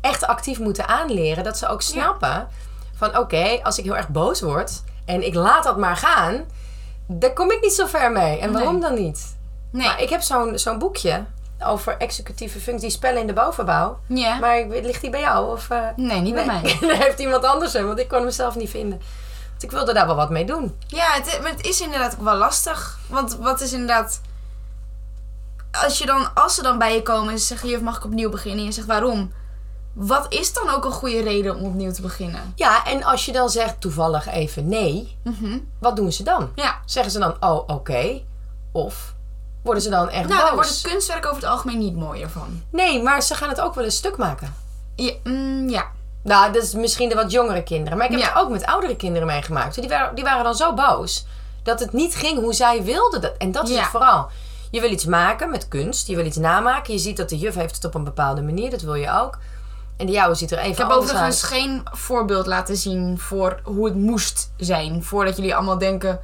echt 0.00 0.26
actief 0.26 0.58
moeten 0.58 0.88
aanleren. 0.88 1.44
Dat 1.44 1.58
ze 1.58 1.68
ook 1.68 1.82
snappen 1.82 2.48
van, 2.96 3.16
oké, 3.18 3.58
als 3.62 3.78
ik 3.78 3.84
heel 3.84 3.96
erg 3.96 4.08
boos 4.08 4.40
word 4.40 4.82
en 5.04 5.26
ik 5.26 5.34
laat 5.34 5.64
dat 5.64 5.76
maar 5.78 5.96
gaan, 5.96 6.44
daar 7.06 7.32
kom 7.32 7.50
ik 7.50 7.60
niet 7.60 7.72
zo 7.72 7.86
ver 7.86 8.12
mee. 8.12 8.38
En 8.38 8.52
waarom 8.52 8.72
Nee. 8.72 8.80
dan 8.82 8.94
niet? 8.94 9.36
Nee. 9.70 9.86
Maar 9.86 10.00
ik 10.02 10.08
heb 10.08 10.20
zo'n 10.22 10.58
zo'n 10.58 10.78
boekje 10.78 11.24
over 11.64 11.96
executieve 11.96 12.60
functies, 12.60 12.94
spellen 12.94 13.20
in 13.20 13.26
de 13.26 13.32
bovenbouw. 13.32 13.98
Ja. 14.06 14.38
Maar 14.38 14.66
ligt 14.66 15.00
die 15.00 15.10
bij 15.10 15.20
jou? 15.20 15.52
Of, 15.52 15.70
eh, 15.70 15.86
Nee, 15.96 16.20
niet 16.20 16.34
bij 16.34 16.46
mij. 16.46 16.76
Dan 16.80 16.90
heeft 16.90 17.18
iemand 17.18 17.44
anders 17.44 17.72
hem, 17.72 17.86
want 17.86 17.98
ik 17.98 18.08
kon 18.08 18.20
hem 18.20 18.30
zelf 18.30 18.54
niet 18.56 18.70
vinden. 18.70 18.98
Want 19.50 19.62
ik 19.62 19.70
wilde 19.70 19.92
daar 19.92 20.06
wel 20.06 20.16
wat 20.16 20.30
mee 20.30 20.44
doen. 20.44 20.76
Ja, 20.86 21.06
het, 21.12 21.38
maar 21.42 21.50
het 21.50 21.66
is 21.66 21.80
inderdaad 21.80 22.14
ook 22.14 22.22
wel 22.24 22.36
lastig. 22.36 22.98
Want 23.08 23.36
wat 23.36 23.60
is 23.60 23.72
inderdaad... 23.72 24.20
Als, 25.84 25.98
je 25.98 26.06
dan, 26.06 26.34
als 26.34 26.54
ze 26.54 26.62
dan 26.62 26.78
bij 26.78 26.94
je 26.94 27.02
komen 27.02 27.32
en 27.32 27.38
ze 27.38 27.44
zeggen... 27.46 27.68
Juf, 27.68 27.80
mag 27.80 27.96
ik 27.96 28.04
opnieuw 28.04 28.30
beginnen? 28.30 28.58
En 28.60 28.64
je 28.64 28.72
zegt 28.72 28.86
waarom? 28.86 29.32
Wat 29.92 30.26
is 30.28 30.52
dan 30.52 30.70
ook 30.70 30.84
een 30.84 30.92
goede 30.92 31.22
reden 31.22 31.56
om 31.56 31.64
opnieuw 31.64 31.92
te 31.92 32.02
beginnen? 32.02 32.52
Ja, 32.54 32.86
en 32.86 33.02
als 33.04 33.24
je 33.24 33.32
dan 33.32 33.50
zegt 33.50 33.80
toevallig 33.80 34.26
even 34.28 34.68
nee, 34.68 35.16
Mhm. 35.24 35.58
wat 35.78 35.96
doen 35.96 36.12
ze 36.12 36.22
dan? 36.22 36.50
Ja. 36.54 36.78
Zeggen 36.84 37.12
ze 37.12 37.18
dan, 37.18 37.36
oh, 37.40 37.62
oké. 37.66 38.20
Of 38.72 39.14
worden 39.68 39.82
ze 39.82 39.90
dan 39.90 40.08
echt 40.10 40.28
Nou, 40.28 40.40
boos? 40.42 40.52
wordt 40.54 40.68
het 40.68 40.80
kunstwerk 40.80 41.26
over 41.26 41.40
het 41.42 41.50
algemeen 41.50 41.78
niet 41.78 41.96
mooier 41.96 42.30
van. 42.30 42.62
Nee, 42.70 43.02
maar 43.02 43.22
ze 43.22 43.34
gaan 43.34 43.48
het 43.48 43.60
ook 43.60 43.74
wel 43.74 43.84
een 43.84 43.90
stuk 43.92 44.16
maken. 44.16 44.54
Ja, 44.94 45.12
mm, 45.24 45.68
ja. 45.68 45.84
Nou, 46.22 46.52
dat 46.52 46.62
is 46.62 46.72
misschien 46.74 47.08
de 47.08 47.14
wat 47.14 47.30
jongere 47.32 47.62
kinderen. 47.62 47.98
Maar 47.98 48.06
ik 48.06 48.12
heb 48.12 48.20
Ja. 48.20 48.28
het 48.28 48.36
ook 48.42 48.48
met 48.50 48.66
oudere 48.66 48.96
kinderen 48.96 49.26
meegemaakt. 49.26 49.74
Die 49.80 49.88
waren, 49.88 50.14
die 50.14 50.24
waren 50.24 50.44
dan 50.44 50.54
zo 50.54 50.74
boos 50.74 51.26
dat 51.62 51.80
het 51.80 51.92
niet 51.92 52.14
ging 52.14 52.38
hoe 52.40 52.52
zij 52.52 52.82
wilden. 52.84 53.20
Dat, 53.20 53.32
en 53.38 53.52
dat 53.52 53.68
is 53.68 53.74
Ja. 53.74 53.80
het 53.80 53.90
vooral. 53.90 54.28
Je 54.70 54.80
wil 54.80 54.90
iets 54.90 55.04
maken 55.04 55.50
met 55.50 55.68
kunst. 55.68 56.06
Je 56.06 56.16
wil 56.16 56.24
iets 56.24 56.36
namaken. 56.36 56.92
Je 56.92 56.98
ziet 56.98 57.16
dat 57.16 57.28
de 57.28 57.38
juf 57.38 57.54
heeft 57.54 57.74
het 57.74 57.84
op 57.84 57.94
een 57.94 58.04
bepaalde 58.04 58.42
manier. 58.42 58.70
Dat 58.70 58.80
wil 58.80 58.94
je 58.94 59.10
ook. 59.20 59.38
En 59.96 60.06
de 60.06 60.12
jouwe 60.12 60.34
ziet 60.34 60.50
er 60.50 60.58
even 60.58 60.70
Ik 60.70 60.78
heb 60.78 60.90
overigens 60.90 61.42
uit. 61.42 61.52
geen 61.52 61.82
voorbeeld 61.92 62.46
laten 62.46 62.76
zien 62.76 63.18
voor 63.18 63.60
hoe 63.64 63.84
het 63.84 63.94
moest 63.96 64.50
zijn. 64.56 65.04
Voordat 65.04 65.36
jullie 65.36 65.54
allemaal 65.54 65.78
denken 65.78 66.20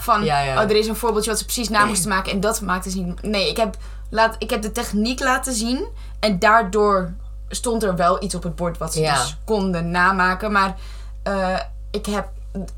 van... 0.00 0.24
Ja, 0.24 0.40
ja. 0.40 0.54
Oh, 0.62 0.70
er 0.70 0.76
is 0.76 0.86
een 0.86 0.96
voorbeeldje 0.96 1.30
wat 1.30 1.38
ze 1.38 1.44
precies 1.44 1.68
na 1.68 1.84
moesten 1.90 2.08
maken. 2.08 2.32
En 2.32 2.40
dat 2.40 2.60
maakte 2.60 2.90
ze 2.90 3.00
niet... 3.00 3.22
Nee, 3.22 3.48
ik 3.50 3.56
heb, 3.56 3.76
laat, 4.10 4.34
ik 4.38 4.50
heb 4.50 4.62
de 4.62 4.72
techniek 4.72 5.20
laten 5.20 5.54
zien. 5.54 5.86
En 6.20 6.38
daardoor 6.38 7.12
stond 7.48 7.82
er 7.82 7.96
wel 7.96 8.22
iets 8.22 8.34
op 8.34 8.42
het 8.42 8.56
bord 8.56 8.78
wat 8.78 8.92
ze 8.92 9.00
Ja. 9.00 9.14
dus 9.14 9.36
konden 9.44 9.90
namaken. 9.90 10.52
Maar 10.52 10.74
eh, 11.22 11.60
ik 11.90 12.06
heb... 12.06 12.28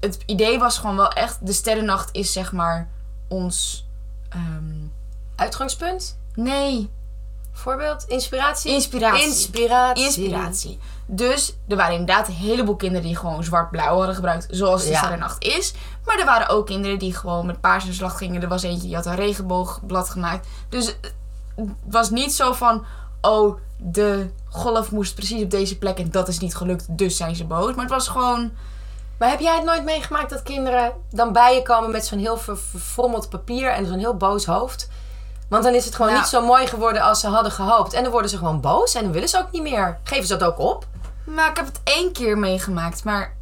Het 0.01 0.19
idee 0.27 0.59
was 0.59 0.79
gewoon 0.79 0.97
wel 0.97 1.13
echt... 1.13 1.47
De 1.47 1.53
Sterrennacht 1.53 2.09
is 2.13 2.33
zeg 2.33 2.53
maar 2.53 2.89
ons... 3.29 3.87
ehm, 4.29 4.87
Uitgangspunt? 5.37 6.19
nee, 6.35 6.91
Voorbeeld? 7.59 8.05
Inspiratie? 8.09 8.73
Inspiratie. 8.73 9.25
Inspiratie. 9.27 10.05
inspiratie. 10.05 10.79
Dus 11.07 11.57
er 11.69 11.77
waren 11.77 11.93
inderdaad 11.97 12.29
een 12.29 12.35
heleboel 12.35 12.77
kinderen 12.77 13.07
die 13.07 13.17
gewoon 13.17 13.45
zwart-blauw 13.45 13.97
hadden 13.97 14.15
gebruikt, 14.15 14.47
zoals 14.51 14.85
de 14.85 14.91
Ja. 14.91 14.99
Sterrennacht 14.99 15.45
is. 15.45 15.73
Maar 16.05 16.19
er 16.19 16.25
waren 16.25 16.49
ook 16.49 16.67
kinderen 16.67 16.99
die 16.99 17.15
gewoon 17.15 17.47
met 17.47 17.61
paars 17.61 17.87
en 17.87 17.95
slag 17.95 18.19
gingen. 18.19 18.43
Er 18.43 18.49
was 18.49 18.63
eentje 18.63 18.87
die 18.87 18.97
had 18.97 19.07
een 19.07 19.15
regenboogblad 19.15 20.11
gemaakt. 20.11 20.47
Dus 20.69 20.87
het 21.57 21.73
was 21.91 22.11
niet 22.11 22.35
zo 22.35 22.53
van, 22.53 22.85
oh, 23.21 23.57
de 23.77 24.31
golf 24.49 24.91
moest 24.91 25.15
precies 25.15 25.43
op 25.43 25.51
deze 25.51 25.79
plek 25.79 25.99
en 25.99 26.11
dat 26.11 26.29
is 26.29 26.39
niet 26.39 26.55
gelukt, 26.57 26.87
dus 26.99 27.17
zijn 27.17 27.37
ze 27.37 27.45
boos. 27.45 27.71
Maar 27.75 27.85
het 27.85 27.95
was 27.95 28.09
gewoon, 28.09 28.51
Maar 29.19 29.29
heb 29.31 29.41
jij 29.41 29.55
het 29.55 29.65
nooit 29.65 29.85
meegemaakt 29.85 30.31
dat 30.31 30.43
kinderen 30.43 30.93
dan 31.11 31.33
bij 31.33 31.55
je 31.55 31.63
komen 31.63 31.91
met 31.91 32.07
zo'n 32.07 32.19
heel 32.19 32.37
ver- 32.37 32.59
verfrommeld 32.59 33.29
papier 33.29 33.71
en 33.71 33.87
zo'n 33.87 33.99
heel 33.99 34.17
boos 34.17 34.45
hoofd? 34.47 34.89
Want 35.49 35.65
dan 35.65 35.75
is 35.75 35.85
het 35.85 35.95
gewoon 35.95 36.15
niet 36.15 36.27
zo 36.27 36.41
mooi 36.43 36.67
geworden 36.67 37.03
als 37.03 37.21
ze 37.21 37.27
hadden 37.29 37.53
gehoopt. 37.53 37.93
En 37.93 38.03
dan 38.03 38.13
worden 38.13 38.31
ze 38.31 38.37
gewoon 38.39 38.61
boos 38.61 38.95
en 38.95 39.03
dan 39.03 39.13
willen 39.13 39.29
ze 39.29 39.39
ook 39.39 39.51
niet 39.51 39.63
meer. 39.63 39.99
Geven 40.05 40.27
ze 40.27 40.37
dat 40.37 40.49
ook 40.49 40.59
op? 40.59 40.87
maar 41.25 41.51
ik 41.51 41.57
heb 41.57 41.67
het 41.67 41.81
één 41.85 42.13
keer 42.13 42.39
meegemaakt, 42.39 43.05
maar 43.05 43.37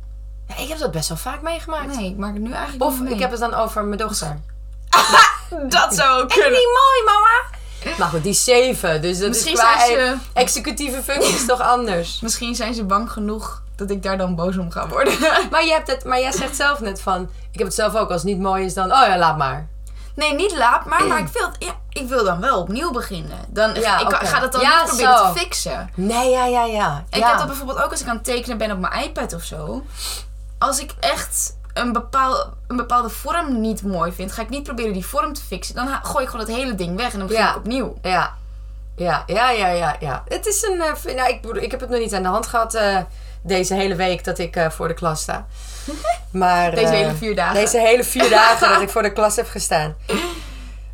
Ja, 0.48 0.56
ik 0.56 0.68
heb 0.68 0.78
dat 0.78 0.90
best 0.90 1.08
wel 1.08 1.16
vaak 1.18 1.42
meegemaakt. 1.42 1.96
nee, 1.96 2.10
ik 2.10 2.16
maak 2.16 2.32
het 2.32 2.42
nu 2.42 2.52
eigenlijk 2.52 2.84
Of 2.84 2.92
niet 2.94 3.02
mee. 3.02 3.12
ik 3.14 3.20
heb 3.20 3.30
het 3.30 3.40
dan 3.40 3.54
over 3.54 3.84
mijn 3.84 3.98
dochter. 3.98 4.38
dat 5.68 5.94
zou 5.94 6.22
ook 6.22 6.28
Is 6.28 6.34
kunnen. 6.34 6.52
niet 6.52 6.68
mooi, 6.68 7.04
mama? 7.04 7.54
Maar 7.98 8.08
goed, 8.08 8.22
die 8.22 8.32
zeven. 8.32 9.02
Dus 9.02 9.18
dat 9.18 9.28
Misschien 9.28 9.52
is 9.52 9.58
qua 9.60 9.78
zijn 9.78 9.90
ze- 9.98 10.16
executieve 10.32 11.02
functies 11.02 11.46
toch 11.46 11.60
anders. 11.60 12.18
Misschien 12.22 12.54
zijn 12.54 12.74
ze 12.74 12.84
bang 12.84 13.12
genoeg 13.12 13.62
dat 13.76 13.90
ik 13.90 14.02
daar 14.02 14.18
dan 14.18 14.34
boos 14.34 14.56
om 14.56 14.70
ga 14.70 14.88
worden. 14.88 15.14
Maar, 15.50 15.64
je 15.64 15.72
hebt 15.72 15.86
het, 15.90 16.04
maar 16.04 16.20
jij 16.20 16.32
zegt 16.32 16.56
zelf 16.56 16.80
net 16.80 17.00
van... 17.00 17.22
Ik 17.52 17.58
heb 17.58 17.66
het 17.66 17.76
zelf 17.76 17.94
ook. 17.94 18.10
Als 18.10 18.22
het 18.22 18.30
niet 18.30 18.40
mooi 18.40 18.64
is, 18.64 18.74
dan... 18.74 18.84
Oh 18.92 19.06
ja, 19.06 19.18
laat 19.18 19.36
maar. 19.36 19.68
Nee, 20.16 20.34
niet 20.34 20.56
laat 20.56 20.84
maar, 20.84 21.06
maar 21.06 21.18
ik 21.18 21.28
wil, 21.38 21.48
ja, 21.58 21.72
ik 21.90 22.08
wil 22.08 22.24
dan 22.24 22.40
wel 22.40 22.58
opnieuw 22.60 22.90
beginnen. 22.90 23.38
Dan, 23.48 23.74
Ja, 23.74 23.98
ik 23.98 24.14
ga 24.26 24.40
dat 24.40 24.52
dan 24.52 24.60
Ja, 24.60 24.78
niet 24.78 24.86
proberen 24.88 25.18
zo. 25.18 25.32
te 25.32 25.38
fixen. 25.38 25.90
Nee, 25.94 26.30
ja, 26.30 26.44
ja, 26.46 26.64
ja. 26.64 27.04
Ik 27.10 27.24
heb 27.24 27.38
dat 27.38 27.46
bijvoorbeeld 27.46 27.82
ook 27.82 27.90
als 27.90 28.00
ik 28.00 28.08
aan 28.08 28.14
het 28.14 28.24
tekenen 28.24 28.58
ben 28.58 28.70
op 28.72 28.78
mijn 28.78 29.02
iPad 29.04 29.32
of 29.34 29.42
zo. 29.42 29.82
Als 30.58 30.78
ik 30.80 30.94
echt 31.00 31.56
een, 31.74 31.92
bepaal, 31.92 32.54
een 32.66 32.76
bepaalde 32.76 33.08
vorm 33.08 33.60
niet 33.60 33.82
mooi 33.82 34.12
vind, 34.12 34.32
ga 34.32 34.42
ik 34.42 34.48
niet 34.48 34.62
proberen 34.62 34.92
die 34.92 35.06
vorm 35.06 35.32
te 35.32 35.40
fixen. 35.40 35.74
Dan 35.74 35.88
gooi 36.02 36.24
ik 36.24 36.30
gewoon 36.30 36.46
het 36.46 36.54
hele 36.56 36.74
ding 36.74 36.96
weg 36.96 37.12
en 37.12 37.18
dan 37.18 37.26
begin 37.28 37.46
ik 37.48 37.56
opnieuw. 37.56 37.96
Ja. 38.02 38.34
Ja, 38.96 39.22
ja, 39.26 39.50
ja, 39.50 39.68
ja, 39.68 39.96
ja. 40.00 40.22
Het 40.28 40.46
is 40.46 40.62
een... 40.62 40.80
eh, 40.80 41.14
nou, 41.16 41.28
ik, 41.30 41.44
ik 41.62 41.70
heb 41.70 41.80
het 41.80 41.90
nog 41.90 41.98
niet 41.98 42.14
aan 42.14 42.22
de 42.22 42.28
hand 42.28 42.46
gehad 42.46 42.74
eh, 42.74 42.98
deze 43.46 43.74
hele 43.74 43.94
week 43.94 44.24
dat 44.24 44.38
ik 44.38 44.56
eh, 44.56 44.70
voor 44.70 44.88
de 44.88 44.94
klas 44.94 45.20
sta. 45.22 45.46
Maar, 46.30 46.70
Deze 46.70 46.86
eh, 46.86 46.90
hele 46.92 47.14
vier 47.14 47.34
dagen. 47.36 47.54
Deze 47.54 47.78
hele 47.80 48.04
vier 48.04 48.30
dagen 48.30 48.68
dat 48.68 48.80
ik 48.80 48.88
voor 48.90 49.02
de 49.02 49.12
klas 49.18 49.36
heb 49.36 49.48
gestaan. 49.48 49.94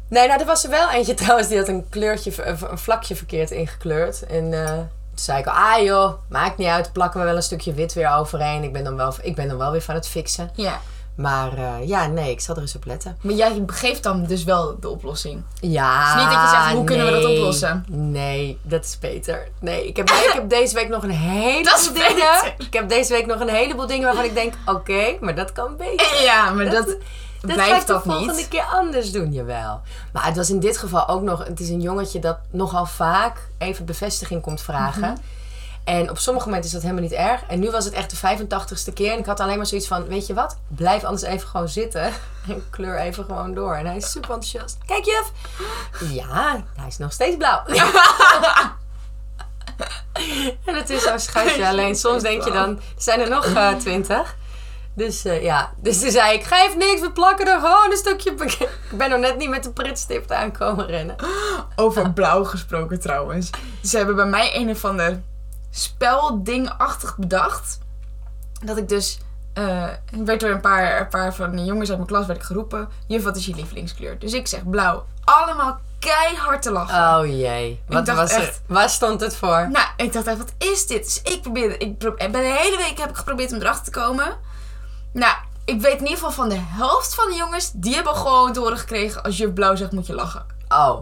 Nee, 0.09 0.27
nou, 0.29 0.41
er 0.41 0.47
was 0.47 0.65
er 0.65 0.71
wel 0.71 0.91
eentje 0.91 1.15
trouwens 1.23 1.49
die 1.49 1.59
had 1.59 1.69
een 1.69 1.87
kleurtje, 1.88 2.33
ver- 2.33 2.47
een 2.71 2.79
vlakje 2.79 3.17
verkeerd 3.17 3.51
ingekleurd. 3.51 4.27
En 4.27 4.53
eh, 4.65 4.67
toen 4.75 4.88
zei 5.25 5.38
ik 5.38 5.47
al, 5.47 5.53
ah 5.55 5.83
joh, 5.83 6.12
maakt 6.29 6.57
niet 6.59 6.69
uit, 6.69 6.93
plakken 6.93 7.21
we 7.21 7.27
wel 7.27 7.37
een 7.37 7.43
stukje 7.43 7.73
wit 7.73 7.93
weer 7.93 8.11
overheen. 8.12 8.62
Ik 8.62 8.73
ben 8.73 8.85
dan 8.85 8.97
wel, 8.97 9.15
ik 9.23 9.35
ben 9.35 9.49
dan 9.49 9.59
wel 9.59 9.71
weer 9.73 9.83
van 9.83 9.95
het 9.95 10.09
fixen. 10.09 10.51
Ja. 10.55 10.81
Maar 11.14 11.53
eh, 11.57 11.88
ja, 11.88 12.07
nee, 12.07 12.31
ik 12.31 12.40
zal 12.40 12.55
er 12.55 12.61
eens 12.61 12.77
op 12.77 12.85
letten. 12.85 13.16
Maar 13.20 13.35
jij 13.35 13.62
geeft 13.66 14.03
dan 14.03 14.25
dus 14.25 14.44
wel 14.44 14.77
de 14.81 14.88
oplossing. 14.88 15.42
Ja, 15.61 15.98
Het 16.01 16.16
is 16.16 16.22
niet 16.22 16.33
dat 16.33 16.42
je 16.42 16.48
zegt, 16.57 16.72
hoe 16.72 16.85
kunnen 16.85 17.07
we 17.07 17.12
dat 17.12 17.25
oplossen? 17.31 17.85
Nee, 17.88 18.59
dat 18.62 18.85
is 18.85 18.98
beter. 18.98 19.48
Nee, 19.61 19.87
ik 19.87 19.96
heb, 19.96 20.11
ik 20.11 20.31
heb 20.33 20.48
deze 20.59 20.75
week 20.75 20.88
nog 20.88 21.03
een 21.03 21.11
heleboel 21.11 21.62
Dat 21.72 21.90
dingen. 21.94 22.14
beter. 22.14 22.55
Ik 22.59 22.72
heb 22.72 22.88
deze 22.88 23.12
week 23.12 23.27
nog 23.27 23.40
een 23.40 23.48
heleboel 23.48 23.87
dingen 23.87 24.05
waarvan 24.05 24.25
ik 24.25 24.35
denk, 24.35 24.55
oké, 24.66 25.16
maar 25.20 25.35
dat 25.35 25.53
kan 25.53 25.77
beter. 25.77 26.22
Ja, 26.22 26.51
maar 26.51 26.64
dat, 26.70 26.87
Dat 26.87 26.96
ga 27.40 27.48
ik 27.48 27.55
blijft 27.55 27.87
de 27.87 27.92
dat 27.92 28.03
volgende 28.03 28.33
niet. 28.35 28.48
keer 28.48 28.64
anders 28.72 29.12
doen, 29.12 29.33
jawel. 29.33 29.81
Maar 30.12 30.27
het 30.27 30.37
was 30.37 30.51
in 30.51 30.61
dit 30.61 30.79
geval 30.79 31.09
ook 31.09 31.22
nog... 31.22 31.44
Het 31.44 31.61
is 31.61 31.68
een 31.68 31.81
jongetje 31.81 32.18
dat 32.18 32.38
nogal 32.51 32.87
vaak 32.87 33.48
even 33.59 33.85
bevestiging 33.85 34.42
komt 34.42 34.61
vragen. 34.62 35.01
Mhm. 35.01 35.16
En 35.85 36.11
op 36.11 36.18
sommige 36.18 36.47
momenten 36.47 36.66
is 36.66 36.73
dat 36.73 36.83
helemaal 36.83 37.09
niet 37.09 37.12
erg. 37.12 37.42
En 37.49 37.61
nu 37.61 37.71
was 37.71 37.85
het 37.85 37.95
echt 37.95 38.11
de 38.11 38.45
85ste 38.45 38.92
keer. 38.95 39.12
En 39.12 39.18
ik 39.18 39.27
had 39.27 39.40
alleen 39.40 39.57
maar 39.57 39.66
zoiets 39.66 39.87
van... 39.87 40.07
Weet 40.07 40.27
je 40.27 40.35
wat? 40.35 40.59
Blijf 40.68 41.05
anders 41.05 41.23
even 41.23 41.49
gewoon 41.49 41.68
zitten. 41.68 42.12
En 42.49 42.64
kleur 42.71 42.99
even 42.99 43.25
gewoon 43.25 43.55
door. 43.55 43.75
En 43.75 43.87
hij 43.87 43.97
is 43.97 44.11
super 44.11 44.31
enthousiast. 44.31 44.79
Kijk, 44.87 45.05
juf. 45.05 45.31
Ja, 46.11 46.64
hij 46.77 46.87
is 46.87 46.99
nog 46.99 47.12
steeds 47.12 47.37
blauw. 47.37 47.62
en 50.66 50.75
het 50.75 50.90
is 50.90 51.03
zo'n 51.03 51.18
schatje. 51.18 51.68
Alleen 51.68 51.97
soms 51.97 52.23
denk 52.23 52.45
je 52.45 52.51
dan... 52.51 52.81
Zijn 52.97 53.21
er 53.21 53.29
nog 53.29 53.45
eh, 53.45 53.75
twintig. 53.75 54.37
Dus 54.95 55.25
eh, 55.25 55.42
ja, 55.42 55.73
dus 55.77 56.01
toen 56.01 56.11
zei 56.11 56.35
ik, 56.35 56.45
geef 56.45 56.77
niks, 56.77 57.01
we 57.01 57.12
plakken 57.12 57.47
er 57.47 57.61
gewoon 57.61 57.90
een 57.90 57.97
stukje. 57.97 58.31
Ik 58.90 58.99
ben 58.99 59.11
nog 59.11 59.18
net 59.18 59.37
niet 59.37 59.49
met 59.49 59.62
de 59.62 59.73
pritstift 59.73 60.33
aankomen 60.33 60.87
rennen. 60.87 61.16
Over 61.77 62.12
blauw 62.12 62.45
gesproken 62.45 63.01
trouwens. 63.01 63.51
Ze 63.83 63.97
hebben 63.97 64.16
bij 64.16 64.25
mij 64.25 64.57
een 64.57 64.71
of 64.71 64.85
ander 64.85 65.23
speldingachtig 65.72 67.16
bedacht. 67.16 67.78
Dat 68.64 68.76
ik 68.76 68.88
dus... 68.88 69.18
eh, 69.52 69.88
ik 70.11 70.24
werd 70.26 70.40
door 70.40 70.50
een 70.50 70.61
paar, 70.61 71.00
een 71.00 71.08
paar 71.08 71.35
van 71.35 71.56
de 71.56 71.64
jongens 71.64 71.88
uit 71.88 71.98
mijn 71.98 72.11
klas 72.11 72.26
werd 72.26 72.38
ik 72.38 72.44
geroepen. 72.44 72.88
Juf, 73.06 73.22
wat 73.22 73.37
is 73.37 73.46
je 73.46 73.54
lievelingskleur? 73.54 74.18
Dus 74.18 74.32
ik 74.32 74.46
zeg 74.46 74.68
blauw. 74.68 75.04
Allemaal 75.24 75.80
keihard 75.98 76.62
te 76.62 76.70
lachen. 76.70 77.18
Oh 77.18 77.26
jee, 77.26 77.82
wat 77.87 78.06
was 78.08 78.32
er? 78.32 78.42
echt- 78.42 78.62
Waar 78.66 78.88
stond 78.90 79.20
het 79.20 79.37
voor? 79.37 79.68
Nou, 79.70 79.87
ik 79.96 80.12
dacht 80.12 80.26
echt, 80.26 80.38
wat 80.38 80.52
is 80.58 80.87
dit? 80.87 81.04
Dus 81.04 81.32
ik 81.35 81.42
probeerde, 81.42 81.76
ik 81.78 81.98
pro- 81.98 82.14
ben 82.14 82.32
de 82.32 82.38
hele 82.38 82.76
week 82.76 82.98
heb 82.98 83.11
ik 83.11 83.16
geprobeerd 83.16 83.52
om 83.52 83.58
erachter 83.61 83.85
te 83.85 83.90
komen. 84.00 84.37
Nou, 85.12 85.35
ik 85.64 85.80
weet 85.80 85.92
in 85.94 86.00
ieder 86.00 86.14
geval 86.14 86.30
van 86.32 86.48
de 86.48 86.58
helft 86.61 87.14
van 87.14 87.28
de 87.30 87.37
jongens, 87.37 87.70
die 87.74 87.94
hebben 87.94 88.14
gewoon 88.16 88.52
doorgekregen, 88.52 89.22
als 89.22 89.37
juf 89.37 89.52
blauw 89.52 89.74
zegt, 89.76 89.92
moet 89.92 90.06
je 90.06 90.14
lachen. 90.14 90.44
Oh. 90.68 91.00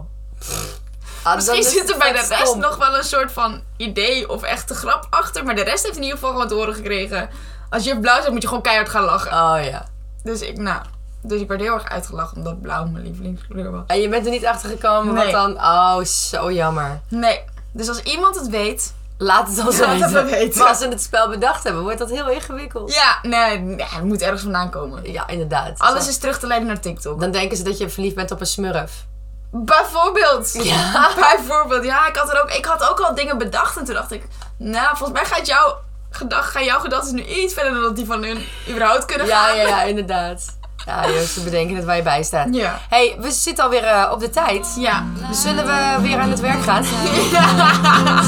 Ah, 1.23 1.35
Misschien 1.35 1.55
dan 1.61 1.65
is 1.65 1.71
zit 1.71 1.89
er 1.91 1.97
bij 1.97 2.11
de 2.11 2.17
rest 2.27 2.47
stom. 2.47 2.59
nog 2.59 2.77
wel 2.77 2.97
een 2.97 3.03
soort 3.03 3.31
van 3.31 3.61
idee 3.77 4.29
of 4.29 4.43
echte 4.43 4.73
grap 4.73 5.07
achter, 5.09 5.43
maar 5.45 5.55
de 5.55 5.63
rest 5.63 5.83
heeft 5.83 5.95
in 5.95 6.01
ieder 6.03 6.17
geval 6.17 6.31
gewoon 6.31 6.47
doorgekregen. 6.47 7.29
Als 7.69 7.83
juf 7.83 7.99
blauw 7.99 8.15
zegt, 8.19 8.31
moet 8.31 8.41
je 8.41 8.47
gewoon 8.47 8.63
keihard 8.63 8.89
gaan 8.89 9.03
lachen. 9.03 9.31
Oh 9.31 9.63
ja. 9.63 9.85
Dus 10.23 10.41
ik, 10.41 10.57
nou, 10.57 10.81
dus 11.21 11.41
ik 11.41 11.47
werd 11.47 11.61
heel 11.61 11.73
erg 11.73 11.89
uitgelachen 11.89 12.37
omdat 12.37 12.61
blauw 12.61 12.85
mijn 12.85 13.03
lievelingskleur 13.03 13.71
was. 13.71 13.81
En 13.87 14.01
je 14.01 14.09
bent 14.09 14.25
er 14.25 14.31
niet 14.31 14.45
achter 14.45 14.69
gekomen 14.69 15.13
wat 15.15 15.23
Nee. 15.23 15.33
dan? 15.33 15.55
Oh, 15.55 16.03
zo 16.03 16.51
jammer. 16.51 16.99
Nee, 17.07 17.43
dus 17.71 17.87
als 17.87 17.99
iemand 18.01 18.35
het 18.35 18.47
weet, 18.49 18.93
Laat 19.17 19.47
het 19.47 19.57
Laat 19.57 19.99
het 19.99 20.11
weten. 20.11 20.25
weten. 20.25 20.59
Maar 20.59 20.67
als 20.67 20.77
ze 20.77 20.87
het 20.87 21.01
spel 21.01 21.29
bedacht 21.29 21.63
hebben, 21.63 21.81
wordt 21.83 21.97
dat 21.97 22.09
heel 22.09 22.29
ingewikkeld. 22.29 22.93
ja, 22.93 23.19
nee, 23.21 23.57
nee 23.59 23.85
het 23.89 24.03
moet 24.03 24.21
ergens 24.21 24.41
vandaan 24.41 24.69
komen. 24.69 25.11
Ja, 25.11 25.27
inderdaad. 25.27 25.79
Alles 25.79 26.03
Zo. 26.03 26.09
is 26.09 26.17
terug 26.17 26.39
te 26.39 26.47
leiden 26.47 26.67
naar 26.67 26.79
TikTok. 26.79 27.19
Dan 27.19 27.31
denken 27.31 27.57
ze 27.57 27.63
dat 27.63 27.77
je 27.77 27.89
verliefd 27.89 28.15
bent 28.15 28.31
op 28.31 28.39
een 28.39 28.45
smurf. 28.45 29.05
Bijvoorbeeld. 29.51 30.53
Ja. 30.63 31.09
Bijvoorbeeld. 31.35 31.83
Ja, 31.83 32.07
ik 32.07 32.15
had, 32.15 32.33
er 32.33 32.41
ook, 32.41 32.51
ik 32.51 32.65
had 32.65 32.89
ook 32.89 32.99
al 32.99 33.15
dingen 33.15 33.37
bedacht. 33.37 33.77
En 33.77 33.85
toen 33.85 33.95
dacht 33.95 34.11
ik, 34.11 34.23
nou, 34.57 34.87
volgens 34.97 35.19
mij 35.19 35.25
gaat 35.29 35.47
jouw 35.47 35.77
gedag, 36.09 36.51
gaan 36.51 36.63
jouw 36.63 36.79
gedachten 36.79 37.15
nu 37.15 37.23
iets 37.23 37.53
verder 37.53 37.73
dan 37.73 37.81
dat 37.81 37.95
die 37.95 38.05
van 38.05 38.23
hun 38.23 38.45
überhaupt 38.69 39.05
kunnen 39.05 39.27
Ja, 39.27 39.43
gaan. 39.43 39.55
ja, 39.57 39.67
ja, 39.67 39.81
inderdaad. 39.93 40.59
Ja, 40.85 41.09
joh, 41.09 41.19
ze 41.21 41.41
bedenken 41.43 41.75
het 41.75 41.85
waar 41.85 41.95
je 41.95 42.01
bij 42.01 42.23
staat. 42.23 42.47
Ja. 42.51 42.79
hey, 42.89 43.15
we 43.19 43.31
zitten 43.31 43.63
alweer 43.63 43.83
eh, 43.83 44.11
op 44.11 44.19
de 44.19 44.29
tijd. 44.29 44.67
Ja. 44.77 45.03
Dus 45.29 45.41
zullen 45.41 45.65
we 45.65 45.95
weer 46.01 46.19
aan 46.19 46.29
het 46.29 46.39
werk 46.39 46.63
gaan? 46.63 46.83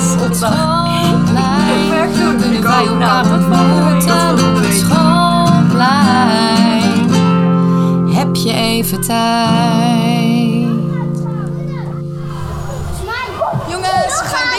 schoolplein. 0.09 1.89
Werk 1.89 2.13
doen. 2.15 2.53
Ik 2.53 2.63
wij 2.63 2.89
ook. 2.89 2.97
Nou, 2.97 3.25
schoolplein? 4.71 7.09
Heb 8.15 8.35
je 8.35 8.53
even 8.53 9.01
tijd? 9.01 10.22
Jongens, 14.13 14.31
we 14.31 14.37
gaan 14.37 14.43
binnen. 14.43 14.52